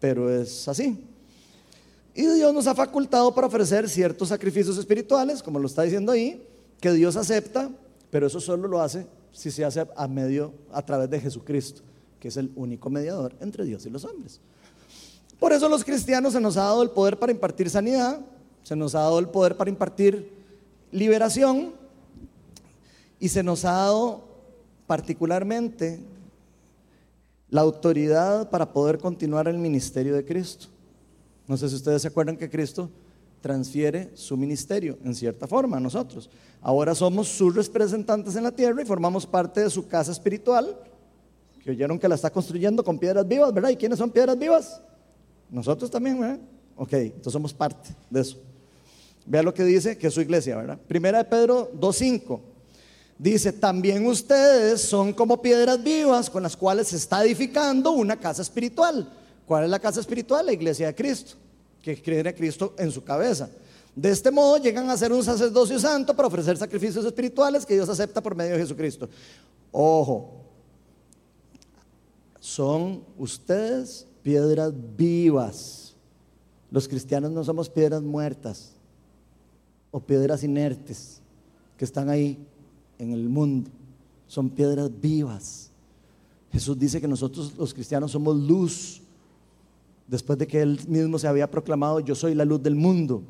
pero 0.00 0.28
es 0.28 0.66
así. 0.66 1.06
Y 2.12 2.26
Dios 2.26 2.52
nos 2.52 2.66
ha 2.66 2.74
facultado 2.74 3.32
para 3.32 3.46
ofrecer 3.46 3.88
ciertos 3.88 4.30
sacrificios 4.30 4.76
espirituales, 4.76 5.42
como 5.42 5.60
lo 5.60 5.66
está 5.66 5.82
diciendo 5.82 6.10
ahí, 6.10 6.44
que 6.80 6.92
Dios 6.92 7.14
acepta, 7.16 7.70
pero 8.10 8.26
eso 8.26 8.40
solo 8.40 8.66
lo 8.66 8.80
hace 8.80 9.06
si 9.32 9.52
se 9.52 9.64
hace 9.64 9.86
a 9.96 10.08
medio 10.08 10.52
a 10.72 10.84
través 10.84 11.08
de 11.08 11.20
Jesucristo, 11.20 11.82
que 12.18 12.28
es 12.28 12.36
el 12.36 12.50
único 12.56 12.90
mediador 12.90 13.34
entre 13.40 13.64
Dios 13.64 13.86
y 13.86 13.90
los 13.90 14.04
hombres. 14.04 14.40
Por 15.38 15.52
eso 15.52 15.68
los 15.68 15.84
cristianos 15.84 16.32
se 16.32 16.40
nos 16.40 16.56
ha 16.56 16.62
dado 16.62 16.82
el 16.82 16.90
poder 16.90 17.16
para 17.16 17.30
impartir 17.30 17.70
sanidad, 17.70 18.20
se 18.64 18.74
nos 18.74 18.96
ha 18.96 19.00
dado 19.00 19.20
el 19.20 19.28
poder 19.28 19.56
para 19.56 19.70
impartir 19.70 20.32
liberación 20.90 21.74
y 23.20 23.28
se 23.28 23.44
nos 23.44 23.64
ha 23.64 23.72
dado 23.72 24.24
particularmente 24.86 26.00
la 27.54 27.60
autoridad 27.60 28.50
para 28.50 28.72
poder 28.72 28.98
continuar 28.98 29.46
el 29.46 29.58
ministerio 29.58 30.16
de 30.16 30.24
Cristo. 30.24 30.66
No 31.46 31.56
sé 31.56 31.68
si 31.68 31.76
ustedes 31.76 32.02
se 32.02 32.08
acuerdan 32.08 32.36
que 32.36 32.50
Cristo 32.50 32.90
transfiere 33.40 34.10
su 34.14 34.36
ministerio 34.36 34.98
en 35.04 35.14
cierta 35.14 35.46
forma 35.46 35.76
a 35.76 35.80
nosotros. 35.80 36.28
Ahora 36.60 36.96
somos 36.96 37.28
sus 37.28 37.54
representantes 37.54 38.34
en 38.34 38.42
la 38.42 38.50
tierra 38.50 38.82
y 38.82 38.84
formamos 38.84 39.24
parte 39.24 39.60
de 39.60 39.70
su 39.70 39.86
casa 39.86 40.10
espiritual, 40.10 40.76
que 41.62 41.70
oyeron 41.70 41.96
que 41.96 42.08
la 42.08 42.16
está 42.16 42.28
construyendo 42.28 42.82
con 42.82 42.98
piedras 42.98 43.28
vivas, 43.28 43.54
¿verdad? 43.54 43.70
¿Y 43.70 43.76
quiénes 43.76 44.00
son 44.00 44.10
piedras 44.10 44.36
vivas? 44.36 44.82
Nosotros 45.48 45.88
también, 45.88 46.18
¿verdad? 46.18 46.40
Ok, 46.74 46.92
entonces 46.94 47.32
somos 47.32 47.54
parte 47.54 47.90
de 48.10 48.20
eso. 48.20 48.42
Vea 49.26 49.44
lo 49.44 49.54
que 49.54 49.62
dice 49.62 49.96
que 49.96 50.08
es 50.08 50.14
su 50.14 50.20
iglesia, 50.20 50.56
¿verdad? 50.56 50.80
Primera 50.88 51.18
de 51.18 51.24
Pedro 51.26 51.70
2.5. 51.74 52.53
Dice, 53.18 53.52
también 53.52 54.06
ustedes 54.06 54.82
son 54.82 55.12
como 55.12 55.40
piedras 55.40 55.82
vivas 55.82 56.28
con 56.28 56.42
las 56.42 56.56
cuales 56.56 56.88
se 56.88 56.96
está 56.96 57.24
edificando 57.24 57.92
una 57.92 58.18
casa 58.18 58.42
espiritual. 58.42 59.08
¿Cuál 59.46 59.64
es 59.64 59.70
la 59.70 59.78
casa 59.78 60.00
espiritual? 60.00 60.46
La 60.46 60.52
iglesia 60.52 60.88
de 60.88 60.94
Cristo, 60.94 61.36
que 61.80 62.02
cree 62.02 62.28
a 62.28 62.34
Cristo 62.34 62.74
en 62.76 62.90
su 62.90 63.04
cabeza. 63.04 63.48
De 63.94 64.10
este 64.10 64.30
modo 64.32 64.58
llegan 64.58 64.90
a 64.90 64.96
ser 64.96 65.12
un 65.12 65.22
sacerdocio 65.22 65.78
santo 65.78 66.16
para 66.16 66.26
ofrecer 66.26 66.56
sacrificios 66.56 67.04
espirituales 67.04 67.64
que 67.64 67.74
Dios 67.74 67.88
acepta 67.88 68.20
por 68.20 68.34
medio 68.34 68.54
de 68.54 68.58
Jesucristo. 68.58 69.08
Ojo, 69.70 70.40
son 72.40 73.04
ustedes 73.16 74.06
piedras 74.22 74.72
vivas. 74.96 75.94
Los 76.70 76.88
cristianos 76.88 77.30
no 77.30 77.44
somos 77.44 77.68
piedras 77.68 78.02
muertas 78.02 78.72
o 79.92 80.00
piedras 80.00 80.42
inertes 80.42 81.20
que 81.76 81.84
están 81.84 82.08
ahí 82.10 82.44
en 82.98 83.12
el 83.12 83.28
mundo. 83.28 83.70
Son 84.26 84.50
piedras 84.50 84.90
vivas. 85.00 85.70
Jesús 86.52 86.78
dice 86.78 87.00
que 87.00 87.08
nosotros 87.08 87.54
los 87.58 87.74
cristianos 87.74 88.12
somos 88.12 88.36
luz. 88.36 89.00
Después 90.06 90.38
de 90.38 90.46
que 90.46 90.60
él 90.60 90.78
mismo 90.86 91.18
se 91.18 91.26
había 91.26 91.50
proclamado, 91.50 92.00
yo 92.00 92.14
soy 92.14 92.34
la 92.34 92.44
luz 92.44 92.62
del 92.62 92.74
mundo. 92.74 93.22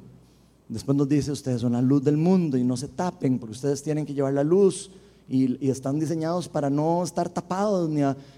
Después 0.68 0.96
nos 0.96 1.08
dice, 1.08 1.30
ustedes 1.30 1.60
son 1.60 1.72
la 1.72 1.82
luz 1.82 2.02
del 2.02 2.16
mundo 2.16 2.56
y 2.56 2.64
no 2.64 2.76
se 2.76 2.88
tapen, 2.88 3.38
porque 3.38 3.52
ustedes 3.52 3.82
tienen 3.82 4.06
que 4.06 4.14
llevar 4.14 4.32
la 4.32 4.44
luz 4.44 4.90
y, 5.28 5.68
están 5.68 5.98
diseñados 5.98 6.48
para 6.48 6.68
no 6.68 7.02
estar 7.02 7.28
tapados 7.28 7.88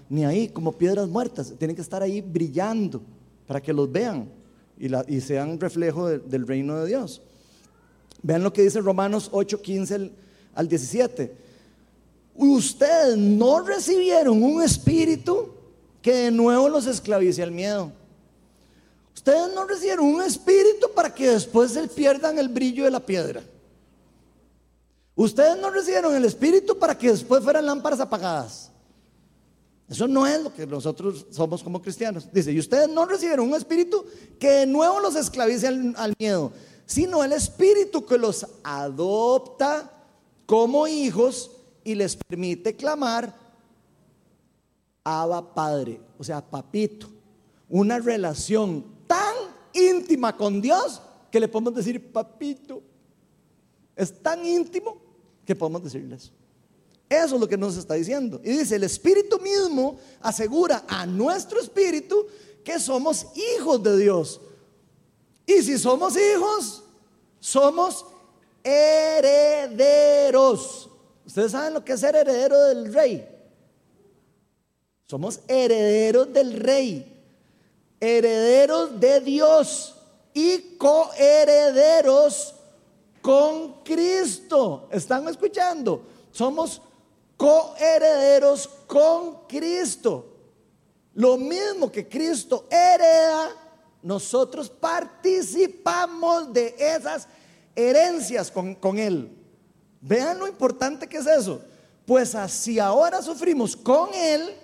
ni, 0.09 0.23
ahí 0.25 0.49
como 0.49 0.71
piedras 0.71 1.09
muertas. 1.09 1.53
Tienen 1.57 1.75
que 1.75 1.81
estar 1.81 2.01
ahí 2.01 2.21
brillando 2.21 3.01
para 3.45 3.61
que 3.61 3.73
los 3.73 3.91
vean 3.91 4.29
y, 4.77 5.21
sean 5.21 5.59
reflejo 5.59 6.07
del 6.07 6.47
reino 6.47 6.77
de 6.77 6.87
Dios. 6.87 7.21
Vean 8.23 8.43
lo 8.43 8.51
que 8.51 8.63
dice 8.63 8.81
Romanos 8.81 9.29
8, 9.31 9.61
15 9.61 10.11
al 10.57 10.67
17. 10.67 11.31
Ustedes 12.35 13.15
no 13.15 13.61
recibieron 13.61 14.41
un 14.41 14.61
espíritu 14.63 15.49
que 16.01 16.13
de 16.13 16.31
nuevo 16.31 16.67
los 16.67 16.87
esclavice 16.87 17.43
al 17.43 17.51
miedo. 17.51 17.91
Ustedes 19.15 19.53
no 19.53 19.65
recibieron 19.65 20.05
un 20.05 20.21
espíritu 20.23 20.89
para 20.95 21.13
que 21.13 21.29
después 21.29 21.71
se 21.71 21.87
pierdan 21.87 22.39
el 22.39 22.49
brillo 22.49 22.85
de 22.85 22.91
la 22.91 22.99
piedra. 22.99 23.43
Ustedes 25.15 25.57
no 25.59 25.69
recibieron 25.69 26.15
el 26.15 26.25
espíritu 26.25 26.77
para 26.77 26.97
que 26.97 27.11
después 27.11 27.43
fueran 27.43 27.65
lámparas 27.65 27.99
apagadas. 27.99 28.71
Eso 29.87 30.07
no 30.07 30.25
es 30.25 30.41
lo 30.41 30.53
que 30.53 30.65
nosotros 30.65 31.27
somos 31.31 31.63
como 31.63 31.81
cristianos. 31.81 32.27
Dice, 32.31 32.51
y 32.51 32.59
ustedes 32.59 32.89
no 32.89 33.05
recibieron 33.05 33.47
un 33.47 33.55
espíritu 33.55 34.03
que 34.39 34.49
de 34.49 34.65
nuevo 34.65 34.99
los 34.99 35.15
esclavice 35.15 35.67
al, 35.67 35.93
al 35.97 36.13
miedo, 36.17 36.51
sino 36.85 37.23
el 37.23 37.33
espíritu 37.33 38.05
que 38.05 38.17
los 38.17 38.45
adopta 38.63 39.96
como 40.47 40.87
hijos 40.87 41.51
y 41.83 41.93
les 41.93 42.15
permite 42.15 42.75
clamar, 42.75 43.37
Abba 45.03 45.53
Padre, 45.53 46.01
o 46.17 46.23
sea, 46.23 46.41
papito, 46.41 47.07
una 47.69 47.99
relación 47.99 48.83
tan 49.05 49.35
íntima 49.73 50.35
con 50.35 50.59
Dios 50.59 51.01
que 51.29 51.39
le 51.39 51.47
podemos 51.47 51.75
decir 51.75 52.11
papito. 52.11 52.81
Es 53.95 54.21
tan 54.21 54.45
íntimo 54.45 54.97
que 55.45 55.55
podemos 55.55 55.83
decirles. 55.83 56.31
Eso 57.09 57.35
es 57.35 57.41
lo 57.41 57.47
que 57.47 57.57
nos 57.57 57.77
está 57.77 57.93
diciendo. 57.93 58.41
Y 58.43 58.49
dice, 58.51 58.75
el 58.75 58.83
Espíritu 58.83 59.39
mismo 59.39 59.97
asegura 60.21 60.83
a 60.87 61.05
nuestro 61.05 61.59
espíritu 61.59 62.25
que 62.63 62.79
somos 62.79 63.27
hijos 63.35 63.81
de 63.81 63.97
Dios. 63.97 64.41
Y 65.45 65.61
si 65.61 65.77
somos 65.77 66.15
hijos, 66.17 66.83
somos 67.39 68.05
herederos. 68.67 70.59
Ustedes 71.25 71.53
saben 71.53 71.73
lo 71.73 71.85
que 71.85 71.93
es 71.93 71.99
ser 71.99 72.15
heredero 72.15 72.59
del 72.65 72.93
rey. 72.93 73.27
Somos 75.05 75.39
herederos 75.47 76.33
del 76.33 76.53
rey, 76.53 77.23
herederos 77.99 78.99
de 78.99 79.21
Dios 79.21 79.95
y 80.33 80.75
coherederos 80.77 82.55
con 83.21 83.83
Cristo. 83.83 84.89
¿Están 84.91 85.27
escuchando? 85.29 86.01
Somos 86.31 86.81
coherederos 87.37 88.67
con 88.85 89.47
Cristo. 89.47 90.33
Lo 91.13 91.37
mismo 91.37 91.91
que 91.91 92.07
Cristo 92.07 92.65
hereda, 92.69 93.49
nosotros 94.01 94.69
participamos 94.69 96.53
de 96.53 96.75
esas 96.77 97.27
herencias 97.77 98.51
con, 98.51 98.97
Él. 98.97 99.29
Vean 100.01 100.39
lo 100.39 100.47
importante 100.47 101.07
que 101.07 101.17
es 101.17 101.27
eso. 101.27 101.61
Pues 102.05 102.35
así 102.35 102.79
ahora 102.79 103.21
sufrimos 103.21 103.75
con 103.75 104.13
Él, 104.13 104.55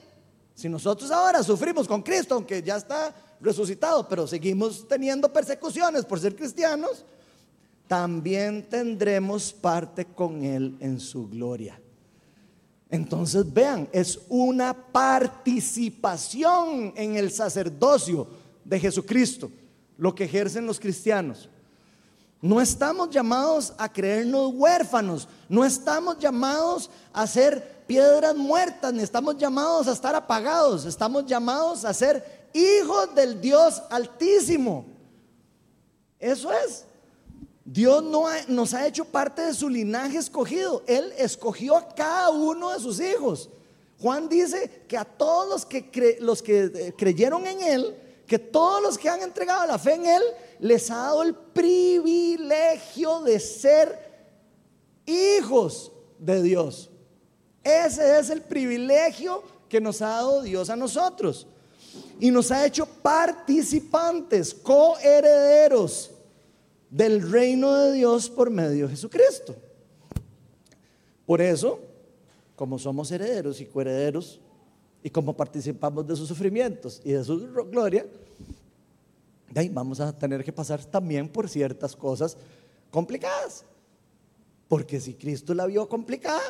si 0.55 0.67
nosotros 0.67 1.11
ahora 1.11 1.43
sufrimos 1.43 1.87
con 1.87 2.01
Cristo, 2.01 2.35
aunque 2.35 2.61
ya 2.61 2.77
está 2.77 3.15
resucitado, 3.39 4.07
pero 4.07 4.27
seguimos 4.27 4.87
teniendo 4.87 5.31
persecuciones 5.31 6.05
por 6.05 6.19
ser 6.19 6.35
cristianos, 6.35 7.05
también 7.87 8.67
tendremos 8.69 9.53
parte 9.53 10.05
con 10.05 10.43
Él 10.43 10.75
en 10.79 10.99
su 10.99 11.29
gloria. 11.29 11.79
Entonces 12.89 13.51
vean, 13.51 13.89
es 13.91 14.19
una 14.29 14.73
participación 14.73 16.93
en 16.95 17.15
el 17.15 17.31
sacerdocio 17.31 18.27
de 18.63 18.79
Jesucristo, 18.79 19.51
lo 19.97 20.15
que 20.15 20.25
ejercen 20.25 20.65
los 20.65 20.79
cristianos. 20.79 21.49
No 22.43 22.59
estamos 22.59 23.09
llamados 23.09 23.71
a 23.77 23.87
creernos 23.87 24.51
huérfanos, 24.53 25.29
no 25.47 25.63
estamos 25.63 26.19
llamados 26.19 26.89
a 27.13 27.25
ser 27.25 27.85
piedras 27.87 28.35
muertas, 28.35 28.91
ni 28.91 29.01
estamos 29.01 29.37
llamados 29.37 29.87
a 29.87 29.93
estar 29.93 30.13
apagados, 30.13 30.83
estamos 30.83 31.25
llamados 31.25 31.85
a 31.85 31.93
ser 31.93 32.49
hijos 32.51 33.15
del 33.15 33.39
Dios 33.39 33.81
altísimo. 33.89 34.85
Eso 36.19 36.51
es. 36.51 36.83
Dios 37.63 38.03
no 38.03 38.25
nos 38.49 38.73
ha 38.73 38.87
hecho 38.87 39.05
parte 39.05 39.41
de 39.43 39.53
su 39.53 39.69
linaje 39.69 40.17
escogido. 40.17 40.83
Él 40.85 41.13
escogió 41.17 41.77
a 41.77 41.95
cada 41.95 42.29
uno 42.29 42.71
de 42.71 42.79
sus 42.81 42.99
hijos. 42.99 43.49
Juan 44.01 44.27
dice 44.27 44.83
que 44.89 44.97
a 44.97 45.05
todos 45.05 45.47
los 45.47 45.65
que, 45.65 46.17
los 46.19 46.43
que 46.43 46.63
eh, 46.65 46.93
creyeron 46.97 47.47
en 47.47 47.61
Él, 47.61 47.95
que 48.27 48.37
todos 48.37 48.81
los 48.81 48.97
que 48.97 49.07
han 49.07 49.21
entregado 49.21 49.65
la 49.65 49.79
fe 49.79 49.93
en 49.93 50.07
Él, 50.07 50.23
les 50.63 50.89
ha 50.89 50.95
dado 50.95 51.23
el 51.23 51.35
privilegio 51.35 53.19
de 53.19 53.37
ser 53.37 53.99
hijos 55.05 55.91
de 56.17 56.41
Dios. 56.41 56.89
Ese 57.61 58.17
es 58.17 58.29
el 58.29 58.41
privilegio 58.41 59.43
que 59.67 59.81
nos 59.81 60.01
ha 60.01 60.07
dado 60.07 60.41
Dios 60.41 60.69
a 60.69 60.77
nosotros. 60.77 61.47
Y 62.17 62.31
nos 62.31 62.49
ha 62.49 62.65
hecho 62.65 62.85
participantes, 62.85 64.53
coherederos 64.53 66.11
del 66.89 67.29
reino 67.29 67.75
de 67.75 67.91
Dios 67.91 68.29
por 68.29 68.49
medio 68.49 68.87
de 68.87 68.91
Jesucristo. 68.91 69.53
Por 71.25 71.41
eso, 71.41 71.81
como 72.55 72.79
somos 72.79 73.11
herederos 73.11 73.59
y 73.59 73.65
coherederos, 73.65 74.39
y 75.03 75.09
como 75.09 75.35
participamos 75.35 76.07
de 76.07 76.15
sus 76.15 76.29
sufrimientos 76.29 77.01
y 77.03 77.11
de 77.11 77.21
su 77.25 77.37
gloria, 77.69 78.05
vamos 79.71 79.99
a 79.99 80.17
tener 80.17 80.43
que 80.43 80.51
pasar 80.51 80.83
también 80.85 81.29
por 81.29 81.47
ciertas 81.47 81.95
cosas 81.95 82.37
complicadas. 82.89 83.65
Porque 84.67 84.99
si 84.99 85.13
Cristo 85.13 85.53
la 85.53 85.65
vio 85.65 85.87
complicada, 85.87 86.41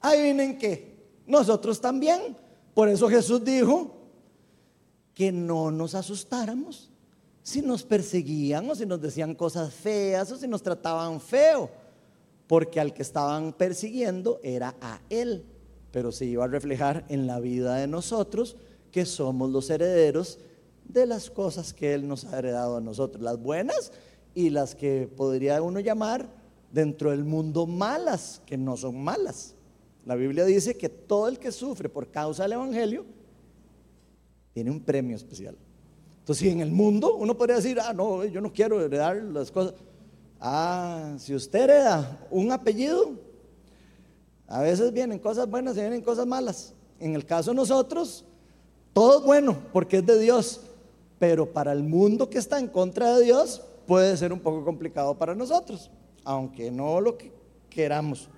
ahí 0.00 0.22
vienen 0.22 0.58
que 0.58 0.96
nosotros 1.26 1.80
también. 1.80 2.36
Por 2.74 2.88
eso 2.88 3.08
Jesús 3.08 3.44
dijo 3.44 3.94
que 5.14 5.32
no 5.32 5.70
nos 5.70 5.94
asustáramos 5.94 6.90
si 7.42 7.62
nos 7.62 7.82
perseguían 7.82 8.68
o 8.68 8.74
si 8.74 8.84
nos 8.84 9.00
decían 9.00 9.34
cosas 9.34 9.72
feas 9.72 10.30
o 10.30 10.36
si 10.36 10.46
nos 10.46 10.62
trataban 10.62 11.20
feo. 11.20 11.70
Porque 12.46 12.80
al 12.80 12.92
que 12.92 13.02
estaban 13.02 13.52
persiguiendo 13.52 14.40
era 14.42 14.74
a 14.80 15.00
Él. 15.08 15.44
pero 15.90 16.12
se 16.12 16.26
iba 16.26 16.44
a 16.44 16.48
reflejar 16.48 17.04
en 17.08 17.26
la 17.26 17.40
vida 17.40 17.76
de 17.76 17.86
nosotros, 17.86 18.56
que 18.92 19.06
somos 19.06 19.50
los 19.50 19.70
herederos 19.70 20.38
de 20.88 21.06
las 21.06 21.30
cosas 21.30 21.72
que 21.72 21.94
Él 21.94 22.08
nos 22.08 22.24
ha 22.24 22.38
heredado 22.38 22.78
a 22.78 22.80
nosotros, 22.80 23.22
las 23.22 23.38
buenas 23.38 23.92
y 24.34 24.50
las 24.50 24.74
que 24.74 25.06
podría 25.06 25.60
uno 25.62 25.80
llamar 25.80 26.28
dentro 26.72 27.10
del 27.10 27.24
mundo 27.24 27.66
malas, 27.66 28.42
que 28.46 28.56
no 28.56 28.76
son 28.76 29.02
malas. 29.02 29.54
La 30.04 30.14
Biblia 30.14 30.44
dice 30.44 30.76
que 30.76 30.88
todo 30.88 31.28
el 31.28 31.38
que 31.38 31.52
sufre 31.52 31.88
por 31.88 32.10
causa 32.10 32.44
del 32.44 32.52
Evangelio 32.52 33.04
tiene 34.52 34.70
un 34.70 34.80
premio 34.80 35.16
especial. 35.16 35.56
Entonces, 36.20 36.42
si 36.42 36.50
en 36.50 36.60
el 36.60 36.72
mundo 36.72 37.16
uno 37.16 37.36
podría 37.36 37.56
decir, 37.56 37.78
ah, 37.80 37.92
no, 37.92 38.24
yo 38.24 38.40
no 38.40 38.52
quiero 38.52 38.84
heredar 38.84 39.16
las 39.16 39.50
cosas. 39.50 39.74
Ah, 40.40 41.16
si 41.18 41.34
usted 41.34 41.64
hereda 41.64 42.26
un 42.30 42.52
apellido, 42.52 43.12
a 44.46 44.62
veces 44.62 44.92
vienen 44.92 45.18
cosas 45.18 45.48
buenas 45.48 45.76
y 45.76 45.80
vienen 45.80 46.02
cosas 46.02 46.26
malas. 46.26 46.74
En 47.00 47.14
el 47.14 47.24
caso 47.24 47.50
de 47.50 47.56
nosotros, 47.56 48.24
todo 48.92 49.18
es 49.18 49.24
bueno 49.24 49.58
porque 49.72 49.98
es 49.98 50.06
de 50.06 50.18
Dios, 50.18 50.60
pero 51.18 51.52
para 51.52 51.72
el 51.72 51.82
mundo 51.82 52.30
que 52.30 52.38
está 52.38 52.58
en 52.58 52.68
contra 52.68 53.16
de 53.16 53.24
Dios 53.24 53.62
puede 53.86 54.16
ser 54.16 54.32
un 54.32 54.40
poco 54.40 54.64
complicado 54.64 55.16
para 55.16 55.34
nosotros, 55.34 55.90
aunque 56.24 56.70
no 56.70 57.00
lo 57.00 57.16
que 57.16 57.32
queramos. 57.70 58.28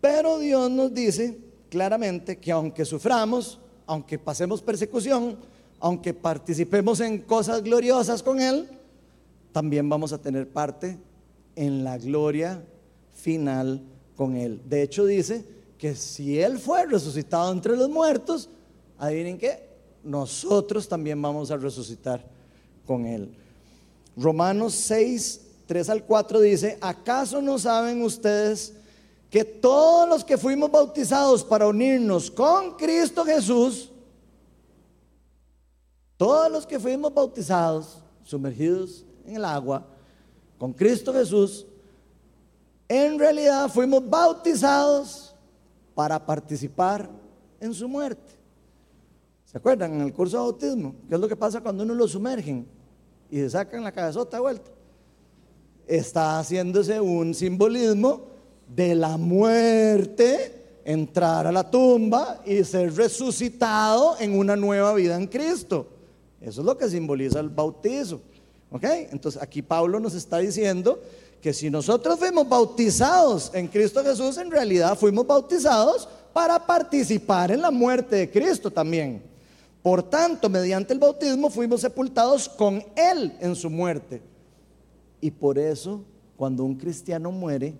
Pero 0.00 0.38
Dios 0.38 0.70
nos 0.70 0.94
dice 0.94 1.38
claramente 1.68 2.38
que 2.38 2.52
aunque 2.52 2.84
suframos, 2.84 3.60
aunque 3.86 4.18
pasemos 4.18 4.62
persecución, 4.62 5.36
aunque 5.80 6.14
participemos 6.14 7.00
en 7.00 7.18
cosas 7.22 7.62
gloriosas 7.62 8.22
con 8.22 8.40
Él, 8.40 8.68
también 9.52 9.88
vamos 9.88 10.12
a 10.12 10.18
tener 10.18 10.48
parte 10.48 10.98
en 11.56 11.84
la 11.84 11.98
gloria 11.98 12.62
final 13.12 13.82
con 14.16 14.36
Él. 14.36 14.60
De 14.68 14.82
hecho 14.82 15.04
dice 15.04 15.44
que 15.76 15.94
si 15.94 16.40
Él 16.40 16.58
fue 16.58 16.86
resucitado 16.86 17.52
entre 17.52 17.76
los 17.76 17.88
muertos, 17.88 18.48
adivinen 18.98 19.38
qué, 19.38 19.68
nosotros 20.02 20.88
también 20.88 21.20
vamos 21.20 21.50
a 21.50 21.56
resucitar 21.56 22.24
con 22.86 23.06
Él. 23.06 23.34
Romanos 24.16 24.74
6, 24.74 25.40
3 25.66 25.90
al 25.90 26.04
4 26.04 26.40
dice, 26.40 26.78
¿acaso 26.80 27.40
no 27.40 27.58
saben 27.58 28.02
ustedes 28.02 28.74
que 29.30 29.44
todos 29.44 30.08
los 30.08 30.24
que 30.24 30.38
fuimos 30.38 30.70
bautizados 30.70 31.44
para 31.44 31.66
unirnos 31.66 32.30
con 32.30 32.76
Cristo 32.76 33.24
Jesús, 33.24 33.90
todos 36.16 36.50
los 36.50 36.66
que 36.66 36.80
fuimos 36.80 37.12
bautizados, 37.12 37.98
sumergidos 38.24 39.04
en 39.26 39.36
el 39.36 39.44
agua, 39.44 39.86
con 40.58 40.72
Cristo 40.72 41.12
Jesús, 41.12 41.66
en 42.88 43.18
realidad 43.18 43.68
fuimos 43.68 44.08
bautizados 44.08 45.34
para 45.94 46.24
participar 46.24 47.08
en 47.60 47.74
su 47.74 47.86
muerte. 47.86 48.37
¿Se 49.50 49.56
acuerdan? 49.56 49.94
En 49.94 50.02
el 50.02 50.12
curso 50.12 50.36
de 50.36 50.42
bautismo, 50.42 50.94
¿qué 51.08 51.14
es 51.14 51.20
lo 51.20 51.26
que 51.26 51.34
pasa 51.34 51.62
cuando 51.62 51.82
uno 51.82 51.94
lo 51.94 52.06
sumergen 52.06 52.66
y 53.30 53.36
se 53.36 53.48
sacan 53.48 53.82
la 53.82 53.92
cabezota 53.92 54.36
de 54.36 54.42
vuelta? 54.42 54.70
Está 55.86 56.38
haciéndose 56.38 57.00
un 57.00 57.34
simbolismo 57.34 58.26
de 58.68 58.94
la 58.94 59.16
muerte, 59.16 60.80
entrar 60.84 61.46
a 61.46 61.52
la 61.52 61.70
tumba 61.70 62.42
y 62.44 62.62
ser 62.62 62.94
resucitado 62.94 64.16
en 64.20 64.38
una 64.38 64.54
nueva 64.54 64.92
vida 64.92 65.16
en 65.16 65.26
Cristo. 65.26 65.86
Eso 66.42 66.60
es 66.60 66.66
lo 66.66 66.76
que 66.76 66.86
simboliza 66.90 67.40
el 67.40 67.48
bautizo. 67.48 68.20
¿Ok? 68.70 68.84
Entonces 69.12 69.40
aquí 69.40 69.62
Pablo 69.62 69.98
nos 69.98 70.12
está 70.12 70.36
diciendo 70.40 71.00
que 71.40 71.54
si 71.54 71.70
nosotros 71.70 72.18
fuimos 72.18 72.46
bautizados 72.46 73.50
en 73.54 73.66
Cristo 73.68 74.04
Jesús, 74.04 74.36
en 74.36 74.50
realidad 74.50 74.94
fuimos 74.98 75.26
bautizados 75.26 76.06
para 76.34 76.66
participar 76.66 77.50
en 77.50 77.62
la 77.62 77.70
muerte 77.70 78.16
de 78.16 78.30
Cristo 78.30 78.70
también. 78.70 79.37
Por 79.88 80.02
tanto, 80.02 80.50
mediante 80.50 80.92
el 80.92 80.98
bautismo 80.98 81.48
fuimos 81.48 81.80
sepultados 81.80 82.46
con 82.46 82.84
Él 82.94 83.32
en 83.40 83.56
su 83.56 83.70
muerte. 83.70 84.20
Y 85.18 85.30
por 85.30 85.58
eso, 85.58 86.04
cuando 86.36 86.62
un 86.62 86.74
cristiano 86.74 87.32
muere, 87.32 87.74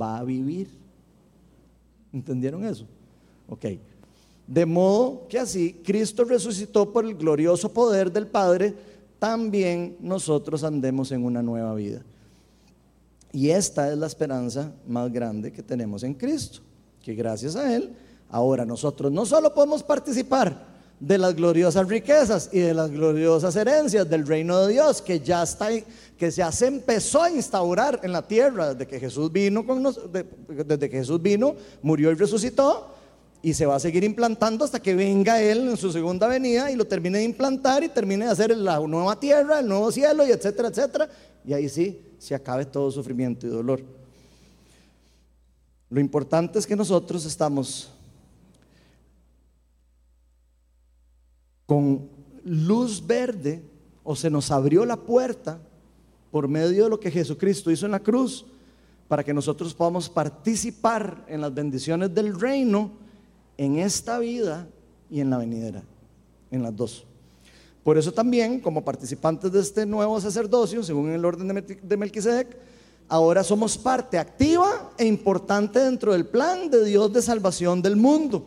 va 0.00 0.16
a 0.16 0.24
vivir. 0.24 0.70
¿Entendieron 2.10 2.64
eso? 2.64 2.86
Ok. 3.50 3.66
De 4.46 4.64
modo 4.64 5.28
que 5.28 5.38
así 5.38 5.74
Cristo 5.84 6.24
resucitó 6.24 6.90
por 6.90 7.04
el 7.04 7.16
glorioso 7.16 7.70
poder 7.70 8.10
del 8.10 8.26
Padre, 8.26 8.74
también 9.18 9.94
nosotros 10.00 10.64
andemos 10.64 11.12
en 11.12 11.22
una 11.22 11.42
nueva 11.42 11.74
vida. 11.74 12.00
Y 13.30 13.50
esta 13.50 13.92
es 13.92 13.98
la 13.98 14.06
esperanza 14.06 14.72
más 14.86 15.12
grande 15.12 15.52
que 15.52 15.62
tenemos 15.62 16.02
en 16.02 16.14
Cristo, 16.14 16.60
que 17.02 17.14
gracias 17.14 17.56
a 17.56 17.76
Él, 17.76 17.94
ahora 18.30 18.64
nosotros 18.64 19.12
no 19.12 19.26
solo 19.26 19.52
podemos 19.52 19.82
participar 19.82 20.77
de 21.00 21.18
las 21.18 21.34
gloriosas 21.34 21.86
riquezas 21.86 22.50
y 22.52 22.60
de 22.60 22.74
las 22.74 22.90
gloriosas 22.90 23.54
herencias 23.56 24.08
del 24.08 24.26
reino 24.26 24.66
de 24.66 24.72
Dios, 24.72 25.00
que 25.00 25.20
ya 25.20 25.42
está 25.42 25.68
que 26.18 26.30
ya 26.32 26.50
se 26.50 26.66
empezó 26.66 27.22
a 27.22 27.30
instaurar 27.30 28.00
en 28.02 28.10
la 28.10 28.26
tierra 28.26 28.74
desde 28.74 28.88
que 28.88 28.98
Jesús 28.98 29.30
vino, 29.30 29.64
con 29.64 29.84
desde 29.84 30.90
que 30.90 30.98
Jesús 30.98 31.22
vino, 31.22 31.54
murió 31.80 32.10
y 32.10 32.14
resucitó, 32.14 32.94
y 33.40 33.54
se 33.54 33.66
va 33.66 33.76
a 33.76 33.80
seguir 33.80 34.02
implantando 34.02 34.64
hasta 34.64 34.80
que 34.80 34.96
venga 34.96 35.40
Él 35.40 35.68
en 35.68 35.76
su 35.76 35.92
segunda 35.92 36.26
venida 36.26 36.72
y 36.72 36.76
lo 36.76 36.86
termine 36.86 37.18
de 37.18 37.24
implantar 37.24 37.84
y 37.84 37.88
termine 37.88 38.24
de 38.24 38.32
hacer 38.32 38.56
la 38.56 38.80
nueva 38.80 39.18
tierra, 39.20 39.60
el 39.60 39.68
nuevo 39.68 39.92
cielo, 39.92 40.26
y 40.26 40.32
etcétera, 40.32 40.68
etcétera. 40.68 41.08
Y 41.44 41.52
ahí 41.52 41.68
sí 41.68 42.00
se 42.18 42.34
acabe 42.34 42.64
todo 42.64 42.90
sufrimiento 42.90 43.46
y 43.46 43.50
dolor. 43.50 43.80
Lo 45.88 46.00
importante 46.00 46.58
es 46.58 46.66
que 46.66 46.74
nosotros 46.74 47.24
estamos 47.24 47.90
con 51.68 52.08
luz 52.44 53.06
verde 53.06 53.62
o 54.02 54.16
se 54.16 54.30
nos 54.30 54.50
abrió 54.50 54.86
la 54.86 54.96
puerta 54.96 55.58
por 56.30 56.48
medio 56.48 56.84
de 56.84 56.90
lo 56.90 56.98
que 56.98 57.10
Jesucristo 57.10 57.70
hizo 57.70 57.84
en 57.84 57.92
la 57.92 58.00
cruz, 58.00 58.46
para 59.06 59.22
que 59.22 59.34
nosotros 59.34 59.74
podamos 59.74 60.08
participar 60.08 61.26
en 61.28 61.42
las 61.42 61.52
bendiciones 61.52 62.14
del 62.14 62.40
reino 62.40 62.92
en 63.58 63.78
esta 63.78 64.18
vida 64.18 64.66
y 65.10 65.20
en 65.20 65.28
la 65.28 65.36
venidera, 65.36 65.82
en 66.50 66.62
las 66.62 66.74
dos. 66.74 67.04
Por 67.84 67.98
eso 67.98 68.12
también, 68.12 68.60
como 68.60 68.82
participantes 68.82 69.52
de 69.52 69.60
este 69.60 69.84
nuevo 69.84 70.18
sacerdocio, 70.22 70.82
según 70.82 71.10
el 71.10 71.22
orden 71.22 71.66
de 71.82 71.96
Melquisedec, 71.98 72.56
ahora 73.08 73.44
somos 73.44 73.76
parte 73.76 74.18
activa 74.18 74.92
e 74.96 75.04
importante 75.04 75.80
dentro 75.80 76.14
del 76.14 76.24
plan 76.24 76.70
de 76.70 76.82
Dios 76.82 77.12
de 77.12 77.20
salvación 77.20 77.82
del 77.82 77.96
mundo. 77.96 78.42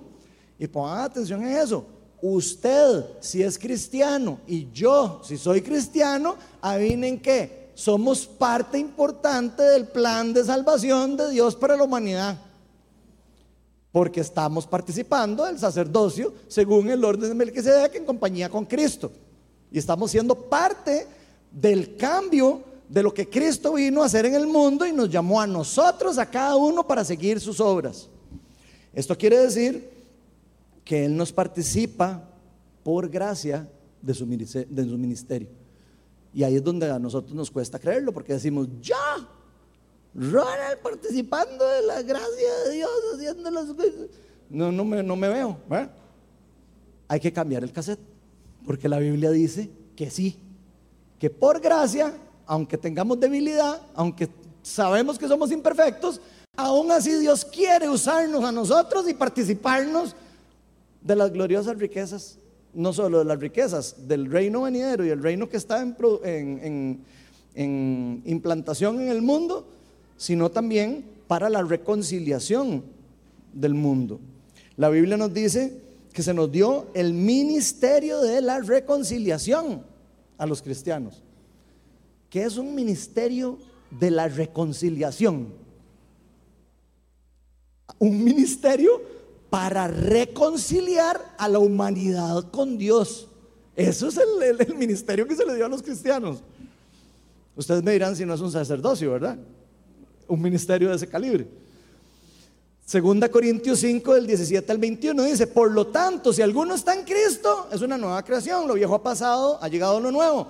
Y 0.58 0.66
pongan 0.66 1.02
atención 1.02 1.44
en 1.44 1.58
eso. 1.58 2.01
Usted, 2.22 3.06
si 3.20 3.42
es 3.42 3.58
cristiano, 3.58 4.40
y 4.46 4.72
yo, 4.72 5.22
si 5.24 5.38
soy 5.38 5.62
cristiano, 5.62 6.36
adivinen 6.62 7.20
qué, 7.20 7.72
somos 7.74 8.28
parte 8.28 8.78
importante 8.78 9.64
del 9.64 9.88
plan 9.88 10.32
de 10.32 10.44
salvación 10.44 11.18
de 11.18 11.32
Dios 11.32 11.56
para 11.56 11.76
la 11.76 11.84
humanidad. 11.84 12.38
Porque 13.92 14.22
estamos 14.22 14.68
participando 14.68 15.46
del 15.46 15.58
sacerdocio 15.58 16.32
según 16.48 16.90
el 16.90 17.04
orden 17.04 17.30
de 17.30 17.36
Melquisedec 17.36 17.96
en 17.96 18.06
compañía 18.06 18.50
con 18.50 18.66
Cristo. 18.66 19.12
Y 19.72 19.80
estamos 19.80 20.12
siendo 20.12 20.36
parte 20.36 21.08
del 21.52 21.98
cambio 21.98 22.62
de 22.88 23.02
lo 23.02 23.14
que 23.14 23.28
Cristo 23.28 23.74
vino 23.74 24.04
a 24.04 24.06
hacer 24.06 24.26
en 24.26 24.36
el 24.36 24.46
mundo 24.46 24.86
y 24.86 24.94
nos 24.94 25.10
llamó 25.10 25.42
a 25.42 25.48
nosotros, 25.48 26.18
a 26.18 26.26
cada 26.26 26.56
uno, 26.56 26.86
para 26.86 27.04
seguir 27.04 27.40
sus 27.40 27.60
obras. 27.60 28.08
Esto 28.94 29.18
quiere 29.18 29.38
decir 29.40 29.91
que 30.84 31.06
Él 31.06 31.16
nos 31.16 31.32
participa 31.32 32.28
por 32.84 33.10
gracia 33.10 33.70
de 34.02 34.14
su 34.14 34.26
ministerio. 34.26 35.48
Y 36.34 36.44
ahí 36.44 36.56
es 36.56 36.64
donde 36.64 36.90
a 36.90 36.98
nosotros 36.98 37.34
nos 37.34 37.52
cuesta 37.52 37.78
creerlo, 37.78 38.14
porque 38.14 38.34
decimos, 38.34 38.68
ya, 38.82 39.28
Ronald 40.16 40.80
participando 40.82 41.68
de 41.68 41.82
la 41.84 42.02
gracia 42.02 42.50
de 42.66 42.76
Dios, 42.76 42.90
haciendo 43.14 43.52
las 43.52 43.66
cosas. 43.66 44.10
No, 44.50 44.72
no 44.72 44.86
me, 44.86 45.04
no 45.04 45.16
me 45.16 45.28
veo. 45.28 45.58
Hay 47.08 47.20
que 47.20 47.32
cambiar 47.32 47.64
el 47.64 47.72
cassette, 47.72 48.00
porque 48.66 48.88
la 48.88 49.00
Biblia 49.00 49.32
dice 49.32 49.70
que 49.96 50.10
sí, 50.10 50.40
que 51.20 51.30
por 51.30 51.60
gracia, 51.60 52.14
aunque 52.46 52.78
tengamos 52.78 53.20
debilidad, 53.20 53.82
aunque 53.94 54.30
sabemos 54.62 55.20
que 55.20 55.28
somos 55.28 55.52
imperfectos, 55.52 56.22
aún 56.56 56.92
así 56.92 57.14
Dios 57.20 57.46
quiere 57.46 57.90
usarnos 57.90 58.44
a 58.44 58.52
nosotros 58.52 59.08
y 59.10 59.14
participarnos 59.14 60.16
de 61.02 61.16
las 61.16 61.32
gloriosas 61.32 61.78
riquezas 61.78 62.38
no 62.74 62.94
solo 62.94 63.20
de 63.20 63.26
las 63.26 63.40
riquezas 63.40 64.08
del 64.08 64.32
reino 64.32 64.62
venidero 64.64 65.06
y 65.06 65.10
el 65.10 65.22
reino 65.22 65.50
que 65.50 65.58
está 65.58 65.82
en, 65.82 67.04
implantación 67.56 69.02
en 69.02 69.10
el 69.10 69.22
mundo, 69.22 69.68
sino 70.18 70.50
también 70.52 71.06
para 71.28 71.50
la 71.50 71.64
reconciliación 71.64 72.84
del 73.54 73.74
mundo. 73.74 74.20
La 74.78 74.90
Biblia 74.90 75.18
nos 75.18 75.34
dice 75.34 75.82
que 76.14 76.24
se 76.24 76.34
nos 76.34 76.52
dio 76.52 76.88
el 76.94 77.14
ministerio 77.14 78.22
de 78.22 78.42
la 78.42 78.60
reconciliación 78.60 79.84
a 80.38 80.46
los 80.46 80.62
cristianos. 80.62 81.22
¿Qué 82.30 82.44
es 82.44 82.58
un 82.58 82.74
ministerio 82.74 83.58
de 84.00 84.12
la 84.12 84.28
reconciliación? 84.28 85.62
un 88.00 88.24
ministerio 88.24 89.02
para 89.52 89.86
reconciliar 89.86 91.36
a 91.38 91.50
la 91.50 91.60
humanidad 91.60 92.50
con 92.52 92.78
Dios. 92.78 93.28
Eso 93.76 94.08
es 94.08 94.18
el, 94.18 94.76
ministerio 94.76 95.28
que 95.28 95.36
se 95.36 95.46
le 95.46 95.56
dio 95.56 95.66
a 95.66 95.70
los 95.70 95.84
cristianos. 95.84 96.42
Ustedes 97.58 97.84
me 97.84 97.92
dirán 97.92 98.16
si 98.16 98.26
no 98.26 98.34
es 98.34 98.40
un 98.40 98.50
sacerdocio, 98.50 99.12
¿verdad? 99.12 99.38
Un 100.26 100.42
ministerio 100.42 100.90
de 100.90 100.96
ese 100.96 101.06
calibre. 101.06 101.50
Segunda 102.86 103.28
Corintios 103.28 103.80
5 103.80 104.14
del 104.14 104.26
17 104.26 104.72
al 104.72 104.78
21 104.78 105.22
dice, 105.24 105.48
por 105.48 105.70
lo 105.70 105.88
tanto, 105.88 106.32
si 106.32 106.42
alguno 106.42 106.74
está 106.74 106.94
en 106.94 107.04
Cristo, 107.04 107.68
es 107.74 107.82
una 107.82 107.98
nueva 107.98 108.24
creación, 108.24 108.70
lo 108.70 108.76
viejo 108.76 108.96
ha 108.96 109.04
pasado, 109.04 109.60
ha 109.62 109.68
llegado 109.68 110.00
lo 110.00 110.12
nuevo. 110.12 110.48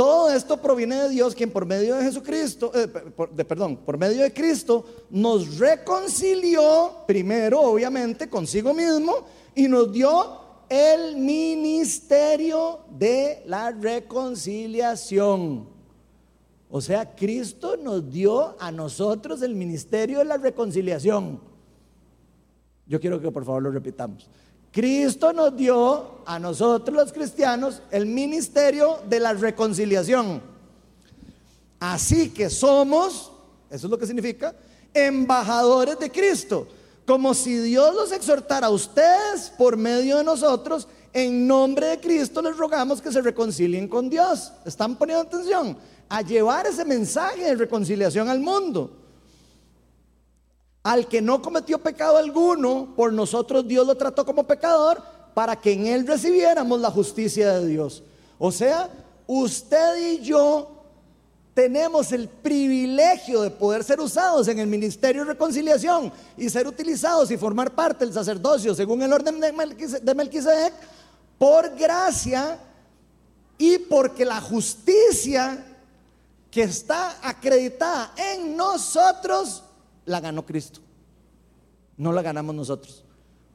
Todo 0.00 0.30
esto 0.30 0.56
proviene 0.56 0.94
de 1.02 1.10
Dios, 1.10 1.34
quien 1.34 1.50
por 1.50 1.66
medio 1.66 1.94
de 1.96 2.04
Jesucristo, 2.04 2.72
eh, 2.74 2.86
de, 3.32 3.44
perdón, 3.44 3.76
por 3.76 3.98
medio 3.98 4.22
de 4.22 4.32
Cristo, 4.32 4.82
nos 5.10 5.58
reconcilió 5.58 7.04
primero, 7.06 7.60
obviamente, 7.60 8.26
consigo 8.26 8.72
mismo 8.72 9.26
y 9.54 9.68
nos 9.68 9.92
dio 9.92 10.40
el 10.70 11.18
ministerio 11.18 12.78
de 12.88 13.42
la 13.44 13.72
reconciliación. 13.72 15.68
O 16.70 16.80
sea, 16.80 17.14
Cristo 17.14 17.76
nos 17.76 18.10
dio 18.10 18.56
a 18.58 18.72
nosotros 18.72 19.42
el 19.42 19.54
ministerio 19.54 20.20
de 20.20 20.24
la 20.24 20.38
reconciliación. 20.38 21.38
Yo 22.86 22.98
quiero 22.98 23.20
que 23.20 23.30
por 23.30 23.44
favor 23.44 23.64
lo 23.64 23.70
repitamos. 23.70 24.30
Cristo 24.72 25.32
nos 25.32 25.56
dio 25.56 26.20
a 26.24 26.38
nosotros 26.38 26.96
los 26.96 27.12
cristianos 27.12 27.82
el 27.90 28.06
ministerio 28.06 28.98
de 29.08 29.18
la 29.18 29.32
reconciliación. 29.32 30.40
Así 31.80 32.30
que 32.30 32.48
somos, 32.48 33.32
eso 33.68 33.86
es 33.86 33.90
lo 33.90 33.98
que 33.98 34.06
significa, 34.06 34.54
embajadores 34.94 35.98
de 35.98 36.10
Cristo. 36.10 36.68
Como 37.06 37.34
si 37.34 37.56
Dios 37.56 37.94
los 37.94 38.12
exhortara 38.12 38.68
a 38.68 38.70
ustedes 38.70 39.52
por 39.58 39.76
medio 39.76 40.18
de 40.18 40.24
nosotros, 40.24 40.86
en 41.12 41.48
nombre 41.48 41.86
de 41.86 42.00
Cristo 42.00 42.40
les 42.40 42.56
rogamos 42.56 43.00
que 43.00 43.10
se 43.10 43.20
reconcilien 43.20 43.88
con 43.88 44.08
Dios. 44.08 44.52
¿Están 44.64 44.94
poniendo 44.94 45.22
atención? 45.22 45.76
A 46.08 46.22
llevar 46.22 46.66
ese 46.66 46.84
mensaje 46.84 47.42
de 47.42 47.56
reconciliación 47.56 48.28
al 48.28 48.38
mundo. 48.38 48.99
Al 50.82 51.06
que 51.08 51.20
no 51.20 51.42
cometió 51.42 51.78
pecado 51.78 52.16
alguno, 52.16 52.94
por 52.96 53.12
nosotros 53.12 53.66
Dios 53.66 53.86
lo 53.86 53.96
trató 53.96 54.24
como 54.24 54.46
pecador 54.46 55.02
para 55.34 55.56
que 55.56 55.72
en 55.72 55.86
él 55.86 56.06
recibiéramos 56.06 56.80
la 56.80 56.90
justicia 56.90 57.58
de 57.58 57.66
Dios. 57.66 58.02
O 58.38 58.50
sea, 58.50 58.88
usted 59.26 59.96
y 59.98 60.20
yo 60.20 60.80
tenemos 61.54 62.12
el 62.12 62.28
privilegio 62.28 63.42
de 63.42 63.50
poder 63.50 63.84
ser 63.84 64.00
usados 64.00 64.48
en 64.48 64.58
el 64.58 64.66
ministerio 64.66 65.22
de 65.22 65.32
reconciliación 65.32 66.12
y 66.36 66.48
ser 66.48 66.66
utilizados 66.66 67.30
y 67.30 67.36
formar 67.36 67.74
parte 67.74 68.04
del 68.04 68.14
sacerdocio 68.14 68.74
según 68.74 69.02
el 69.02 69.12
orden 69.12 69.40
de 69.40 70.14
Melquisedec 70.14 70.72
por 71.36 71.76
gracia 71.76 72.58
y 73.58 73.78
porque 73.78 74.24
la 74.24 74.40
justicia 74.40 75.66
que 76.50 76.62
está 76.62 77.18
acreditada 77.22 78.14
en 78.16 78.56
nosotros 78.56 79.62
la 80.04 80.20
ganó 80.20 80.46
Cristo. 80.46 80.80
No 81.96 82.12
la 82.12 82.22
ganamos 82.22 82.54
nosotros. 82.54 83.04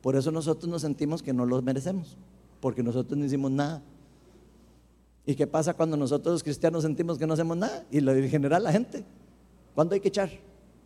Por 0.01 0.15
eso 0.15 0.31
nosotros 0.31 0.69
nos 0.69 0.81
sentimos 0.81 1.23
que 1.23 1.33
no 1.33 1.45
los 1.45 1.63
merecemos, 1.63 2.15
porque 2.59 2.83
nosotros 2.83 3.17
no 3.17 3.25
hicimos 3.25 3.49
nada. 3.51 3.81
¿Y 5.25 5.33
qué 5.33 5.47
pasa 5.47 5.73
cuando 5.73 5.97
nosotros 5.97 6.33
los 6.33 6.43
cristianos 6.43 6.83
sentimos 6.83 7.17
que 7.17 7.25
no 7.25 7.33
hacemos 7.33 7.57
nada? 7.57 7.83
Y 7.89 7.99
lo 7.99 8.13
en 8.13 8.29
general 8.29 8.63
la 8.63 8.71
gente, 8.71 9.03
¿cuándo 9.73 9.95
hay 9.95 9.99
que 9.99 10.09
echar? 10.09 10.29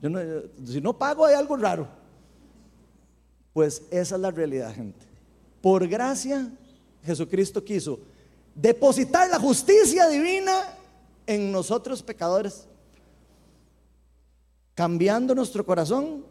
Yo 0.01 0.09
no, 0.09 0.19
si 0.65 0.79
no 0.79 0.97
pago 0.97 1.25
hay 1.25 1.35
algo 1.35 1.57
raro. 1.57 1.85
Pues 3.51 3.81
esa 3.91 4.15
es 4.15 4.21
la 4.21 4.31
realidad, 4.31 4.73
gente. 4.73 5.05
Por 5.61 5.85
gracia, 5.89 6.49
Jesucristo 7.03 7.61
quiso 7.61 7.99
depositar 8.55 9.29
la 9.29 9.37
justicia 9.37 10.07
divina 10.07 10.63
en 11.27 11.51
nosotros 11.51 12.01
pecadores 12.01 12.68
cambiando 14.79 15.35
nuestro 15.35 15.65
corazón 15.65 16.23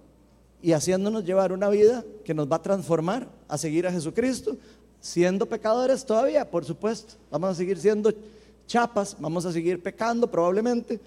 y 0.63 0.73
haciéndonos 0.73 1.23
llevar 1.23 1.53
una 1.53 1.69
vida 1.69 2.03
que 2.25 2.33
nos 2.33 2.51
va 2.51 2.57
a 2.57 2.63
transformar 2.63 3.29
a 3.47 3.59
seguir 3.59 3.87
a 3.87 3.93
Jesucristo, 3.93 4.57
siendo 5.03 5.45
pecadores 5.45 6.03
todavía, 6.03 6.51
por 6.51 6.65
supuesto. 6.65 7.17
Vamos 7.31 7.51
a 7.51 7.55
seguir 7.55 7.77
siendo 7.77 8.11
chapas, 8.67 9.15
vamos 9.21 9.45
a 9.45 9.53
seguir 9.53 9.83
pecando 9.83 10.31
probablemente, 10.31 10.99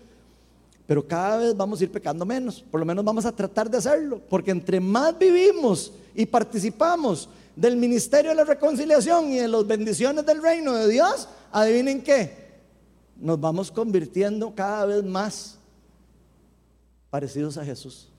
pero 0.86 1.08
cada 1.08 1.38
vez 1.38 1.58
vamos 1.58 1.82
a 1.82 1.84
ir 1.84 1.92
pecando 1.92 2.28
menos. 2.28 2.62
Por 2.62 2.80
lo 2.80 2.86
menos 2.86 3.04
vamos 3.04 3.26
a 3.26 3.32
tratar 3.32 3.72
de 3.72 3.80
hacerlo, 3.80 4.22
porque 4.30 4.52
entre 4.52 4.80
más 4.80 5.18
vivimos 5.18 5.92
y 6.14 6.28
participamos 6.28 7.28
del 7.56 7.76
ministerio 7.76 8.30
de 8.30 8.36
la 8.36 8.44
reconciliación 8.44 9.32
y 9.32 9.38
de 9.38 9.48
las 9.48 9.66
bendiciones 9.66 10.24
del 10.28 10.44
reino 10.44 10.76
de 10.76 10.88
Dios, 10.90 11.28
adivinen 11.52 12.04
qué, 12.04 12.60
nos 13.20 13.42
vamos 13.42 13.72
convirtiendo 13.72 14.54
cada 14.54 14.86
vez 14.86 15.04
más 15.04 15.58
parecidos 17.12 17.58
a 17.58 17.66
Jesús. 17.66 18.10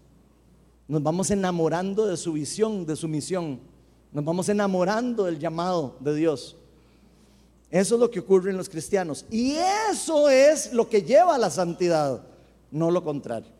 Nos 0.87 1.03
vamos 1.03 1.33
enamorando 1.33 2.07
de 2.07 2.17
su 2.17 2.35
visión, 2.35 2.87
de 2.87 2.95
su 2.95 3.09
misión. 3.09 3.59
Nos 4.13 4.25
vamos 4.25 4.49
enamorando 4.49 5.25
del 5.25 5.41
llamado 5.41 5.97
de 5.99 6.15
Dios. 6.15 6.57
Eso 7.71 7.95
es 7.95 8.01
lo 8.01 8.11
que 8.11 8.21
ocurre 8.21 8.51
en 8.51 8.59
los 8.59 8.69
cristianos. 8.69 9.25
Y 9.31 9.57
eso 9.91 10.29
es 10.29 10.73
lo 10.73 10.89
que 10.89 11.03
lleva 11.03 11.35
a 11.35 11.39
la 11.39 11.51
santidad, 11.51 12.23
no 12.71 12.91
lo 12.91 13.03
contrario. 13.03 13.51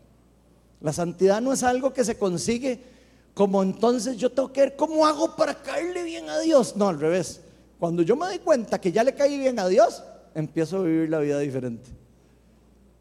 La 0.81 0.93
santidad 0.93 1.41
no 1.41 1.53
es 1.53 1.63
algo 1.63 1.93
que 1.93 2.05
se 2.05 2.19
consigue 2.19 2.93
como 3.35 3.63
entonces 3.63 4.19
yo 4.19 4.31
tengo 4.31 4.53
que 4.53 4.61
ver 4.61 4.77
cómo 4.77 5.07
hago 5.07 5.35
para 5.37 5.55
caerle 5.55 6.03
bien 6.03 6.29
a 6.29 6.39
Dios. 6.41 6.77
No, 6.77 6.89
al 6.89 7.01
revés. 7.01 7.41
Cuando 7.79 8.03
yo 8.03 8.15
me 8.15 8.27
doy 8.27 8.39
cuenta 8.39 8.81
que 8.81 8.93
ya 8.93 9.03
le 9.03 9.15
caí 9.15 9.39
bien 9.39 9.59
a 9.59 9.67
Dios, 9.67 10.03
empiezo 10.35 10.79
a 10.79 10.83
vivir 10.83 11.09
la 11.09 11.21
vida 11.21 11.39
diferente. 11.39 11.91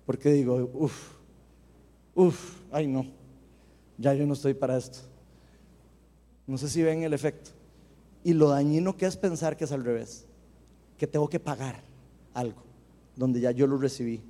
Porque 0.05 0.31
digo, 0.31 0.71
uff, 0.73 0.93
Uf, 2.13 2.61
ay 2.71 2.87
no, 2.87 3.05
ya 3.97 4.13
yo 4.13 4.25
no 4.25 4.33
estoy 4.33 4.53
para 4.53 4.77
esto. 4.77 4.99
No 6.47 6.57
sé 6.57 6.67
si 6.69 6.81
ven 6.81 7.03
el 7.03 7.13
efecto. 7.13 7.51
Y 8.23 8.33
lo 8.33 8.49
dañino 8.49 8.97
que 8.97 9.05
es 9.05 9.17
pensar 9.17 9.57
que 9.57 9.63
es 9.63 9.71
al 9.71 9.83
revés, 9.83 10.25
que 10.97 11.07
tengo 11.07 11.27
que 11.29 11.39
pagar 11.39 11.81
algo, 12.33 12.61
donde 13.15 13.39
ya 13.39 13.51
yo 13.51 13.67
lo 13.67 13.77
recibí. 13.77 14.21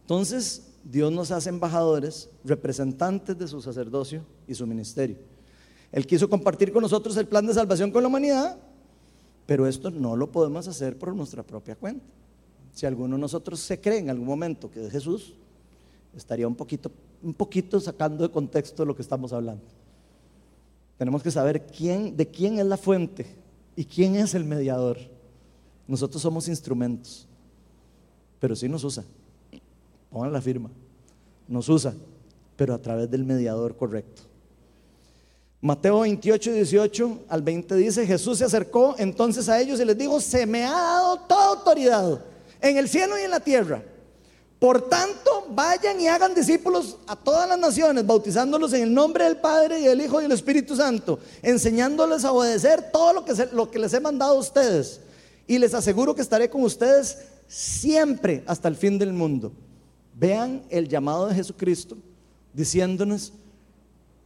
Entonces, 0.00 0.72
Dios 0.84 1.12
nos 1.12 1.30
hace 1.30 1.48
embajadores, 1.48 2.28
representantes 2.44 3.38
de 3.38 3.48
su 3.48 3.62
sacerdocio 3.62 4.24
y 4.46 4.54
su 4.54 4.66
ministerio. 4.66 5.16
Él 5.92 6.06
quiso 6.06 6.28
compartir 6.28 6.72
con 6.72 6.82
nosotros 6.82 7.16
el 7.16 7.28
plan 7.28 7.46
de 7.46 7.54
salvación 7.54 7.90
con 7.90 8.02
la 8.02 8.08
humanidad, 8.08 8.58
pero 9.46 9.66
esto 9.66 9.90
no 9.90 10.16
lo 10.16 10.32
podemos 10.32 10.66
hacer 10.66 10.98
por 10.98 11.14
nuestra 11.14 11.42
propia 11.42 11.76
cuenta. 11.76 12.04
Si 12.72 12.86
alguno 12.86 13.16
de 13.16 13.20
nosotros 13.20 13.60
se 13.60 13.80
cree 13.80 13.98
en 13.98 14.10
algún 14.10 14.26
momento 14.26 14.70
que 14.70 14.84
es 14.86 14.90
Jesús, 14.90 15.34
estaría 16.16 16.46
un 16.46 16.54
poquito, 16.54 16.90
un 17.22 17.34
poquito 17.34 17.80
sacando 17.80 18.26
de 18.26 18.32
contexto 18.32 18.84
lo 18.84 18.94
que 18.94 19.02
estamos 19.02 19.32
hablando. 19.32 19.64
Tenemos 20.98 21.22
que 21.22 21.30
saber 21.30 21.66
quién, 21.66 22.16
de 22.16 22.28
quién 22.28 22.58
es 22.58 22.66
la 22.66 22.76
fuente 22.76 23.26
y 23.74 23.84
quién 23.84 24.16
es 24.16 24.34
el 24.34 24.44
mediador. 24.44 24.98
Nosotros 25.86 26.22
somos 26.22 26.48
instrumentos, 26.48 27.26
pero 28.38 28.54
sí 28.54 28.68
nos 28.68 28.84
usa. 28.84 29.04
Pongan 30.10 30.32
la 30.32 30.40
firma. 30.40 30.70
Nos 31.48 31.68
usa, 31.68 31.94
pero 32.56 32.74
a 32.74 32.78
través 32.78 33.10
del 33.10 33.24
mediador 33.24 33.76
correcto. 33.76 34.22
Mateo 35.60 36.00
28, 36.00 36.52
18 36.52 37.18
al 37.28 37.42
20 37.42 37.76
dice, 37.76 38.06
Jesús 38.06 38.38
se 38.38 38.44
acercó 38.44 38.96
entonces 38.98 39.48
a 39.48 39.60
ellos 39.60 39.80
y 39.80 39.84
les 39.84 39.96
dijo, 39.96 40.20
se 40.20 40.44
me 40.44 40.64
ha 40.64 40.72
dado 40.72 41.18
toda 41.20 41.48
autoridad 41.50 42.20
en 42.60 42.76
el 42.76 42.88
cielo 42.88 43.18
y 43.18 43.22
en 43.22 43.30
la 43.30 43.40
tierra. 43.40 43.82
Por 44.62 44.88
tanto, 44.88 45.48
vayan 45.50 46.00
y 46.00 46.06
hagan 46.06 46.36
discípulos 46.36 46.96
a 47.08 47.16
todas 47.16 47.48
las 47.48 47.58
naciones, 47.58 48.06
bautizándolos 48.06 48.72
en 48.74 48.84
el 48.84 48.94
nombre 48.94 49.24
del 49.24 49.38
Padre 49.38 49.80
y 49.80 49.86
del 49.86 50.00
Hijo 50.00 50.20
y 50.20 50.22
del 50.22 50.30
Espíritu 50.30 50.76
Santo, 50.76 51.18
enseñándoles 51.42 52.24
a 52.24 52.30
obedecer 52.30 52.92
todo 52.92 53.12
lo 53.12 53.68
que, 53.68 53.78
les 53.80 53.92
he 53.92 53.98
mandado 53.98 54.36
a 54.36 54.38
ustedes. 54.38 55.00
Y 55.48 55.58
les 55.58 55.74
aseguro 55.74 56.14
que 56.14 56.22
estaré 56.22 56.48
con 56.48 56.62
ustedes 56.62 57.18
siempre 57.48 58.44
hasta 58.46 58.68
el 58.68 58.76
fin 58.76 59.00
del 59.00 59.12
mundo. 59.12 59.50
Vean 60.14 60.62
el 60.70 60.86
llamado 60.86 61.26
de 61.26 61.34
Jesucristo 61.34 61.96
diciéndonos, 62.54 63.32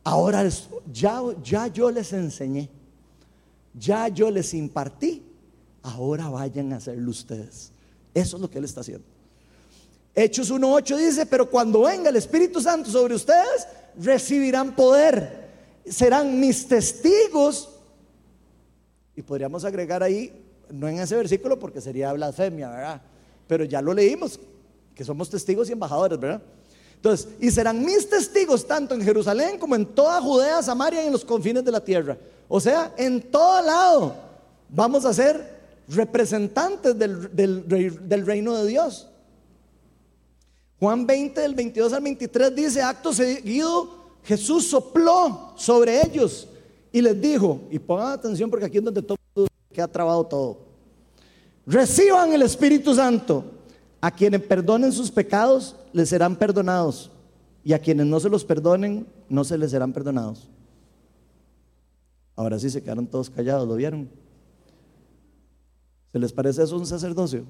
ahora 0.04 0.46
ya, 0.92 1.22
ya 1.42 1.66
yo 1.68 1.90
les 1.90 2.12
enseñé, 2.12 2.68
ya 3.72 4.08
yo 4.08 4.30
les 4.30 4.52
impartí, 4.52 5.22
ahora 5.82 6.28
vayan 6.28 6.74
a 6.74 6.76
hacerlo 6.76 7.10
ustedes. 7.10 7.72
Eso 8.12 8.36
es 8.36 8.42
lo 8.42 8.50
que 8.50 8.58
Él 8.58 8.66
está 8.66 8.82
haciendo. 8.82 9.15
Hechos 10.18 10.50
1.8 10.50 10.96
dice, 10.96 11.26
pero 11.26 11.50
cuando 11.50 11.82
venga 11.82 12.08
el 12.08 12.16
Espíritu 12.16 12.58
Santo 12.62 12.90
sobre 12.90 13.14
ustedes, 13.14 13.68
recibirán 14.00 14.74
poder. 14.74 15.46
Serán 15.86 16.40
mis 16.40 16.66
testigos. 16.66 17.68
Y 19.14 19.20
podríamos 19.20 19.66
agregar 19.66 20.02
ahí, 20.02 20.32
no 20.70 20.88
en 20.88 21.00
ese 21.00 21.16
versículo 21.16 21.58
porque 21.58 21.82
sería 21.82 22.14
blasfemia, 22.14 22.70
¿verdad? 22.70 23.02
Pero 23.46 23.64
ya 23.64 23.82
lo 23.82 23.92
leímos, 23.92 24.40
que 24.94 25.04
somos 25.04 25.28
testigos 25.28 25.68
y 25.68 25.72
embajadores, 25.72 26.18
¿verdad? 26.18 26.40
Entonces, 26.94 27.28
y 27.38 27.50
serán 27.50 27.84
mis 27.84 28.08
testigos 28.08 28.66
tanto 28.66 28.94
en 28.94 29.02
Jerusalén 29.02 29.58
como 29.58 29.76
en 29.76 29.84
toda 29.84 30.22
Judea, 30.22 30.62
Samaria 30.62 31.04
y 31.04 31.08
en 31.08 31.12
los 31.12 31.26
confines 31.26 31.62
de 31.62 31.72
la 31.72 31.84
tierra. 31.84 32.16
O 32.48 32.58
sea, 32.58 32.94
en 32.96 33.20
todo 33.20 33.60
lado 33.60 34.16
vamos 34.70 35.04
a 35.04 35.12
ser 35.12 35.56
representantes 35.88 36.98
del, 36.98 37.36
del 38.08 38.26
reino 38.26 38.54
de 38.54 38.66
Dios. 38.66 39.10
Juan 40.78 41.06
20, 41.06 41.40
del 41.40 41.54
22 41.54 41.92
al 41.92 42.02
23 42.02 42.54
dice, 42.54 42.82
acto 42.82 43.12
seguido, 43.12 43.88
Jesús 44.22 44.66
sopló 44.66 45.52
sobre 45.56 46.02
ellos 46.04 46.48
y 46.92 47.00
les 47.00 47.20
dijo, 47.20 47.60
y 47.70 47.78
pongan 47.78 48.12
atención 48.12 48.50
porque 48.50 48.66
aquí 48.66 48.78
es 48.78 48.84
donde 48.84 49.02
todo 49.02 49.16
queda 49.72 49.88
trabado 49.88 50.24
todo, 50.24 50.58
reciban 51.66 52.32
el 52.32 52.42
Espíritu 52.42 52.94
Santo, 52.94 53.44
a 54.00 54.10
quienes 54.10 54.42
perdonen 54.42 54.92
sus 54.92 55.10
pecados, 55.10 55.74
les 55.92 56.08
serán 56.08 56.36
perdonados, 56.36 57.10
y 57.64 57.72
a 57.72 57.78
quienes 57.78 58.06
no 58.06 58.20
se 58.20 58.28
los 58.28 58.44
perdonen, 58.44 59.06
no 59.28 59.42
se 59.42 59.58
les 59.58 59.70
serán 59.70 59.92
perdonados. 59.92 60.48
Ahora 62.36 62.58
sí 62.58 62.70
se 62.70 62.82
quedaron 62.82 63.06
todos 63.06 63.30
callados, 63.30 63.66
¿lo 63.66 63.74
vieron? 63.74 64.08
¿Se 66.12 66.18
les 66.18 66.32
parece 66.32 66.62
eso 66.62 66.76
un 66.76 66.86
sacerdocio? 66.86 67.44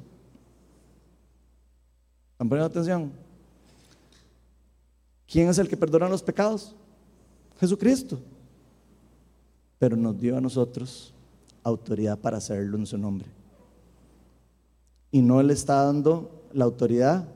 ¿Han 2.39 2.49
ponido 2.49 2.67
atención? 2.67 3.13
¿Quién 5.27 5.49
es 5.49 5.59
el 5.59 5.69
que 5.69 5.77
perdona 5.77 6.09
los 6.09 6.23
pecados? 6.23 6.75
Jesucristo. 7.59 8.19
Pero 9.79 9.97
nos 9.97 10.19
dio 10.19 10.37
a 10.37 10.41
nosotros 10.41 11.13
autoridad 11.63 12.19
para 12.19 12.37
hacerlo 12.37 12.77
en 12.77 12.87
su 12.87 12.97
nombre. 12.97 13.27
Y 15.11 15.21
no 15.23 15.43
le 15.43 15.53
está 15.53 15.85
dando 15.85 16.31
la 16.53 16.65
autoridad 16.65 17.27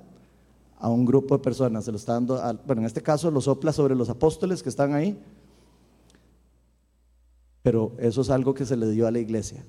a 0.78 0.88
un 0.88 1.04
grupo 1.04 1.36
de 1.36 1.42
personas, 1.42 1.84
se 1.84 1.92
lo 1.92 1.98
está 1.98 2.14
dando, 2.14 2.36
bueno, 2.66 2.82
en 2.82 2.86
este 2.86 3.02
caso 3.02 3.30
lo 3.30 3.40
sopla 3.40 3.72
sobre 3.72 3.94
los 3.94 4.08
apóstoles 4.08 4.62
que 4.62 4.70
están 4.70 4.94
ahí, 4.94 5.18
pero 7.62 7.92
eso 7.98 8.22
es 8.22 8.30
algo 8.30 8.54
que 8.54 8.64
se 8.64 8.76
le 8.76 8.90
dio 8.90 9.06
a 9.06 9.10
la 9.10 9.18
iglesia 9.18 9.62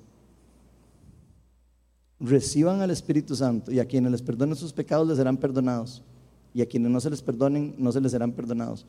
reciban 2.22 2.82
al 2.82 2.92
Espíritu 2.92 3.36
Santo 3.36 3.72
y 3.72 3.80
a 3.80 3.86
quienes 3.86 4.12
les 4.12 4.22
perdonen 4.22 4.56
sus 4.56 4.72
pecados 4.72 5.08
les 5.08 5.18
serán 5.18 5.38
perdonados 5.38 6.04
y 6.54 6.62
a 6.62 6.66
quienes 6.68 6.92
no 6.92 7.00
se 7.02 7.10
les 7.10 7.22
perdonen 7.22 7.74
no 7.78 7.92
se 7.92 8.00
les 8.00 8.12
serán 8.12 8.32
perdonados. 8.32 8.86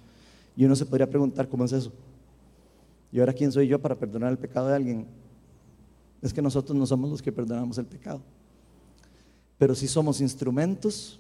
Y 0.55 0.65
uno 0.67 0.77
se 0.77 0.85
podría 0.85 1.09
preguntar, 1.09 1.49
¿cómo 1.49 1.65
es 1.65 1.73
eso? 1.73 1.93
¿Y 3.11 3.21
ahora 3.21 3.33
quién 3.33 3.51
soy 3.51 3.67
yo 3.67 3.81
para 3.81 3.95
perdonar 3.95 4.31
el 4.31 4.39
pecado 4.39 4.69
de 4.69 4.77
alguien? 4.77 5.07
Es 6.21 6.33
que 6.33 6.43
nosotros 6.43 6.77
no 6.77 6.87
somos 6.87 7.11
los 7.11 7.23
que 7.23 7.33
perdonamos 7.33 7.79
el 7.79 7.87
pecado, 7.87 8.21
pero 9.59 9.75
sí 9.75 9.89
somos 9.89 10.21
instrumentos 10.21 11.19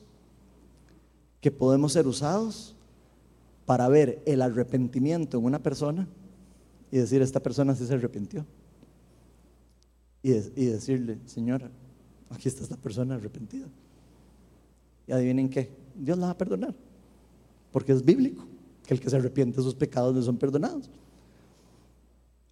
que 1.40 1.50
podemos 1.50 1.92
ser 1.92 2.06
usados 2.06 2.74
para 3.64 3.88
ver 3.88 4.22
el 4.26 4.42
arrepentimiento 4.42 5.38
en 5.38 5.44
una 5.44 5.60
persona 5.60 6.06
y 6.90 6.98
decir, 6.98 7.22
esta 7.22 7.40
persona 7.40 7.74
sí 7.74 7.86
se 7.86 7.94
arrepintió. 7.94 8.44
Y, 10.22 10.30
y 10.32 10.66
decirle, 10.66 11.18
Señora, 11.26 11.70
Aquí 12.32 12.48
está 12.48 12.62
esta 12.62 12.76
persona 12.76 13.14
arrepentida. 13.14 13.66
Y 15.06 15.12
adivinen 15.12 15.48
qué, 15.48 15.70
Dios 15.94 16.18
la 16.18 16.26
va 16.26 16.32
a 16.32 16.38
perdonar. 16.38 16.74
Porque 17.70 17.92
es 17.92 18.04
bíblico 18.04 18.44
que 18.86 18.94
el 18.94 19.00
que 19.00 19.10
se 19.10 19.16
arrepiente 19.16 19.58
de 19.58 19.62
sus 19.62 19.74
pecados 19.74 20.14
no 20.14 20.22
son 20.22 20.36
perdonados. 20.36 20.90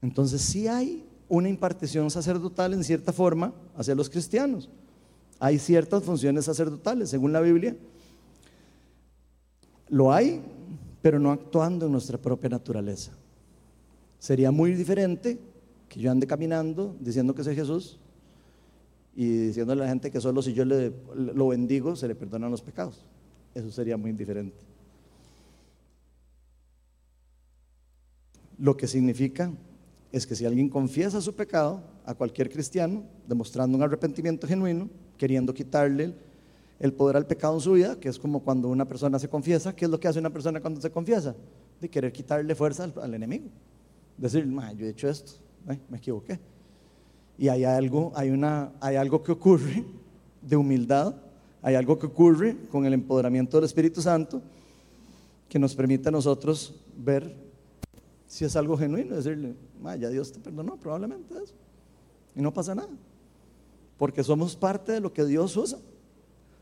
Entonces 0.02 0.40
sí 0.40 0.68
hay 0.68 1.04
una 1.28 1.48
impartición 1.48 2.10
sacerdotal 2.10 2.74
en 2.74 2.84
cierta 2.84 3.12
forma 3.12 3.52
hacia 3.76 3.94
los 3.94 4.10
cristianos. 4.10 4.68
Hay 5.38 5.58
ciertas 5.58 6.02
funciones 6.02 6.44
sacerdotales, 6.44 7.08
según 7.08 7.32
la 7.32 7.40
Biblia. 7.40 7.76
Lo 9.88 10.12
hay, 10.12 10.42
pero 11.00 11.18
no 11.18 11.30
actuando 11.30 11.86
en 11.86 11.92
nuestra 11.92 12.18
propia 12.18 12.50
naturaleza. 12.50 13.12
Sería 14.18 14.50
muy 14.50 14.74
diferente 14.74 15.38
que 15.88 16.00
yo 16.00 16.10
ande 16.10 16.26
caminando 16.26 16.94
diciendo 17.00 17.34
que 17.34 17.42
soy 17.42 17.56
Jesús 17.56 17.98
y 19.20 19.48
diciéndole 19.48 19.82
a 19.82 19.84
la 19.84 19.90
gente 19.90 20.10
que 20.10 20.18
solo 20.18 20.40
si 20.40 20.54
yo 20.54 20.64
le, 20.64 20.94
lo 21.14 21.48
bendigo 21.48 21.94
se 21.94 22.08
le 22.08 22.14
perdonan 22.14 22.50
los 22.50 22.62
pecados. 22.62 23.04
Eso 23.54 23.70
sería 23.70 23.98
muy 23.98 24.12
indiferente. 24.12 24.56
Lo 28.56 28.78
que 28.78 28.86
significa 28.86 29.52
es 30.10 30.26
que 30.26 30.34
si 30.34 30.46
alguien 30.46 30.70
confiesa 30.70 31.20
su 31.20 31.34
pecado 31.34 31.82
a 32.06 32.14
cualquier 32.14 32.48
cristiano, 32.48 33.04
demostrando 33.28 33.76
un 33.76 33.82
arrepentimiento 33.82 34.46
genuino, 34.46 34.88
queriendo 35.18 35.52
quitarle 35.52 36.14
el 36.78 36.94
poder 36.94 37.18
al 37.18 37.26
pecado 37.26 37.52
en 37.56 37.60
su 37.60 37.72
vida, 37.72 38.00
que 38.00 38.08
es 38.08 38.18
como 38.18 38.42
cuando 38.42 38.68
una 38.68 38.86
persona 38.86 39.18
se 39.18 39.28
confiesa, 39.28 39.76
¿qué 39.76 39.84
es 39.84 39.90
lo 39.90 40.00
que 40.00 40.08
hace 40.08 40.18
una 40.18 40.30
persona 40.30 40.62
cuando 40.62 40.80
se 40.80 40.90
confiesa? 40.90 41.36
De 41.78 41.90
querer 41.90 42.10
quitarle 42.10 42.54
fuerza 42.54 42.90
al, 43.02 43.12
enemigo. 43.12 43.50
Decir, 44.16 44.50
yo 44.78 44.86
he 44.86 44.88
hecho 44.88 45.10
esto, 45.10 45.32
me 45.90 45.98
equivoqué 45.98 46.40
y 47.40 47.48
hay 47.48 47.64
algo, 47.64 48.12
hay, 48.14 48.28
una, 48.28 48.70
hay 48.80 48.96
algo 48.96 49.22
que 49.22 49.32
ocurre 49.32 49.82
de 50.42 50.56
humildad, 50.56 51.14
hay 51.62 51.74
algo 51.74 51.98
que 51.98 52.04
ocurre 52.04 52.54
con 52.70 52.84
el 52.84 52.92
empoderamiento 52.92 53.56
del 53.56 53.64
Espíritu 53.64 54.02
Santo 54.02 54.42
que 55.48 55.58
nos 55.58 55.74
permite 55.74 56.10
a 56.10 56.12
nosotros 56.12 56.74
ver 56.98 57.34
si 58.26 58.44
es 58.44 58.54
algo 58.56 58.76
genuino, 58.76 59.16
decirle, 59.16 59.54
ya 59.98 60.10
Dios 60.10 60.32
te 60.32 60.38
perdonó, 60.38 60.76
probablemente 60.76 61.32
eso. 61.42 61.54
Y 62.36 62.42
no 62.42 62.52
pasa 62.52 62.74
nada, 62.74 62.90
porque 63.96 64.22
somos 64.22 64.54
parte 64.54 64.92
de 64.92 65.00
lo 65.00 65.10
que 65.10 65.24
Dios 65.24 65.56
usa 65.56 65.78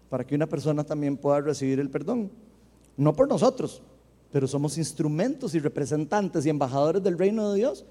para 0.08 0.24
que 0.24 0.36
una 0.36 0.46
persona 0.46 0.84
también 0.84 1.16
pueda 1.16 1.40
recibir 1.40 1.80
el 1.80 1.90
perdón. 1.90 2.30
No 2.96 3.14
por 3.14 3.26
nosotros, 3.26 3.82
pero 4.30 4.46
somos 4.46 4.78
instrumentos 4.78 5.56
y 5.56 5.58
representantes 5.58 6.46
y 6.46 6.50
embajadores 6.50 7.02
del 7.02 7.18
reino 7.18 7.50
de 7.50 7.56
Dios 7.58 7.84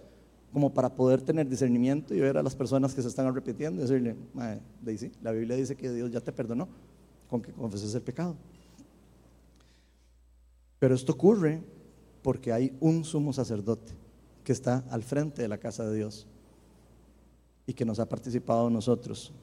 como 0.53 0.73
para 0.73 0.93
poder 0.93 1.21
tener 1.21 1.47
discernimiento 1.47 2.15
y 2.15 2.19
ver 2.19 2.37
a 2.37 2.43
las 2.43 2.55
personas 2.55 2.93
que 2.93 3.01
se 3.01 3.07
están 3.07 3.27
arrepintiendo 3.27 3.81
y 3.81 3.85
decirle, 3.85 4.15
la 5.21 5.31
Biblia 5.31 5.55
dice 5.55 5.75
que 5.75 5.91
Dios 5.91 6.11
ya 6.11 6.21
te 6.21 6.31
perdonó 6.31 6.67
con 7.29 7.41
que 7.41 7.51
confeses 7.51 7.93
el 7.93 8.01
pecado. 8.01 8.35
Pero 10.79 10.95
esto 10.95 11.11
ocurre 11.13 11.61
porque 12.21 12.53
hay 12.53 12.75
un 12.79 13.03
sumo 13.03 13.33
sacerdote 13.33 13.93
que 14.43 14.53
está 14.53 14.83
al 14.89 15.03
frente 15.03 15.41
de 15.41 15.47
la 15.47 15.57
casa 15.57 15.85
de 15.85 15.95
Dios 15.95 16.27
y 17.65 17.73
que 17.73 17.85
nos 17.85 17.99
ha 17.99 18.07
participado 18.07 18.69
nosotros. 18.69 19.33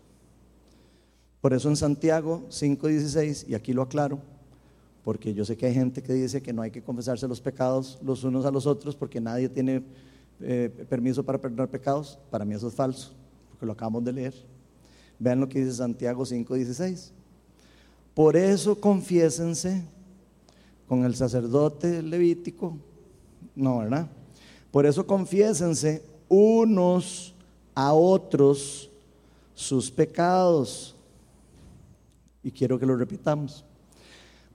Por 1.41 1.53
eso 1.53 1.69
en 1.69 1.77
Santiago 1.77 2.47
5:16, 2.49 3.47
y 3.49 3.55
aquí 3.55 3.75
lo 3.75 3.83
aclaro, 3.83 4.21
porque 5.05 5.35
yo 5.35 5.45
sé 5.45 5.57
que 5.59 5.67
hay 5.67 5.75
gente 5.75 6.03
que 6.03 6.15
dice 6.15 6.43
que 6.43 6.55
no 6.55 6.63
hay 6.63 6.71
que 6.71 6.83
confesarse 6.83 7.29
los 7.29 7.43
pecados 7.43 7.99
los 8.03 8.25
unos 8.25 8.47
a 8.47 8.51
los 8.51 8.67
otros 8.67 8.97
porque 8.97 9.21
nadie 9.21 9.51
tiene 9.51 9.83
eh, 10.41 10.87
permiso 10.89 11.25
para 11.25 11.41
perdonar 11.41 11.69
pecados, 11.69 12.19
para 12.31 12.45
mí 12.45 12.55
eso 12.55 12.69
es 12.69 12.75
falso, 12.75 13.13
porque 13.51 13.67
lo 13.67 13.73
acabamos 13.73 14.05
de 14.05 14.13
leer. 14.13 14.35
Vean 15.19 15.41
lo 15.41 15.49
que 15.49 15.61
dice 15.61 15.77
Santiago 15.77 16.25
5:16. 16.25 17.13
Por 18.15 18.37
eso 18.37 18.81
confiésense 18.81 19.85
con 20.87 21.05
el 21.05 21.15
sacerdote 21.15 22.03
levítico, 22.03 22.77
no, 23.55 23.79
¿verdad? 23.79 24.09
Por 24.71 24.87
eso 24.87 25.07
confiésense 25.07 26.03
unos 26.29 27.35
a 27.75 27.93
otros 27.93 28.91
sus 29.55 29.91
pecados. 29.91 30.95
Y 32.43 32.51
quiero 32.51 32.79
que 32.79 32.87
lo 32.87 32.97
repitamos. 32.97 33.65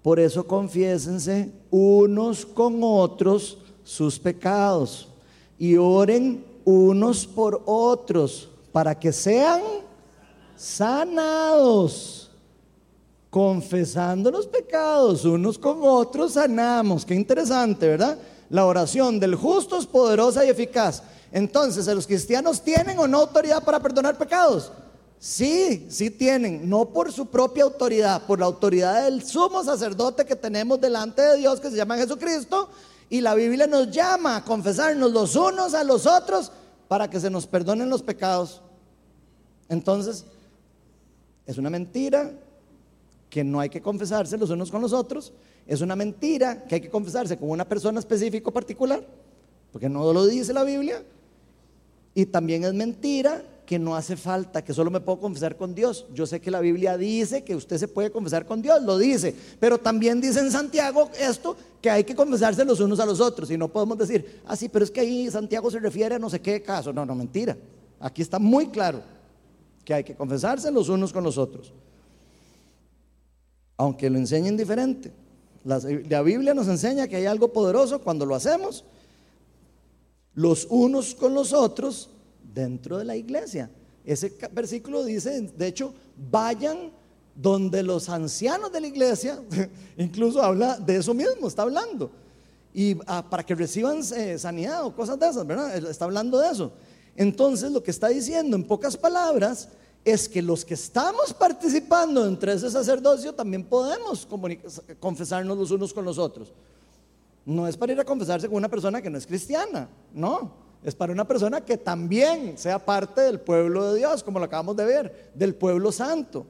Por 0.02 0.20
eso 0.20 0.46
confiésense 0.46 1.52
unos 1.72 2.46
con 2.46 2.80
otros 2.82 3.58
sus 3.84 4.20
pecados 4.20 5.09
y 5.60 5.76
oren 5.76 6.46
unos 6.64 7.28
por 7.28 7.62
otros 7.66 8.50
para 8.72 8.98
que 8.98 9.12
sean 9.12 9.62
sanados. 10.56 12.32
Confesando 13.30 14.32
los 14.32 14.48
pecados 14.48 15.24
unos 15.24 15.60
con 15.60 15.80
otros, 15.84 16.34
sanamos. 16.34 17.06
Qué 17.06 17.14
interesante, 17.14 17.88
¿verdad? 17.88 18.18
La 18.50 18.66
oración 18.66 19.20
del 19.20 19.36
justo 19.36 19.78
es 19.78 19.86
poderosa 19.86 20.44
y 20.44 20.50
eficaz. 20.50 21.04
Entonces, 21.32 21.86
¿los 21.86 22.08
cristianos 22.08 22.62
tienen 22.62 22.98
o 22.98 23.08
no 23.08 23.20
autoridad 23.20 23.64
para 23.64 23.80
perdonar 23.80 24.18
pecados? 24.18 24.72
Sí, 25.20 25.86
sí 25.90 26.10
tienen, 26.10 26.68
no 26.68 26.86
por 26.86 27.12
su 27.12 27.26
propia 27.26 27.66
autoridad, 27.66 28.26
por 28.26 28.40
la 28.40 28.46
autoridad 28.46 29.04
del 29.04 29.22
sumo 29.24 29.64
sacerdote 29.64 30.26
que 30.26 30.36
tenemos 30.36 30.80
delante 30.80 31.22
de 31.22 31.38
Dios, 31.38 31.60
que 31.60 31.70
se 31.70 31.76
llama 31.76 31.98
Jesucristo, 31.98 32.70
y 33.10 33.22
la 33.22 33.34
Biblia 33.34 33.66
nos 33.66 33.90
llama 33.90 34.38
a 34.38 34.44
confesarnos 34.44 35.12
los 35.12 35.36
unos 35.36 35.74
a 35.74 35.84
los 35.84 36.06
otros 36.06 36.52
para 36.88 37.10
que 37.10 37.20
se 37.20 37.30
nos 37.30 37.48
perdonen 37.48 37.90
los 37.90 38.04
pecados. 38.04 38.62
Entonces, 39.68 40.26
es 41.46 41.58
una 41.58 41.70
mentira 41.70 42.32
que 43.30 43.44
no 43.44 43.60
hay 43.60 43.70
que 43.70 43.82
confesarse 43.82 44.38
los 44.38 44.50
unos 44.50 44.72
con 44.72 44.82
los 44.82 44.94
otros. 44.94 45.34
Es 45.66 45.82
una 45.82 45.96
mentira 45.96 46.64
que 46.66 46.76
hay 46.76 46.82
que 46.82 46.90
confesarse 46.90 47.38
con 47.38 47.50
una 47.50 47.68
persona 47.68 48.00
específica 48.00 48.52
particular, 48.52 49.06
porque 49.72 49.90
no 49.90 50.14
lo 50.14 50.26
dice 50.26 50.54
la 50.54 50.64
Biblia. 50.64 51.04
Y 52.14 52.26
también 52.26 52.64
es 52.64 52.74
mentira 52.74 53.44
que 53.70 53.78
no 53.78 53.96
hace 53.96 54.18
falta, 54.18 54.64
que 54.64 54.74
solo 54.74 54.90
me 54.90 55.00
puedo 55.00 55.20
confesar 55.20 55.56
con 55.56 55.76
Dios. 55.76 56.08
Yo 56.12 56.26
sé 56.26 56.42
que 56.42 56.50
la 56.50 56.60
Biblia 56.60 56.98
dice 56.98 57.44
que 57.44 57.56
usted 57.56 57.78
se 57.78 57.88
puede 57.88 58.10
confesar 58.10 58.48
con 58.48 58.64
Dios, 58.64 58.82
lo 58.82 58.98
dice, 58.98 59.36
pero 59.60 59.78
también 59.78 60.20
dice 60.20 60.40
en 60.40 60.50
Santiago 60.50 61.12
esto, 61.20 61.56
que 61.80 61.92
hay 61.92 62.04
que 62.04 62.16
confesarse 62.16 62.66
los 62.66 62.80
unos 62.80 63.00
a 63.00 63.06
los 63.06 63.20
otros 63.20 63.52
y 63.52 63.60
no 63.60 63.68
podemos 63.68 63.96
decir, 64.00 64.42
ah, 64.48 64.56
sí, 64.56 64.70
pero 64.70 64.84
es 64.84 64.90
que 64.90 65.02
ahí 65.02 65.30
Santiago 65.30 65.70
se 65.70 65.78
refiere 65.78 66.16
a 66.16 66.18
no 66.18 66.32
sé 66.32 66.42
qué 66.42 66.64
caso. 66.64 66.92
No, 66.92 67.06
no, 67.06 67.14
mentira. 67.14 67.56
Aquí 68.00 68.24
está 68.24 68.40
muy 68.40 68.70
claro 68.70 69.04
que 69.86 69.94
hay 69.94 70.04
que 70.04 70.16
confesarse 70.16 70.72
los 70.72 70.90
unos 70.90 71.14
con 71.14 71.24
los 71.24 71.38
otros. 71.38 71.72
Aunque 73.78 74.10
lo 74.10 74.18
enseñen 74.18 74.58
diferente. 74.58 75.12
La, 75.64 76.24
Biblia 76.24 76.56
nos 76.56 76.68
enseña 76.68 77.08
que 77.08 77.18
hay 77.18 77.28
algo 77.28 77.54
poderoso 77.54 78.02
cuando 78.02 78.26
lo 78.26 78.34
hacemos 78.34 78.84
los 80.34 80.66
unos 80.72 81.14
con 81.14 81.36
los 81.36 81.54
otros 81.54 82.10
dentro 82.54 82.98
de 82.98 83.06
la 83.06 83.16
iglesia. 83.16 83.70
Ese 84.06 84.36
versículo 84.52 85.04
dice, 85.04 85.42
de 85.42 85.68
hecho, 85.68 85.94
vayan 86.32 86.92
donde 87.36 87.84
los 87.84 88.10
ancianos 88.10 88.72
de 88.72 88.82
la 88.82 88.88
iglesia, 88.88 89.40
incluso 89.98 90.42
habla 90.42 90.78
de 90.78 90.98
eso 90.98 91.14
mismo, 91.14 91.48
está 91.48 91.62
hablando. 91.62 92.12
Y 92.74 92.98
ah, 93.08 93.26
para 93.28 93.44
que 93.44 93.56
reciban 93.56 94.02
eh, 94.16 94.38
sanidad 94.38 94.84
o 94.84 94.96
cosas 94.96 95.20
de 95.20 95.28
esas, 95.28 95.46
¿verdad? 95.46 95.76
Está 95.90 96.06
hablando 96.06 96.38
de 96.38 96.50
eso. 96.50 96.72
Entonces, 97.16 97.72
lo 97.72 97.82
que 97.82 97.92
está 97.92 98.08
diciendo 98.10 98.56
en 98.56 98.64
pocas 98.64 98.96
palabras 98.96 99.70
es 100.06 100.30
que 100.30 100.42
los 100.42 100.64
que 100.64 100.74
estamos 100.74 101.34
participando 101.34 102.26
entre 102.26 102.54
ese 102.54 102.70
sacerdocio 102.70 103.34
también 103.34 103.64
podemos 103.64 104.28
confesarnos 105.00 105.58
los 105.58 105.72
unos 105.72 105.94
con 105.94 106.06
los 106.06 106.18
otros. 106.18 106.52
No 107.46 107.68
es 107.68 107.76
para 107.76 107.94
ir 107.94 108.00
a 108.00 108.06
confesarse 108.06 108.48
con 108.48 108.58
una 108.58 108.70
persona 108.70 109.02
que 109.02 109.10
no 109.10 109.18
es 109.18 109.26
cristiana, 109.26 109.90
no. 110.14 110.69
Es 110.84 110.96
para 110.96 111.12
una 111.12 111.28
persona 111.28 111.62
que 111.62 111.78
también 111.78 112.58
sea 112.58 112.80
parte 112.80 113.22
del 113.22 113.40
pueblo 113.40 113.92
de 113.92 114.00
Dios, 114.00 114.24
como 114.24 114.40
lo 114.40 114.46
acabamos 114.46 114.78
de 114.78 114.86
ver, 114.86 115.32
del 115.36 115.54
pueblo 115.54 115.92
santo, 115.92 116.46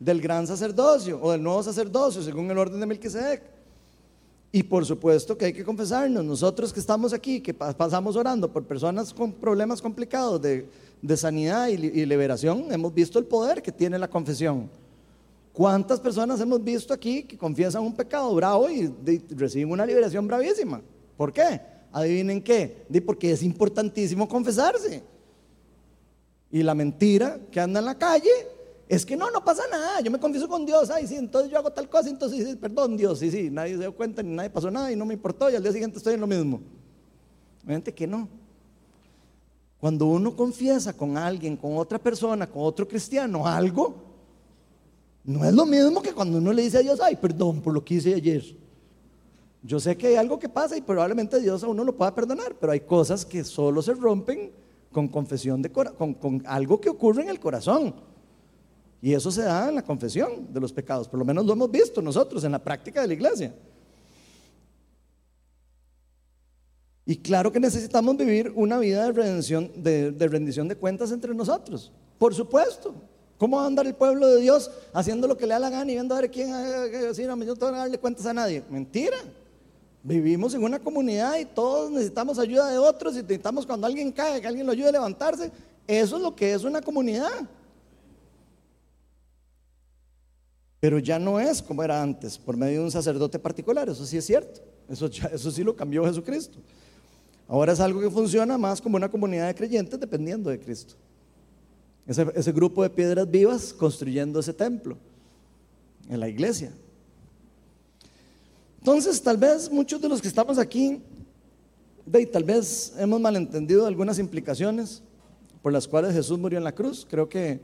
del 0.00 0.20
gran 0.20 0.46
sacerdocio 0.46 1.20
o 1.22 1.30
del 1.30 1.42
nuevo 1.42 1.62
sacerdocio, 1.62 2.22
según 2.22 2.50
el 2.50 2.58
orden 2.58 2.80
de 2.80 2.86
Melquisedec. 2.86 3.42
Y 4.50 4.62
por 4.62 4.84
supuesto 4.84 5.36
que 5.36 5.46
hay 5.46 5.52
que 5.52 5.64
confesarnos. 5.64 6.24
Nosotros 6.24 6.72
que 6.72 6.80
estamos 6.80 7.12
aquí, 7.12 7.40
que 7.40 7.54
pasamos 7.54 8.14
orando 8.14 8.52
por 8.52 8.64
personas 8.64 9.12
con 9.12 9.32
problemas 9.32 9.82
complicados 9.82 10.40
de, 10.40 10.68
sanidad 11.16 11.68
y, 11.68 12.06
liberación, 12.06 12.72
hemos 12.72 12.94
visto 12.94 13.18
el 13.18 13.26
poder 13.26 13.62
que 13.62 13.72
tiene 13.72 13.98
la 13.98 14.08
confesión. 14.08 14.70
¿Cuántas 15.52 16.00
personas 16.00 16.40
hemos 16.40 16.62
visto 16.62 16.92
aquí 16.92 17.22
que 17.22 17.38
confiesan 17.38 17.82
un 17.82 17.94
pecado 17.94 18.34
bravo 18.34 18.68
y 18.68 18.92
reciben 19.30 19.70
una 19.70 19.86
liberación 19.86 20.26
bravísima? 20.26 20.80
¿Por 21.16 21.32
qué? 21.32 21.73
Adivinen 21.94 22.42
qué, 22.42 22.86
porque 23.06 23.30
es 23.30 23.44
importantísimo 23.44 24.28
confesarse. 24.28 25.00
Y 26.50 26.60
la 26.64 26.74
mentira 26.74 27.38
que 27.52 27.60
anda 27.60 27.78
en 27.78 27.86
la 27.86 27.96
calle 27.96 28.32
es 28.88 29.06
que 29.06 29.16
no, 29.16 29.30
no 29.30 29.44
pasa 29.44 29.62
nada, 29.70 30.00
yo 30.00 30.10
me 30.10 30.18
confieso 30.18 30.48
con 30.48 30.66
Dios, 30.66 30.90
ay, 30.90 31.06
sí, 31.06 31.14
entonces 31.14 31.52
yo 31.52 31.56
hago 31.56 31.70
tal 31.70 31.88
cosa, 31.88 32.10
entonces 32.10 32.48
sí, 32.48 32.56
perdón 32.56 32.96
Dios, 32.96 33.20
sí, 33.20 33.30
sí, 33.30 33.48
nadie 33.48 33.74
se 33.74 33.78
dio 33.78 33.94
cuenta, 33.94 34.24
ni 34.24 34.34
nadie 34.34 34.50
pasó 34.50 34.72
nada 34.72 34.90
y 34.90 34.96
no 34.96 35.06
me 35.06 35.14
importó 35.14 35.48
y 35.48 35.54
al 35.54 35.62
día 35.62 35.70
siguiente 35.70 35.98
estoy 35.98 36.14
en 36.14 36.20
lo 36.20 36.26
mismo. 36.26 36.60
Obviamente 37.64 37.94
que 37.94 38.08
no. 38.08 38.28
Cuando 39.78 40.06
uno 40.06 40.34
confiesa 40.34 40.96
con 40.96 41.16
alguien, 41.16 41.56
con 41.56 41.76
otra 41.76 42.00
persona, 42.00 42.48
con 42.48 42.64
otro 42.64 42.88
cristiano, 42.88 43.46
algo, 43.46 43.94
no 45.22 45.44
es 45.44 45.54
lo 45.54 45.64
mismo 45.64 46.02
que 46.02 46.12
cuando 46.12 46.38
uno 46.38 46.52
le 46.52 46.62
dice 46.62 46.78
a 46.78 46.82
Dios, 46.82 47.00
ay, 47.00 47.14
perdón 47.14 47.60
por 47.60 47.72
lo 47.72 47.84
que 47.84 47.94
hice 47.94 48.14
ayer. 48.14 48.63
Yo 49.66 49.80
sé 49.80 49.96
que 49.96 50.08
hay 50.08 50.16
algo 50.16 50.38
que 50.38 50.50
pasa 50.50 50.76
y 50.76 50.82
probablemente 50.82 51.40
Dios 51.40 51.64
a 51.64 51.68
uno 51.68 51.84
lo 51.84 51.96
pueda 51.96 52.14
perdonar, 52.14 52.54
pero 52.60 52.70
hay 52.70 52.80
cosas 52.80 53.24
que 53.24 53.42
solo 53.42 53.80
se 53.80 53.94
rompen 53.94 54.52
con 54.92 55.08
confesión 55.08 55.62
de 55.62 55.72
con, 55.72 56.12
con 56.14 56.42
algo 56.46 56.78
que 56.78 56.90
ocurre 56.90 57.22
en 57.22 57.30
el 57.30 57.40
corazón. 57.40 57.94
Y 59.00 59.14
eso 59.14 59.30
se 59.30 59.42
da 59.42 59.70
en 59.70 59.76
la 59.76 59.82
confesión 59.82 60.52
de 60.52 60.60
los 60.60 60.70
pecados, 60.70 61.08
por 61.08 61.18
lo 61.18 61.24
menos 61.24 61.46
lo 61.46 61.54
hemos 61.54 61.70
visto 61.70 62.02
nosotros 62.02 62.44
en 62.44 62.52
la 62.52 62.58
práctica 62.58 63.00
de 63.00 63.08
la 63.08 63.14
iglesia. 63.14 63.54
Y 67.06 67.16
claro 67.16 67.50
que 67.50 67.60
necesitamos 67.60 68.18
vivir 68.18 68.52
una 68.54 68.78
vida 68.78 69.06
de 69.06 69.12
redención, 69.12 69.70
de, 69.76 70.12
rendición 70.28 70.68
de 70.68 70.76
cuentas 70.76 71.10
entre 71.10 71.34
nosotros, 71.34 71.90
por 72.18 72.34
supuesto. 72.34 72.94
¿Cómo 73.38 73.56
va 73.56 73.64
a 73.64 73.66
andar 73.66 73.86
el 73.86 73.94
pueblo 73.94 74.26
de 74.28 74.40
Dios 74.42 74.70
haciendo 74.92 75.26
lo 75.26 75.36
que 75.36 75.46
le 75.46 75.54
da 75.54 75.58
la 75.58 75.70
gana 75.70 75.90
y 75.90 75.94
viendo 75.94 76.14
a 76.14 76.20
ver 76.20 76.30
quién, 76.30 76.48
si 77.14 77.24
no, 77.24 77.36
yo 77.36 77.46
no 77.46 77.56
tengo 77.56 77.72
que 77.72 77.78
darle 77.78 77.98
cuentas 77.98 78.26
a 78.26 78.34
nadie? 78.34 78.62
Mentira. 78.70 79.16
Vivimos 80.06 80.52
en 80.52 80.62
una 80.62 80.78
comunidad 80.78 81.38
y 81.38 81.46
todos 81.46 81.90
necesitamos 81.90 82.38
ayuda 82.38 82.70
de 82.70 82.76
otros 82.76 83.14
y 83.14 83.22
necesitamos 83.22 83.64
cuando 83.64 83.86
alguien 83.86 84.12
cae, 84.12 84.38
que 84.38 84.46
alguien 84.46 84.66
lo 84.66 84.72
ayude 84.72 84.90
a 84.90 84.92
levantarse. 84.92 85.50
Eso 85.86 86.16
es 86.16 86.22
lo 86.22 86.36
que 86.36 86.52
es 86.52 86.62
una 86.62 86.82
comunidad. 86.82 87.48
Pero 90.78 90.98
ya 90.98 91.18
no 91.18 91.40
es 91.40 91.62
como 91.62 91.82
era 91.82 92.02
antes, 92.02 92.36
por 92.36 92.54
medio 92.54 92.80
de 92.80 92.84
un 92.84 92.90
sacerdote 92.90 93.38
particular, 93.38 93.88
eso 93.88 94.04
sí 94.04 94.18
es 94.18 94.26
cierto. 94.26 94.60
Eso, 94.90 95.06
eso 95.06 95.50
sí 95.50 95.64
lo 95.64 95.74
cambió 95.74 96.04
Jesucristo. 96.04 96.58
Ahora 97.48 97.72
es 97.72 97.80
algo 97.80 97.98
que 98.02 98.10
funciona 98.10 98.58
más 98.58 98.82
como 98.82 98.96
una 98.96 99.10
comunidad 99.10 99.46
de 99.46 99.54
creyentes 99.54 99.98
dependiendo 99.98 100.50
de 100.50 100.60
Cristo. 100.60 100.96
Ese, 102.06 102.26
ese 102.34 102.52
grupo 102.52 102.82
de 102.82 102.90
piedras 102.90 103.30
vivas 103.30 103.72
construyendo 103.72 104.38
ese 104.38 104.52
templo 104.52 104.98
en 106.10 106.20
la 106.20 106.28
iglesia. 106.28 106.74
Entonces, 108.84 109.22
tal 109.22 109.38
vez 109.38 109.72
muchos 109.72 109.98
de 109.98 110.10
los 110.10 110.20
que 110.20 110.28
estamos 110.28 110.58
aquí, 110.58 111.00
de, 112.04 112.26
tal 112.26 112.44
vez 112.44 112.92
hemos 112.98 113.18
malentendido 113.18 113.86
algunas 113.86 114.18
implicaciones 114.18 115.02
por 115.62 115.72
las 115.72 115.88
cuales 115.88 116.12
Jesús 116.12 116.38
murió 116.38 116.58
en 116.58 116.64
la 116.64 116.72
cruz. 116.72 117.06
Creo 117.08 117.26
que 117.26 117.62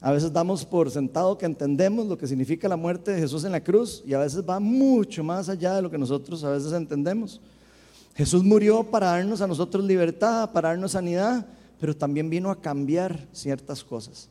a 0.00 0.10
veces 0.10 0.32
damos 0.32 0.64
por 0.64 0.90
sentado 0.90 1.38
que 1.38 1.46
entendemos 1.46 2.08
lo 2.08 2.18
que 2.18 2.26
significa 2.26 2.68
la 2.68 2.74
muerte 2.74 3.12
de 3.12 3.20
Jesús 3.20 3.44
en 3.44 3.52
la 3.52 3.62
cruz 3.62 4.02
y 4.04 4.12
a 4.12 4.18
veces 4.18 4.42
va 4.42 4.58
mucho 4.58 5.22
más 5.22 5.48
allá 5.48 5.76
de 5.76 5.82
lo 5.82 5.88
que 5.88 5.98
nosotros 5.98 6.42
a 6.42 6.50
veces 6.50 6.72
entendemos. 6.72 7.40
Jesús 8.16 8.42
murió 8.42 8.82
para 8.82 9.06
darnos 9.06 9.40
a 9.40 9.46
nosotros 9.46 9.84
libertad, 9.84 10.50
para 10.50 10.70
darnos 10.70 10.90
sanidad, 10.90 11.46
pero 11.78 11.96
también 11.96 12.28
vino 12.28 12.50
a 12.50 12.60
cambiar 12.60 13.28
ciertas 13.30 13.84
cosas. 13.84 14.28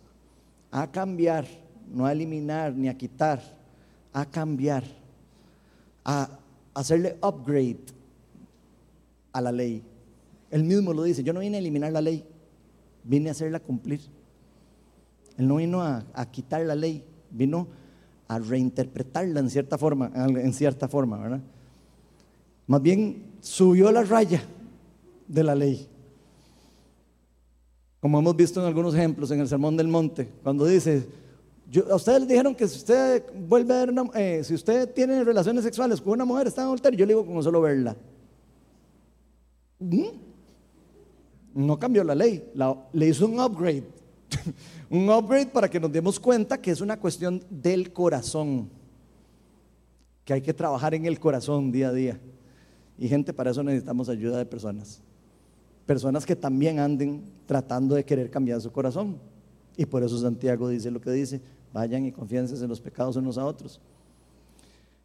A 0.70 0.92
cambiar, 0.92 1.48
no 1.90 2.06
a 2.06 2.12
eliminar 2.12 2.76
ni 2.76 2.90
a 2.90 2.98
quitar, 2.98 3.42
a 4.12 4.26
cambiar 4.26 4.99
a 6.06 6.30
hacerle 6.74 7.18
upgrade 7.22 7.80
a 9.34 9.42
la 9.42 9.52
ley. 9.52 9.84
Él 10.52 10.64
mismo 10.64 10.94
lo 10.94 11.04
dice, 11.04 11.24
yo 11.24 11.34
no 11.34 11.40
vine 11.40 11.58
a 11.58 11.60
eliminar 11.60 11.92
la 11.92 12.02
ley, 12.02 12.26
vine 13.04 13.30
a 13.30 13.32
hacerla 13.32 13.60
cumplir. 13.60 14.02
Él 15.38 15.48
no 15.48 15.58
vino 15.58 15.82
a, 15.82 16.04
quitar 16.32 16.62
la 16.66 16.76
ley, 16.76 17.04
vino 17.32 17.68
a 18.28 18.40
reinterpretarla 18.40 19.40
en 19.40 19.50
cierta 19.50 19.78
forma, 19.78 20.12
en 20.16 20.54
cierta 20.54 20.88
forma, 20.88 21.18
¿verdad? 21.18 21.42
Más 22.68 22.82
bien 22.82 23.24
subió 23.42 23.92
la 23.92 24.04
raya 24.04 24.44
de 25.28 25.44
la 25.44 25.56
ley. 25.56 25.88
Como 28.00 28.20
hemos 28.20 28.36
visto 28.36 28.62
en 28.62 28.68
algunos 28.68 28.94
ejemplos 28.96 29.32
en 29.32 29.40
el 29.40 29.48
Sermón 29.48 29.76
del 29.76 29.88
Monte, 29.88 30.30
cuando 30.44 30.66
dice, 30.66 31.08
ustedes 31.78 32.28
dijeron 32.28 32.56
que 32.56 32.68
si 32.68 32.78
usted 32.78 33.24
vuelve 33.48 33.74
a 33.74 33.86
ver 33.86 33.94
eh, 34.16 34.44
si 34.44 34.56
usted 34.56 34.92
tiene 34.94 35.24
relaciones 35.24 35.64
sexuales 35.64 36.02
con 36.02 36.14
una 36.14 36.26
mujer, 36.26 36.48
está 36.48 36.64
en 36.64 36.70
altar, 36.70 36.96
yo 36.96 37.06
le 37.06 37.14
digo 37.14 37.26
con 37.26 37.42
solo 37.44 37.62
verla. 37.62 37.96
¿Mm? 39.80 40.08
No 41.54 41.78
cambió 41.78 42.04
la 42.04 42.16
ley, 42.16 42.52
le 42.94 43.08
hizo 43.08 43.26
un 43.26 43.40
upgrade. 43.40 43.84
un 44.90 45.10
upgrade 45.10 45.48
para 45.48 45.70
que 45.70 45.80
nos 45.80 45.92
demos 45.92 46.20
cuenta 46.20 46.60
que 46.60 46.72
es 46.72 46.82
una 46.82 47.00
cuestión 47.00 47.44
del 47.50 47.94
corazón, 47.94 48.70
que 50.26 50.34
hay 50.34 50.42
que 50.42 50.54
trabajar 50.54 50.94
en 50.94 51.06
el 51.06 51.20
corazón 51.20 51.72
día 51.72 51.90
a 51.90 51.94
día. 51.94 52.20
Y 52.98 53.08
gente, 53.08 53.34
para 53.34 53.52
eso 53.52 53.64
necesitamos 53.64 54.10
ayuda 54.10 54.38
de 54.38 54.46
personas. 54.46 55.02
Personas 55.86 56.26
que 56.26 56.36
también 56.36 56.80
anden 56.80 57.24
tratando 57.46 57.96
de 57.96 58.04
querer 58.04 58.30
cambiar 58.30 58.60
su 58.62 58.72
corazón. 58.72 59.18
Y 59.78 59.86
por 59.86 60.04
eso 60.04 60.20
Santiago 60.20 60.68
dice 60.68 60.92
lo 60.92 61.00
que 61.00 61.10
dice, 61.12 61.42
Vayan 61.74 62.06
y 62.06 62.12
confíense 62.12 62.56
en 62.56 62.70
los 62.70 62.82
pecados 62.82 63.16
unos 63.16 63.38
a 63.38 63.46
otros 63.46 63.80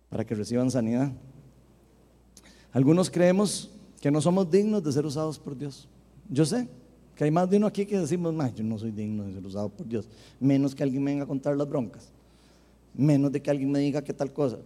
para 0.09 0.25
que 0.25 0.35
reciban 0.35 0.71
sanidad. 0.71 1.12
Algunos 2.73 3.11
creemos 3.11 3.71
que 4.01 4.11
no 4.11 4.21
somos 4.21 4.51
dignos 4.51 4.83
de 4.83 4.93
ser 4.93 5.05
usados 5.05 5.39
por 5.39 5.57
Dios. 5.57 5.89
Yo 6.29 6.45
sé 6.45 6.69
que 7.15 7.25
hay 7.25 7.31
más 7.31 7.49
de 7.49 7.57
uno 7.57 7.67
aquí 7.67 7.87
que 7.87 7.99
decimos, 7.99 8.35
yo 8.55 8.65
no 8.65 8.79
soy 8.79 8.91
digno 8.91 9.25
de 9.25 9.35
ser 9.35 9.47
usado 9.47 9.69
por 9.69 9.87
Dios, 9.87 10.09
menos 10.41 10.75
que 10.75 10.83
alguien 10.83 11.03
me 11.03 11.12
venga 11.12 11.25
a 11.25 11.29
contar 11.29 11.57
las 11.57 11.69
broncas, 11.69 12.11
menos 12.93 13.31
de 13.31 13.41
que 13.41 13.51
alguien 13.51 13.71
me 13.71 13.79
diga 13.79 14.03
qué 14.03 14.12
tal 14.12 14.33
cosa. 14.33 14.59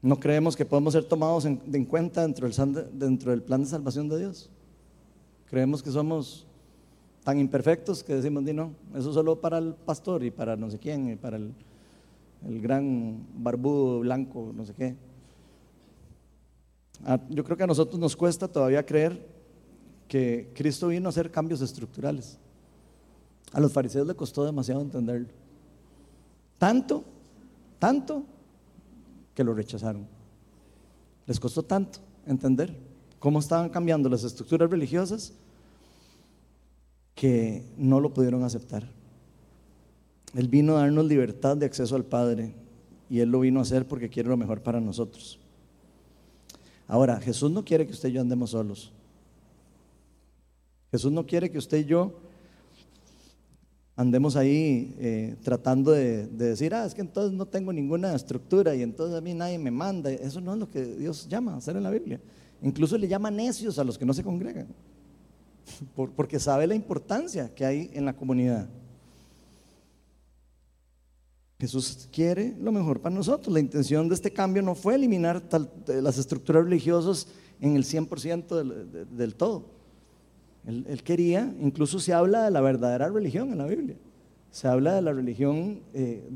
No, 0.00 0.20
creemos 0.20 0.54
que 0.54 0.64
podemos 0.64 0.92
ser 0.92 1.04
tomados 1.04 1.46
en, 1.46 1.84
cuenta 1.86 2.22
dentro 2.22 2.46
del, 2.46 2.98
dentro 2.98 3.30
del 3.30 3.42
plan 3.42 3.62
de 3.62 3.68
salvación 3.68 4.08
de 4.08 4.18
Dios. 4.18 4.50
Creemos 5.46 5.82
que 5.82 5.90
somos 5.90 6.46
tan 7.24 7.40
imperfectos 7.40 8.04
que 8.04 8.14
decimos, 8.14 8.42
no, 8.44 8.72
eso 8.94 9.12
solo 9.12 9.40
para 9.40 9.58
el 9.58 9.74
pastor 9.74 10.22
y 10.22 10.30
para 10.30 10.56
no 10.56 10.70
sé 10.70 10.78
quién, 10.78 11.10
y 11.10 11.16
para 11.16 11.38
el, 11.38 11.52
el 12.46 12.60
gran 12.60 13.26
barbudo 13.34 14.00
blanco, 14.00 14.52
no 14.54 14.64
sé 14.66 14.74
qué. 14.74 14.94
yo 17.30 17.42
creo 17.42 17.56
que 17.56 17.64
a 17.64 17.66
nosotros 17.66 17.98
nos 17.98 18.14
cuesta 18.14 18.46
todavía 18.46 18.84
creer 18.84 19.26
que 20.06 20.50
Cristo 20.54 20.88
vino 20.88 21.08
a 21.08 21.10
hacer 21.10 21.30
cambios 21.30 21.62
estructurales. 21.62 22.38
A 23.52 23.60
los 23.60 23.72
fariseos 23.72 24.06
le 24.06 24.14
costó 24.14 24.44
demasiado 24.44 24.82
entenderlo. 24.82 25.28
Tanto, 26.58 27.04
tanto 27.78 28.24
que 29.34 29.44
lo 29.44 29.54
rechazaron. 29.54 30.06
Les 31.26 31.40
costó 31.40 31.62
tanto 31.62 32.00
entender 32.26 32.76
cómo 33.18 33.38
estaban 33.38 33.70
cambiando 33.70 34.10
las 34.10 34.24
estructuras 34.24 34.70
religiosas 34.70 35.32
que 37.14 37.62
no 37.76 38.00
lo 38.00 38.12
pudieron 38.12 38.42
aceptar. 38.42 38.88
Él 40.34 40.48
vino 40.48 40.76
a 40.76 40.80
darnos 40.80 41.06
libertad 41.06 41.56
de 41.56 41.66
acceso 41.66 41.94
al 41.94 42.04
Padre 42.04 42.54
y 43.08 43.20
Él 43.20 43.30
lo 43.30 43.40
vino 43.40 43.60
a 43.60 43.62
hacer 43.62 43.86
porque 43.86 44.08
quiere 44.08 44.28
lo 44.28 44.36
mejor 44.36 44.62
para 44.62 44.80
nosotros. 44.80 45.38
Ahora, 46.86 47.20
Jesús 47.20 47.50
no 47.50 47.64
quiere 47.64 47.86
que 47.86 47.92
usted 47.92 48.08
y 48.08 48.12
yo 48.12 48.20
andemos 48.20 48.50
solos. 48.50 48.92
Jesús 50.90 51.12
no 51.12 51.26
quiere 51.26 51.50
que 51.50 51.58
usted 51.58 51.78
y 51.78 51.84
yo 51.84 52.12
andemos 53.96 54.36
ahí 54.36 54.94
eh, 54.98 55.36
tratando 55.42 55.92
de, 55.92 56.26
decir, 56.26 56.74
ah, 56.74 56.84
es 56.84 56.94
que 56.94 57.00
entonces 57.00 57.32
no 57.32 57.46
tengo 57.46 57.72
ninguna 57.72 58.14
estructura 58.14 58.74
y 58.74 58.82
entonces 58.82 59.16
a 59.16 59.20
mí 59.20 59.34
nadie 59.34 59.58
me 59.58 59.70
manda. 59.70 60.10
Eso 60.10 60.40
no 60.40 60.52
es 60.54 60.58
lo 60.58 60.70
que 60.70 60.84
Dios 60.84 61.28
llama 61.28 61.54
a 61.54 61.56
hacer 61.56 61.76
en 61.76 61.82
la 61.84 61.90
Biblia. 61.90 62.20
Incluso 62.62 62.98
le 62.98 63.08
llama 63.08 63.30
necios 63.30 63.78
a 63.78 63.84
los 63.84 63.98
que 63.98 64.04
no 64.04 64.14
se 64.14 64.22
congregan, 64.22 64.68
porque 65.94 66.38
sabe 66.38 66.66
la 66.66 66.74
importancia 66.74 67.54
que 67.54 67.64
hay 67.64 67.90
en 67.94 68.04
la 68.04 68.14
comunidad. 68.14 68.68
Jesús 71.60 72.08
quiere 72.12 72.54
lo 72.60 72.72
mejor 72.72 73.00
para 73.00 73.14
nosotros. 73.14 73.52
La 73.52 73.60
intención 73.60 74.08
de 74.08 74.14
este 74.14 74.32
cambio 74.32 74.62
no 74.62 74.74
fue 74.74 74.96
eliminar 74.96 75.42
las 75.86 76.18
estructuras 76.18 76.64
religiosas 76.64 77.26
en 77.60 77.76
el 77.76 77.84
100% 77.84 79.06
del, 79.10 79.34
todo. 79.34 79.64
Él, 80.66 81.02
quería, 81.02 81.54
incluso 81.60 82.00
se 82.00 82.12
habla 82.12 82.44
de 82.44 82.50
la 82.50 82.60
verdadera 82.60 83.08
religión 83.08 83.52
en 83.52 83.58
la 83.58 83.66
Biblia. 83.66 83.96
Se 84.50 84.68
habla 84.68 84.94
de 84.94 85.02
la 85.02 85.12
religión 85.12 85.80
eh, 85.94 86.28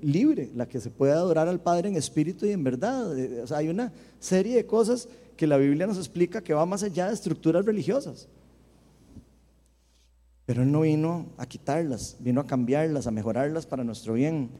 libre, 0.00 0.50
la 0.54 0.68
que 0.68 0.80
se 0.80 0.90
puede 0.90 1.12
adorar 1.12 1.48
al 1.48 1.60
Padre 1.60 1.88
en 1.88 1.96
espíritu 1.96 2.46
y 2.46 2.50
en 2.50 2.62
verdad. 2.62 3.18
Eh, 3.18 3.44
hay 3.54 3.68
una 3.68 3.92
serie 4.20 4.56
de 4.56 4.66
cosas 4.66 5.08
que 5.36 5.46
la 5.46 5.56
Biblia 5.56 5.86
nos 5.86 5.98
explica 5.98 6.42
que 6.42 6.54
va 6.54 6.66
más 6.66 6.82
allá 6.82 7.08
de 7.08 7.14
estructuras 7.14 7.64
religiosas. 7.64 8.28
Pero 10.46 10.62
Él 10.62 10.70
no 10.70 10.82
vino 10.82 11.26
a 11.38 11.46
quitarlas, 11.46 12.16
vino 12.20 12.40
a 12.40 12.46
cambiarlas, 12.46 13.06
a 13.06 13.10
mejorarlas 13.10 13.66
para 13.66 13.84
nuestro 13.84 14.14
bien. 14.14 14.50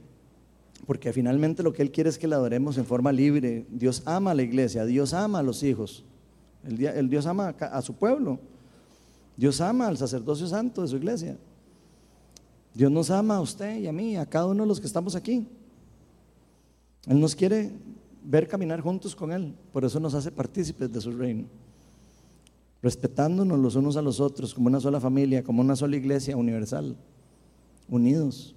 Porque 0.87 1.13
finalmente 1.13 1.63
lo 1.63 1.73
que 1.73 1.83
Él 1.83 1.91
quiere 1.91 2.11
es 2.11 2.19
que 2.19 2.27
la 2.27 2.37
adoremos 2.37 2.79
en 2.79 2.87
forma 2.87 3.13
libre. 3.13 3.67
Dios 3.71 4.03
ama 4.07 4.31
a 4.31 4.35
la 4.35 4.43
iglesia, 4.43 4.85
Dios 4.85 5.13
ama 5.13 5.41
a 5.41 5.43
los 5.43 5.63
hijos, 5.63 6.05
el, 6.65 7.09
Dios 7.09 7.27
ama 7.27 7.55
a, 7.59 7.83
su 7.83 7.95
pueblo, 7.95 8.39
Dios 9.37 9.61
ama 9.61 9.89
al 9.89 9.99
sacerdocio 9.99 10.47
santo 10.47 10.83
de 10.83 10.89
su 10.89 10.97
iglesia. 10.97 11.37
Dios 12.73 12.91
nos 12.91 13.11
ama 13.11 13.37
a 13.37 13.41
usted 13.41 13.77
y 13.79 13.87
a 13.87 13.93
mí, 13.93 14.17
a 14.17 14.27
cada 14.27 14.47
uno 14.47 14.65
de 14.65 14.69
los 14.69 14.81
que 14.81 14.87
estamos 14.87 15.15
aquí. 15.15 15.47
Él 17.07 17.21
nos 17.21 17.37
quiere 17.37 17.71
ver 18.25 18.49
caminar 18.49 18.81
juntos 18.81 19.15
con 19.15 19.33
Él, 19.33 19.55
por 19.73 19.85
eso 19.85 20.01
nos 20.01 20.15
hace 20.15 20.33
partícipes 20.33 20.91
de 20.91 21.01
su 21.01 21.13
reino 21.13 21.47
respetándonos 22.85 23.59
los 23.59 23.77
unos 23.77 23.97
a 23.97 24.03
los 24.03 24.21
otros 24.21 24.53
como 24.53 24.67
una 24.67 24.79
sola 24.79 25.01
familia, 25.01 25.43
como 25.43 25.63
una 25.63 25.75
sola 25.75 25.97
iglesia 25.97 26.37
universal, 26.37 26.95
unidos, 27.89 28.55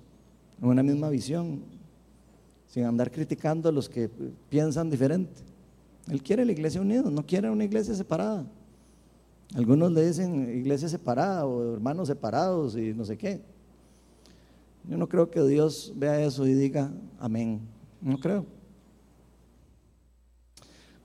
en 0.61 0.67
una 0.67 0.83
misma 0.83 1.09
visión, 1.09 1.61
sin 2.67 2.83
andar 2.83 3.09
criticando 3.09 3.69
a 3.69 3.71
los 3.71 3.87
que 3.87 4.09
piensan 4.49 4.89
diferente. 4.89 5.41
Él 6.09 6.21
quiere 6.21 6.43
la 6.43 6.51
iglesia 6.51 6.81
unida, 6.81 7.03
no 7.09 7.25
quiere 7.25 7.49
una 7.49 7.63
iglesia 7.63 7.95
separada. 7.95 8.45
Algunos 9.55 9.93
le 9.93 10.05
dicen 10.05 10.59
iglesia 10.59 10.89
separada 10.89 11.45
o 11.45 11.75
hermanos 11.75 12.09
separados 12.09 12.75
y 12.75 12.93
no 12.93 13.05
sé 13.05 13.17
qué. 13.17 13.39
Yo 14.89 14.97
no 14.97 15.07
creo 15.07 15.31
que 15.31 15.41
Dios 15.43 15.93
vea 15.95 16.21
eso 16.21 16.45
y 16.45 16.53
diga 16.53 16.91
amén. 17.17 17.61
No 18.01 18.17
creo. 18.19 18.45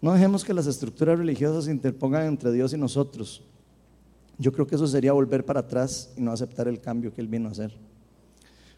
No 0.03 0.13
dejemos 0.13 0.45
que 0.45 0.53
las 0.53 0.67
estructuras 0.67 1.17
religiosas 1.17 1.67
se 1.67 1.71
interpongan 1.71 2.27
entre 2.27 2.51
Dios 2.51 2.75
y 2.75 2.77
nosotros. 2.77 3.45
Yo 4.37 4.53
creo 4.53 4.67
que 4.67 4.75
eso 4.75 4.89
sería 4.89 5.13
volver 5.13 5.45
para 5.45 5.61
atrás 5.61 6.13
y 6.17 6.21
no 6.21 6.33
aceptar 6.33 6.67
el 6.67 6.81
cambio 6.81 7.15
que 7.15 7.21
Él 7.21 7.29
vino 7.29 7.49
a 7.49 7.53
hacer. 7.53 7.73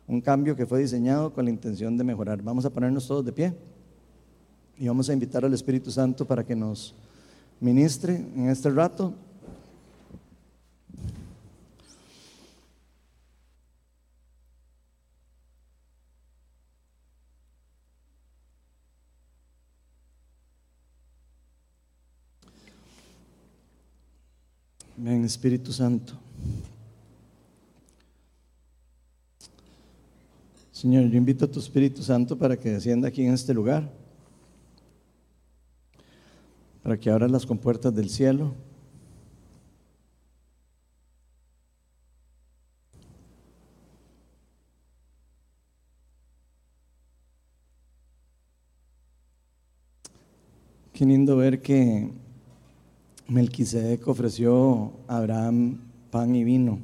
Un 0.06 0.20
cambio 0.20 0.54
que 0.54 0.66
fue 0.66 0.80
diseñado 0.80 1.32
con 1.32 1.46
la 1.46 1.50
intención 1.50 1.96
de 1.96 2.04
mejorar. 2.04 2.42
Vamos 2.42 2.66
a 2.66 2.70
ponernos 2.70 3.08
todos 3.08 3.24
de 3.24 3.32
pie 3.32 3.54
y 4.78 4.86
vamos 4.86 5.08
a 5.08 5.14
invitar 5.14 5.46
al 5.46 5.54
Espíritu 5.54 5.90
Santo 5.90 6.26
para 6.26 6.44
que 6.44 6.54
nos 6.54 6.94
ministre 7.58 8.16
en 8.16 8.50
este 8.50 8.68
rato. 8.68 9.14
Espíritu 25.26 25.72
Santo. 25.72 26.14
Señor, 30.72 31.08
yo 31.08 31.16
invito 31.16 31.44
a 31.44 31.50
tu 31.50 31.60
Espíritu 31.60 32.02
Santo 32.02 32.36
para 32.36 32.56
que 32.56 32.70
descienda 32.70 33.08
aquí 33.08 33.24
en 33.24 33.32
este 33.32 33.54
lugar, 33.54 33.90
para 36.82 36.98
que 36.98 37.10
abra 37.10 37.28
las 37.28 37.46
compuertas 37.46 37.94
del 37.94 38.10
cielo. 38.10 38.54
Qué 50.92 51.04
lindo 51.04 51.36
ver 51.36 51.60
que 51.60 52.12
Melquisedec 53.28 54.06
ofreció 54.06 54.92
a 55.08 55.16
Abraham 55.16 55.80
pan 56.10 56.34
y 56.36 56.44
vino. 56.44 56.78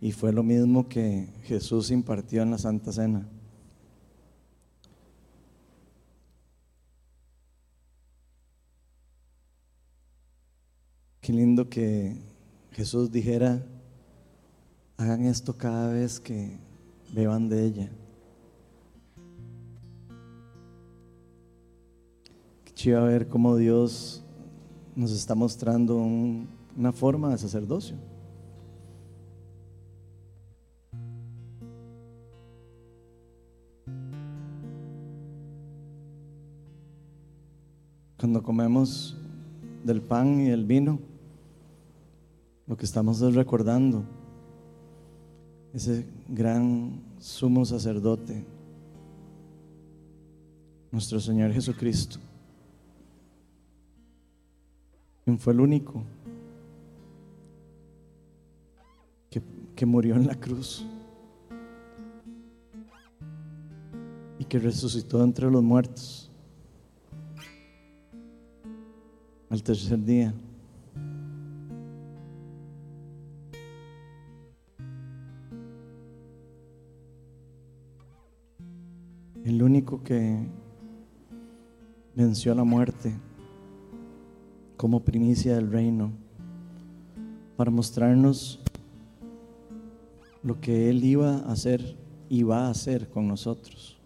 Y 0.00 0.12
fue 0.12 0.32
lo 0.32 0.42
mismo 0.42 0.88
que 0.88 1.28
Jesús 1.44 1.90
impartió 1.90 2.42
en 2.42 2.52
la 2.52 2.58
Santa 2.58 2.90
Cena. 2.90 3.28
Qué 11.20 11.34
lindo 11.34 11.68
que 11.68 12.16
Jesús 12.72 13.12
dijera, 13.12 13.62
hagan 14.96 15.26
esto 15.26 15.56
cada 15.58 15.92
vez 15.92 16.18
que 16.18 16.56
beban 17.12 17.50
de 17.50 17.66
ella. 17.66 17.90
Chiva 22.80 23.02
ver 23.02 23.28
cómo 23.28 23.56
Dios 23.56 24.22
nos 24.96 25.12
está 25.12 25.34
mostrando 25.34 25.96
una 25.96 26.92
forma 26.92 27.28
de 27.28 27.36
sacerdocio. 27.36 27.94
Cuando 38.18 38.42
comemos 38.42 39.14
del 39.84 40.00
pan 40.00 40.40
y 40.40 40.48
el 40.48 40.64
vino, 40.64 41.00
lo 42.66 42.78
que 42.78 42.86
estamos 42.86 43.20
es 43.20 43.34
recordando 43.34 44.04
ese 45.74 46.06
gran 46.28 47.02
sumo 47.18 47.66
sacerdote, 47.66 48.42
nuestro 50.90 51.20
Señor 51.20 51.52
Jesucristo 51.52 52.18
fue 55.38 55.52
el 55.52 55.60
único 55.60 56.02
que, 59.30 59.42
que 59.76 59.86
murió 59.86 60.16
en 60.16 60.26
la 60.26 60.34
cruz 60.34 60.86
y 64.38 64.44
que 64.44 64.58
resucitó 64.58 65.22
entre 65.22 65.50
los 65.50 65.62
muertos 65.62 66.30
al 69.50 69.62
tercer 69.62 70.02
día. 70.04 70.32
El 79.44 79.62
único 79.62 80.02
que 80.02 80.46
venció 82.14 82.54
la 82.54 82.62
muerte 82.62 83.12
como 84.80 85.00
primicia 85.00 85.56
del 85.56 85.70
reino, 85.70 86.10
para 87.58 87.70
mostrarnos 87.70 88.60
lo 90.42 90.58
que 90.58 90.88
Él 90.88 91.04
iba 91.04 91.34
a 91.34 91.52
hacer 91.52 91.98
y 92.30 92.44
va 92.44 92.66
a 92.66 92.70
hacer 92.70 93.10
con 93.10 93.28
nosotros. 93.28 93.98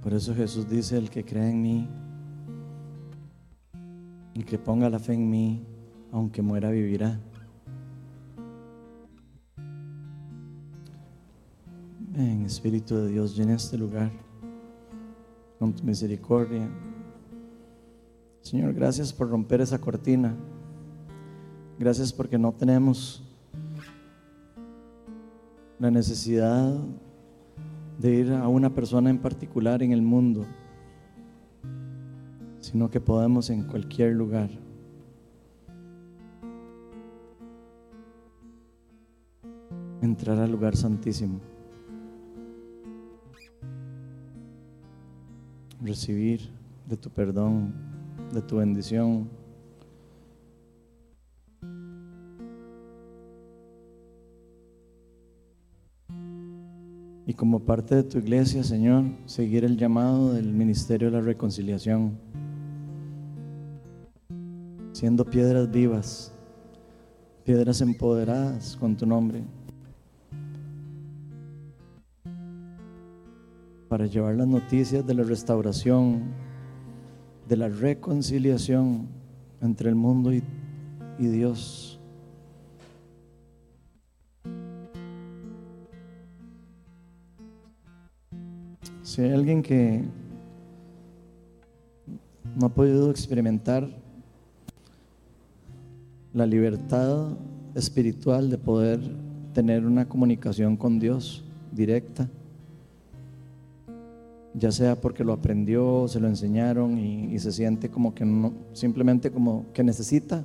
Por 0.00 0.14
eso 0.14 0.32
Jesús 0.32 0.70
dice, 0.70 0.96
el 0.96 1.10
que 1.10 1.24
cree 1.24 1.50
en 1.50 1.60
mí, 1.60 1.88
el 4.36 4.44
que 4.44 4.58
ponga 4.58 4.88
la 4.88 5.00
fe 5.00 5.14
en 5.14 5.28
mí, 5.28 5.64
aunque 6.12 6.40
muera, 6.40 6.70
vivirá. 6.70 7.18
Espíritu 12.50 12.96
de 12.96 13.08
Dios, 13.08 13.36
llena 13.36 13.54
este 13.54 13.78
lugar 13.78 14.10
con 15.60 15.72
tu 15.72 15.84
misericordia. 15.84 16.68
Señor, 18.40 18.74
gracias 18.74 19.12
por 19.12 19.30
romper 19.30 19.60
esa 19.60 19.80
cortina. 19.80 20.34
Gracias 21.78 22.12
porque 22.12 22.36
no 22.36 22.50
tenemos 22.50 23.22
la 25.78 25.92
necesidad 25.92 26.74
de 28.00 28.10
ir 28.10 28.32
a 28.32 28.48
una 28.48 28.74
persona 28.74 29.10
en 29.10 29.18
particular 29.18 29.80
en 29.84 29.92
el 29.92 30.02
mundo, 30.02 30.44
sino 32.58 32.90
que 32.90 33.00
podemos 33.00 33.48
en 33.50 33.62
cualquier 33.62 34.14
lugar. 34.14 34.50
entrar 40.02 40.38
al 40.38 40.50
lugar 40.50 40.76
santísimo. 40.76 41.40
Recibir 45.82 46.40
de 46.86 46.96
tu 46.96 47.08
perdón, 47.10 47.72
de 48.32 48.42
tu 48.42 48.56
bendición. 48.56 49.28
Y 57.26 57.34
como 57.34 57.60
parte 57.60 57.94
de 57.94 58.02
tu 58.02 58.18
iglesia, 58.18 58.64
Señor, 58.64 59.04
seguir 59.24 59.64
el 59.64 59.76
llamado 59.76 60.32
del 60.32 60.52
ministerio 60.52 61.10
de 61.10 61.18
la 61.18 61.22
reconciliación, 61.22 62.18
siendo 64.92 65.24
piedras 65.24 65.70
vivas, 65.70 66.32
piedras 67.44 67.80
empoderadas 67.80 68.76
con 68.76 68.96
tu 68.96 69.06
nombre. 69.06 69.44
Para 73.90 74.06
llevar 74.06 74.36
las 74.36 74.46
noticias 74.46 75.04
de 75.04 75.14
la 75.14 75.24
restauración, 75.24 76.22
de 77.48 77.56
la 77.56 77.68
reconciliación 77.68 79.08
entre 79.60 79.88
el 79.88 79.96
mundo 79.96 80.32
y, 80.32 80.44
Dios. 81.18 81.98
Si 89.02 89.22
hay 89.22 89.32
alguien 89.32 89.60
que 89.60 90.04
no 92.54 92.66
ha 92.66 92.68
podido 92.68 93.10
experimentar 93.10 93.90
la 96.32 96.46
libertad 96.46 97.30
espiritual 97.74 98.50
de 98.50 98.56
poder 98.56 99.00
tener 99.52 99.84
una 99.84 100.08
comunicación 100.08 100.76
con 100.76 101.00
Dios 101.00 101.44
directa, 101.72 102.28
ya 104.54 104.72
sea 104.72 105.00
porque 105.00 105.24
lo 105.24 105.32
aprendió, 105.32 106.08
se 106.08 106.20
lo 106.20 106.28
enseñaron 106.28 106.98
y, 106.98 107.38
se 107.38 107.52
siente 107.52 107.88
como 107.88 108.14
que 108.14 108.24
no, 108.24 108.52
simplemente 108.72 109.30
como 109.30 109.66
que 109.72 109.84
necesita 109.84 110.44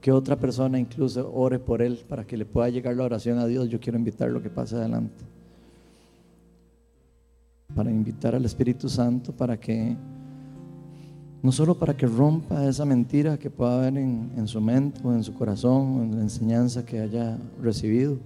que 0.00 0.12
otra 0.12 0.36
persona 0.36 0.78
incluso 0.78 1.32
ore 1.32 1.58
por 1.58 1.80
él 1.80 2.04
para 2.08 2.26
que 2.26 2.36
le 2.36 2.44
pueda 2.44 2.68
llegar 2.68 2.96
la 2.96 3.04
oración 3.04 3.38
a 3.38 3.46
Dios, 3.46 3.68
yo 3.68 3.80
quiero 3.80 3.98
invitarlo 3.98 4.40
a 4.40 4.42
que 4.42 4.50
pase 4.50 4.76
adelante. 4.76 5.24
Para 7.74 7.90
invitar 7.90 8.34
al 8.34 8.44
Espíritu 8.44 8.88
Santo 8.88 9.32
para 9.32 9.58
que, 9.58 9.96
no 11.42 11.52
solo 11.52 11.78
para 11.78 11.96
que 11.96 12.06
rompa 12.06 12.68
esa 12.68 12.84
mentira 12.84 13.38
que 13.38 13.48
pueda 13.48 13.78
haber 13.78 13.96
en, 13.96 14.46
su 14.46 14.60
mente 14.60 15.00
o 15.04 15.12
en 15.12 15.24
su 15.24 15.32
corazón 15.32 16.00
o 16.00 16.02
en 16.02 16.16
la 16.16 16.22
enseñanza 16.22 16.84
que 16.84 17.00
haya 17.00 17.38
recibido, 17.62 18.18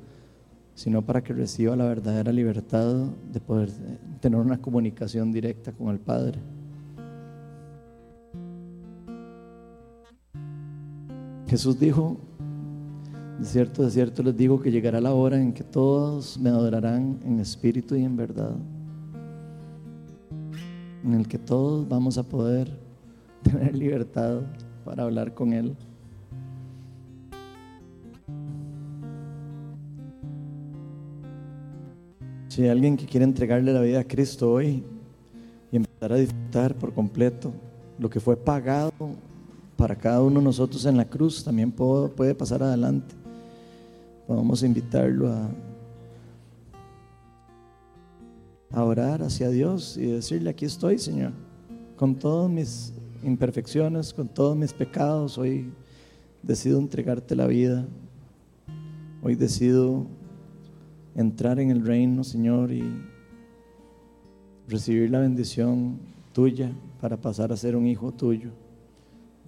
sino 0.76 1.02
para 1.02 1.24
que 1.24 1.32
reciba 1.32 1.74
la 1.74 1.86
verdadera 1.86 2.30
libertad 2.30 3.06
de 3.32 3.40
poder 3.40 3.70
tener 4.20 4.38
una 4.38 4.58
comunicación 4.58 5.32
directa 5.32 5.72
con 5.72 5.88
el 5.88 5.98
Padre. 5.98 6.38
Jesús 11.48 11.80
dijo, 11.80 12.18
de 13.40 13.46
cierto, 13.46 13.84
de 13.84 13.90
cierto 13.90 14.22
les 14.22 14.36
digo 14.36 14.60
que 14.60 14.70
llegará 14.70 15.00
la 15.00 15.14
hora 15.14 15.40
en 15.40 15.54
que 15.54 15.64
todos 15.64 16.38
me 16.38 16.50
adorarán 16.50 17.20
en 17.24 17.40
espíritu 17.40 17.96
y 17.96 18.04
en 18.04 18.16
verdad 18.16 18.54
en 21.04 21.14
el 21.14 21.26
que 21.26 21.38
todos 21.38 21.88
vamos 21.88 22.18
a 22.18 22.22
poder 22.22 22.68
tener 23.42 23.74
libertad 23.74 24.40
para 24.84 25.04
hablar 25.04 25.32
con 25.32 25.54
Él. 25.54 25.74
Si 32.56 32.62
hay 32.62 32.70
alguien 32.70 32.96
que 32.96 33.04
quiere 33.04 33.24
entregarle 33.24 33.70
la 33.70 33.82
vida 33.82 34.00
a 34.00 34.04
Cristo 34.04 34.50
hoy 34.50 34.82
y 35.70 35.76
empezar 35.76 36.14
a 36.14 36.16
disfrutar 36.16 36.74
por 36.74 36.94
completo 36.94 37.52
lo 37.98 38.08
que 38.08 38.18
fue 38.18 38.34
pagado 38.34 38.92
para 39.76 39.94
cada 39.94 40.22
uno 40.22 40.40
de 40.40 40.44
nosotros 40.46 40.86
en 40.86 40.96
la 40.96 41.04
cruz, 41.04 41.44
también 41.44 41.70
puede 41.70 42.34
pasar 42.34 42.62
adelante. 42.62 43.14
Vamos 44.26 44.62
a 44.62 44.66
invitarlo 44.66 45.30
a 45.30 45.50
a 48.70 48.84
orar 48.84 49.22
hacia 49.22 49.50
Dios 49.50 49.98
y 49.98 50.06
decirle, 50.06 50.48
aquí 50.48 50.64
estoy, 50.64 50.98
Señor, 50.98 51.32
con 51.94 52.14
todas 52.14 52.50
mis 52.50 52.94
imperfecciones, 53.22 54.14
con 54.14 54.28
todos 54.28 54.56
mis 54.56 54.72
pecados, 54.72 55.36
hoy 55.36 55.70
decido 56.42 56.78
entregarte 56.78 57.36
la 57.36 57.48
vida, 57.48 57.84
hoy 59.22 59.34
decido 59.34 60.06
entrar 61.16 61.58
en 61.58 61.70
el 61.70 61.84
reino, 61.84 62.22
Señor, 62.22 62.70
y 62.70 62.84
recibir 64.68 65.10
la 65.10 65.20
bendición 65.20 65.98
tuya 66.32 66.70
para 67.00 67.16
pasar 67.16 67.52
a 67.52 67.56
ser 67.56 67.74
un 67.74 67.86
hijo 67.86 68.12
tuyo, 68.12 68.50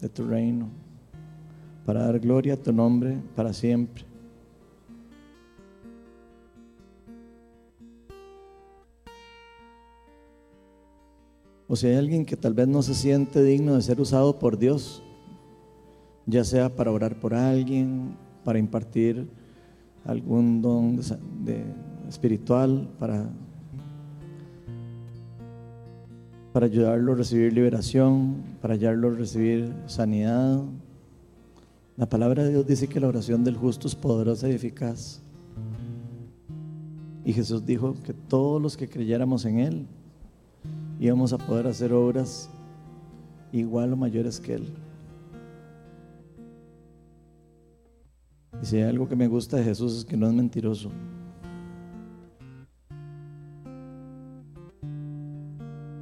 de 0.01 0.09
tu 0.09 0.27
reino, 0.27 0.69
para 1.85 2.05
dar 2.05 2.19
gloria 2.21 2.55
a 2.55 2.57
tu 2.57 2.73
nombre 2.73 3.19
para 3.37 3.53
siempre. 3.53 4.05
O 11.71 11.77
si 11.77 11.87
hay 11.87 11.97
alguien 11.97 12.25
que 12.25 12.37
tal 12.39 12.55
vez 12.55 12.67
no 12.67 12.81
se 12.81 12.95
siente 12.95 13.43
digno 13.43 13.75
de 13.75 13.83
ser 13.83 14.01
usado 14.01 14.39
por 14.39 14.57
Dios, 14.57 15.03
ya 16.25 16.43
sea 16.45 16.75
para 16.75 16.91
orar 16.91 17.21
por 17.21 17.35
alguien, 17.35 18.17
para 18.43 18.59
impartir 18.59 19.29
algún 20.05 20.63
don 20.63 21.01
espiritual, 22.09 22.89
para, 22.99 23.29
para 26.53 26.67
ayudarlo 26.67 27.13
a 27.13 27.17
recibir 27.17 27.53
liberación, 27.53 28.43
para 28.61 28.75
ayudarlo 28.75 29.09
a 29.09 29.13
recibir 29.13 29.73
sanidad. 29.87 30.63
La 31.97 32.09
palabra 32.09 32.45
de 32.45 32.51
Dios 32.51 32.67
dice 32.67 32.89
que 32.89 33.01
la 33.01 33.09
oración 33.09 33.45
del 33.45 33.57
justo 33.57 33.89
es 33.89 33.95
poderosa 33.95 34.49
y 34.49 34.53
eficaz. 34.53 35.21
Y 37.25 37.33
Jesús 37.33 37.67
dijo 37.67 37.95
que 38.05 38.15
todos 38.15 38.63
los 38.63 38.77
que 38.77 38.89
creyéramos 38.89 39.45
en 39.45 39.59
Él 39.59 39.87
y 40.99 41.11
vamos 41.11 41.33
a 41.33 41.39
poder 41.39 41.67
hacer 41.67 41.93
obras 41.93 42.49
igual 43.53 43.93
o 43.93 43.97
mayores 43.97 44.41
que 44.41 44.55
Él. 44.55 44.73
Y 48.63 48.67
si 48.67 48.77
hay 48.77 48.83
algo 48.83 49.09
que 49.09 49.17
me 49.17 49.29
gusta 49.29 49.57
de 49.57 49.65
Jesús 49.65 49.99
es 49.99 50.05
que 50.05 50.17
no 50.17 50.27
es 50.27 50.33
mentiroso. 50.35 50.91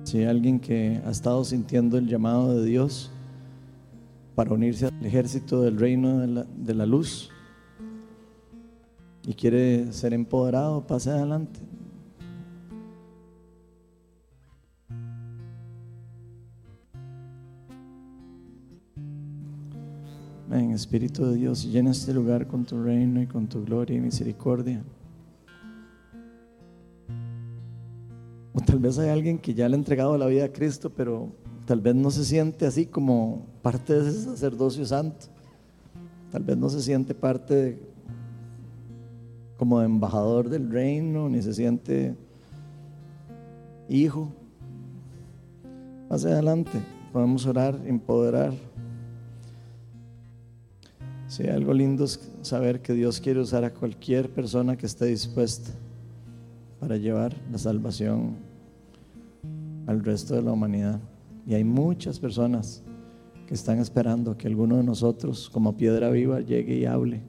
Si 0.05 0.19
hay 0.19 0.25
alguien 0.25 0.61
que 0.61 1.01
ha 1.05 1.11
estado 1.11 1.45
sintiendo 1.45 1.99
el 1.99 2.07
llamado 2.07 2.57
de 2.57 2.65
Dios 2.65 3.11
para 4.35 4.55
unirse 4.55 4.87
al 4.87 5.05
ejército 5.05 5.63
del 5.63 5.79
reino 5.79 6.19
de 6.19 6.27
la, 6.29 6.45
de 6.45 6.75
la 6.75 6.87
luz 6.87 7.31
y 9.27 9.35
quiere 9.35 9.93
ser 9.93 10.15
empoderado, 10.15 10.87
pase 10.87 11.11
adelante. 11.11 11.61
Espíritu 20.77 21.25
de 21.27 21.37
Dios, 21.37 21.65
llena 21.65 21.91
este 21.91 22.13
lugar 22.13 22.47
con 22.47 22.65
tu 22.65 22.83
reino 22.83 23.21
y 23.21 23.27
con 23.27 23.47
tu 23.47 23.65
gloria 23.65 23.97
y 23.97 24.01
misericordia. 24.01 24.85
O 28.53 28.61
tal 28.61 28.79
vez 28.79 28.99
hay 28.99 29.09
alguien 29.09 29.39
que 29.39 29.55
ya 29.55 29.69
le 29.69 29.75
ha 29.75 29.79
entregado 29.79 30.17
la 30.17 30.27
vida 30.27 30.45
a 30.45 30.53
Cristo, 30.53 30.91
pero 30.91 31.31
tal 31.65 31.81
vez 31.81 31.95
no 31.95 32.11
se 32.11 32.25
siente 32.25 32.67
así 32.67 32.87
como 32.87 33.47
parte 33.63 33.95
de 33.95 34.11
ese 34.11 34.25
sacerdocio 34.25 34.85
santo. 34.85 35.27
Tal 36.31 36.43
vez 36.43 36.57
no 36.57 36.69
se 36.69 36.83
siente 36.83 37.15
parte 37.15 37.81
como 39.57 39.81
embajador 39.81 40.51
del 40.51 40.71
reino, 40.71 41.29
ni 41.31 41.41
se 41.41 41.55
siente 41.55 42.15
hijo. 43.89 44.31
Pase 46.09 46.31
adelante, 46.31 46.79
podemos 47.13 47.47
orar, 47.47 47.81
empoderar. 47.87 48.53
Sí, 51.29 51.49
algo 51.49 51.75
lindo 51.75 52.05
es 52.05 52.21
saber 52.43 52.81
que 52.81 52.93
Dios 52.93 53.21
quiere 53.21 53.41
usar 53.41 53.65
a 53.65 53.75
cualquier 53.75 54.31
persona 54.31 54.77
que 54.77 54.87
esté 54.87 55.07
dispuesta 55.07 55.73
para 56.79 56.97
llevar 56.97 57.35
la 57.51 57.59
salvación 57.59 58.37
al 59.87 60.05
resto 60.05 60.37
de 60.37 60.43
la 60.43 60.53
humanidad. 60.53 61.01
Y 61.45 61.55
hay 61.55 61.65
muchas 61.65 62.21
personas 62.21 62.83
que 63.49 63.55
están 63.55 63.79
esperando 63.79 64.37
que 64.37 64.47
alguno 64.47 64.77
de 64.77 64.85
nosotros, 64.85 65.51
como 65.51 65.77
piedra 65.77 66.11
viva, 66.11 66.41
llegue 66.41 66.77
y 66.77 66.87
hable. 66.87 67.23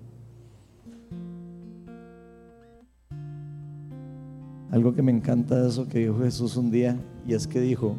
Algo 4.69 4.93
que 4.93 5.01
me 5.01 5.11
encanta 5.11 5.59
de 5.59 5.69
eso 5.69 5.87
que 5.87 5.99
dijo 5.99 6.19
Jesús 6.19 6.55
un 6.55 6.69
día, 6.69 6.99
y 7.25 7.33
es 7.33 7.47
que 7.47 7.59
dijo, 7.59 7.95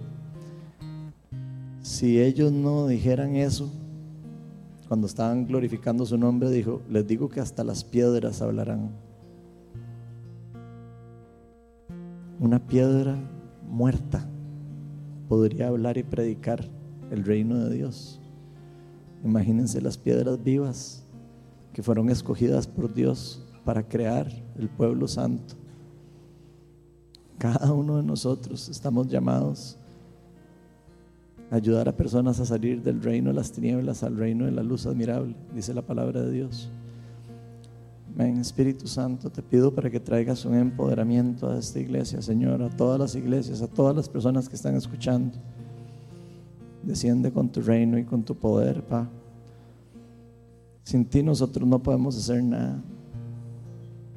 si 1.82 2.20
ellos 2.20 2.52
no 2.52 2.86
dijeran 2.86 3.34
eso, 3.34 3.72
cuando 4.88 5.06
estaban 5.06 5.46
glorificando 5.46 6.06
su 6.06 6.16
nombre, 6.16 6.50
dijo, 6.50 6.80
les 6.88 7.06
digo 7.06 7.28
que 7.28 7.40
hasta 7.40 7.62
las 7.62 7.84
piedras 7.84 8.40
hablarán. 8.40 8.90
Una 12.40 12.66
piedra 12.66 13.16
muerta 13.68 14.26
podría 15.28 15.68
hablar 15.68 15.98
y 15.98 16.02
predicar 16.02 16.64
el 17.10 17.24
reino 17.24 17.58
de 17.58 17.74
Dios. 17.74 18.18
Imagínense 19.24 19.80
las 19.82 19.98
piedras 19.98 20.42
vivas 20.42 21.04
que 21.74 21.82
fueron 21.82 22.08
escogidas 22.08 22.66
por 22.66 22.94
Dios 22.94 23.44
para 23.64 23.86
crear 23.86 24.26
el 24.56 24.70
pueblo 24.70 25.06
santo. 25.06 25.54
Cada 27.36 27.72
uno 27.72 27.98
de 27.98 28.02
nosotros 28.02 28.68
estamos 28.68 29.08
llamados 29.08 29.77
ayudar 31.50 31.88
a 31.88 31.96
personas 31.96 32.40
a 32.40 32.46
salir 32.46 32.82
del 32.82 33.02
reino 33.02 33.30
de 33.30 33.36
las 33.36 33.52
tinieblas 33.52 34.02
al 34.02 34.16
reino 34.16 34.44
de 34.44 34.52
la 34.52 34.62
luz 34.62 34.86
admirable, 34.86 35.34
dice 35.54 35.72
la 35.74 35.82
palabra 35.82 36.22
de 36.22 36.32
Dios. 36.32 36.70
Amén. 38.14 38.38
Espíritu 38.38 38.86
Santo, 38.86 39.30
te 39.30 39.42
pido 39.42 39.72
para 39.74 39.90
que 39.90 40.00
traigas 40.00 40.44
un 40.44 40.54
empoderamiento 40.54 41.48
a 41.48 41.58
esta 41.58 41.78
iglesia, 41.78 42.20
Señor, 42.20 42.62
a 42.62 42.68
todas 42.68 42.98
las 42.98 43.14
iglesias, 43.14 43.62
a 43.62 43.68
todas 43.68 43.94
las 43.94 44.08
personas 44.08 44.48
que 44.48 44.56
están 44.56 44.74
escuchando. 44.74 45.38
Desciende 46.82 47.32
con 47.32 47.48
tu 47.48 47.60
reino 47.60 47.98
y 47.98 48.04
con 48.04 48.24
tu 48.24 48.34
poder, 48.34 48.82
Pa. 48.82 49.08
Sin 50.82 51.04
ti 51.04 51.22
nosotros 51.22 51.68
no 51.68 51.78
podemos 51.80 52.16
hacer 52.16 52.42
nada. 52.42 52.82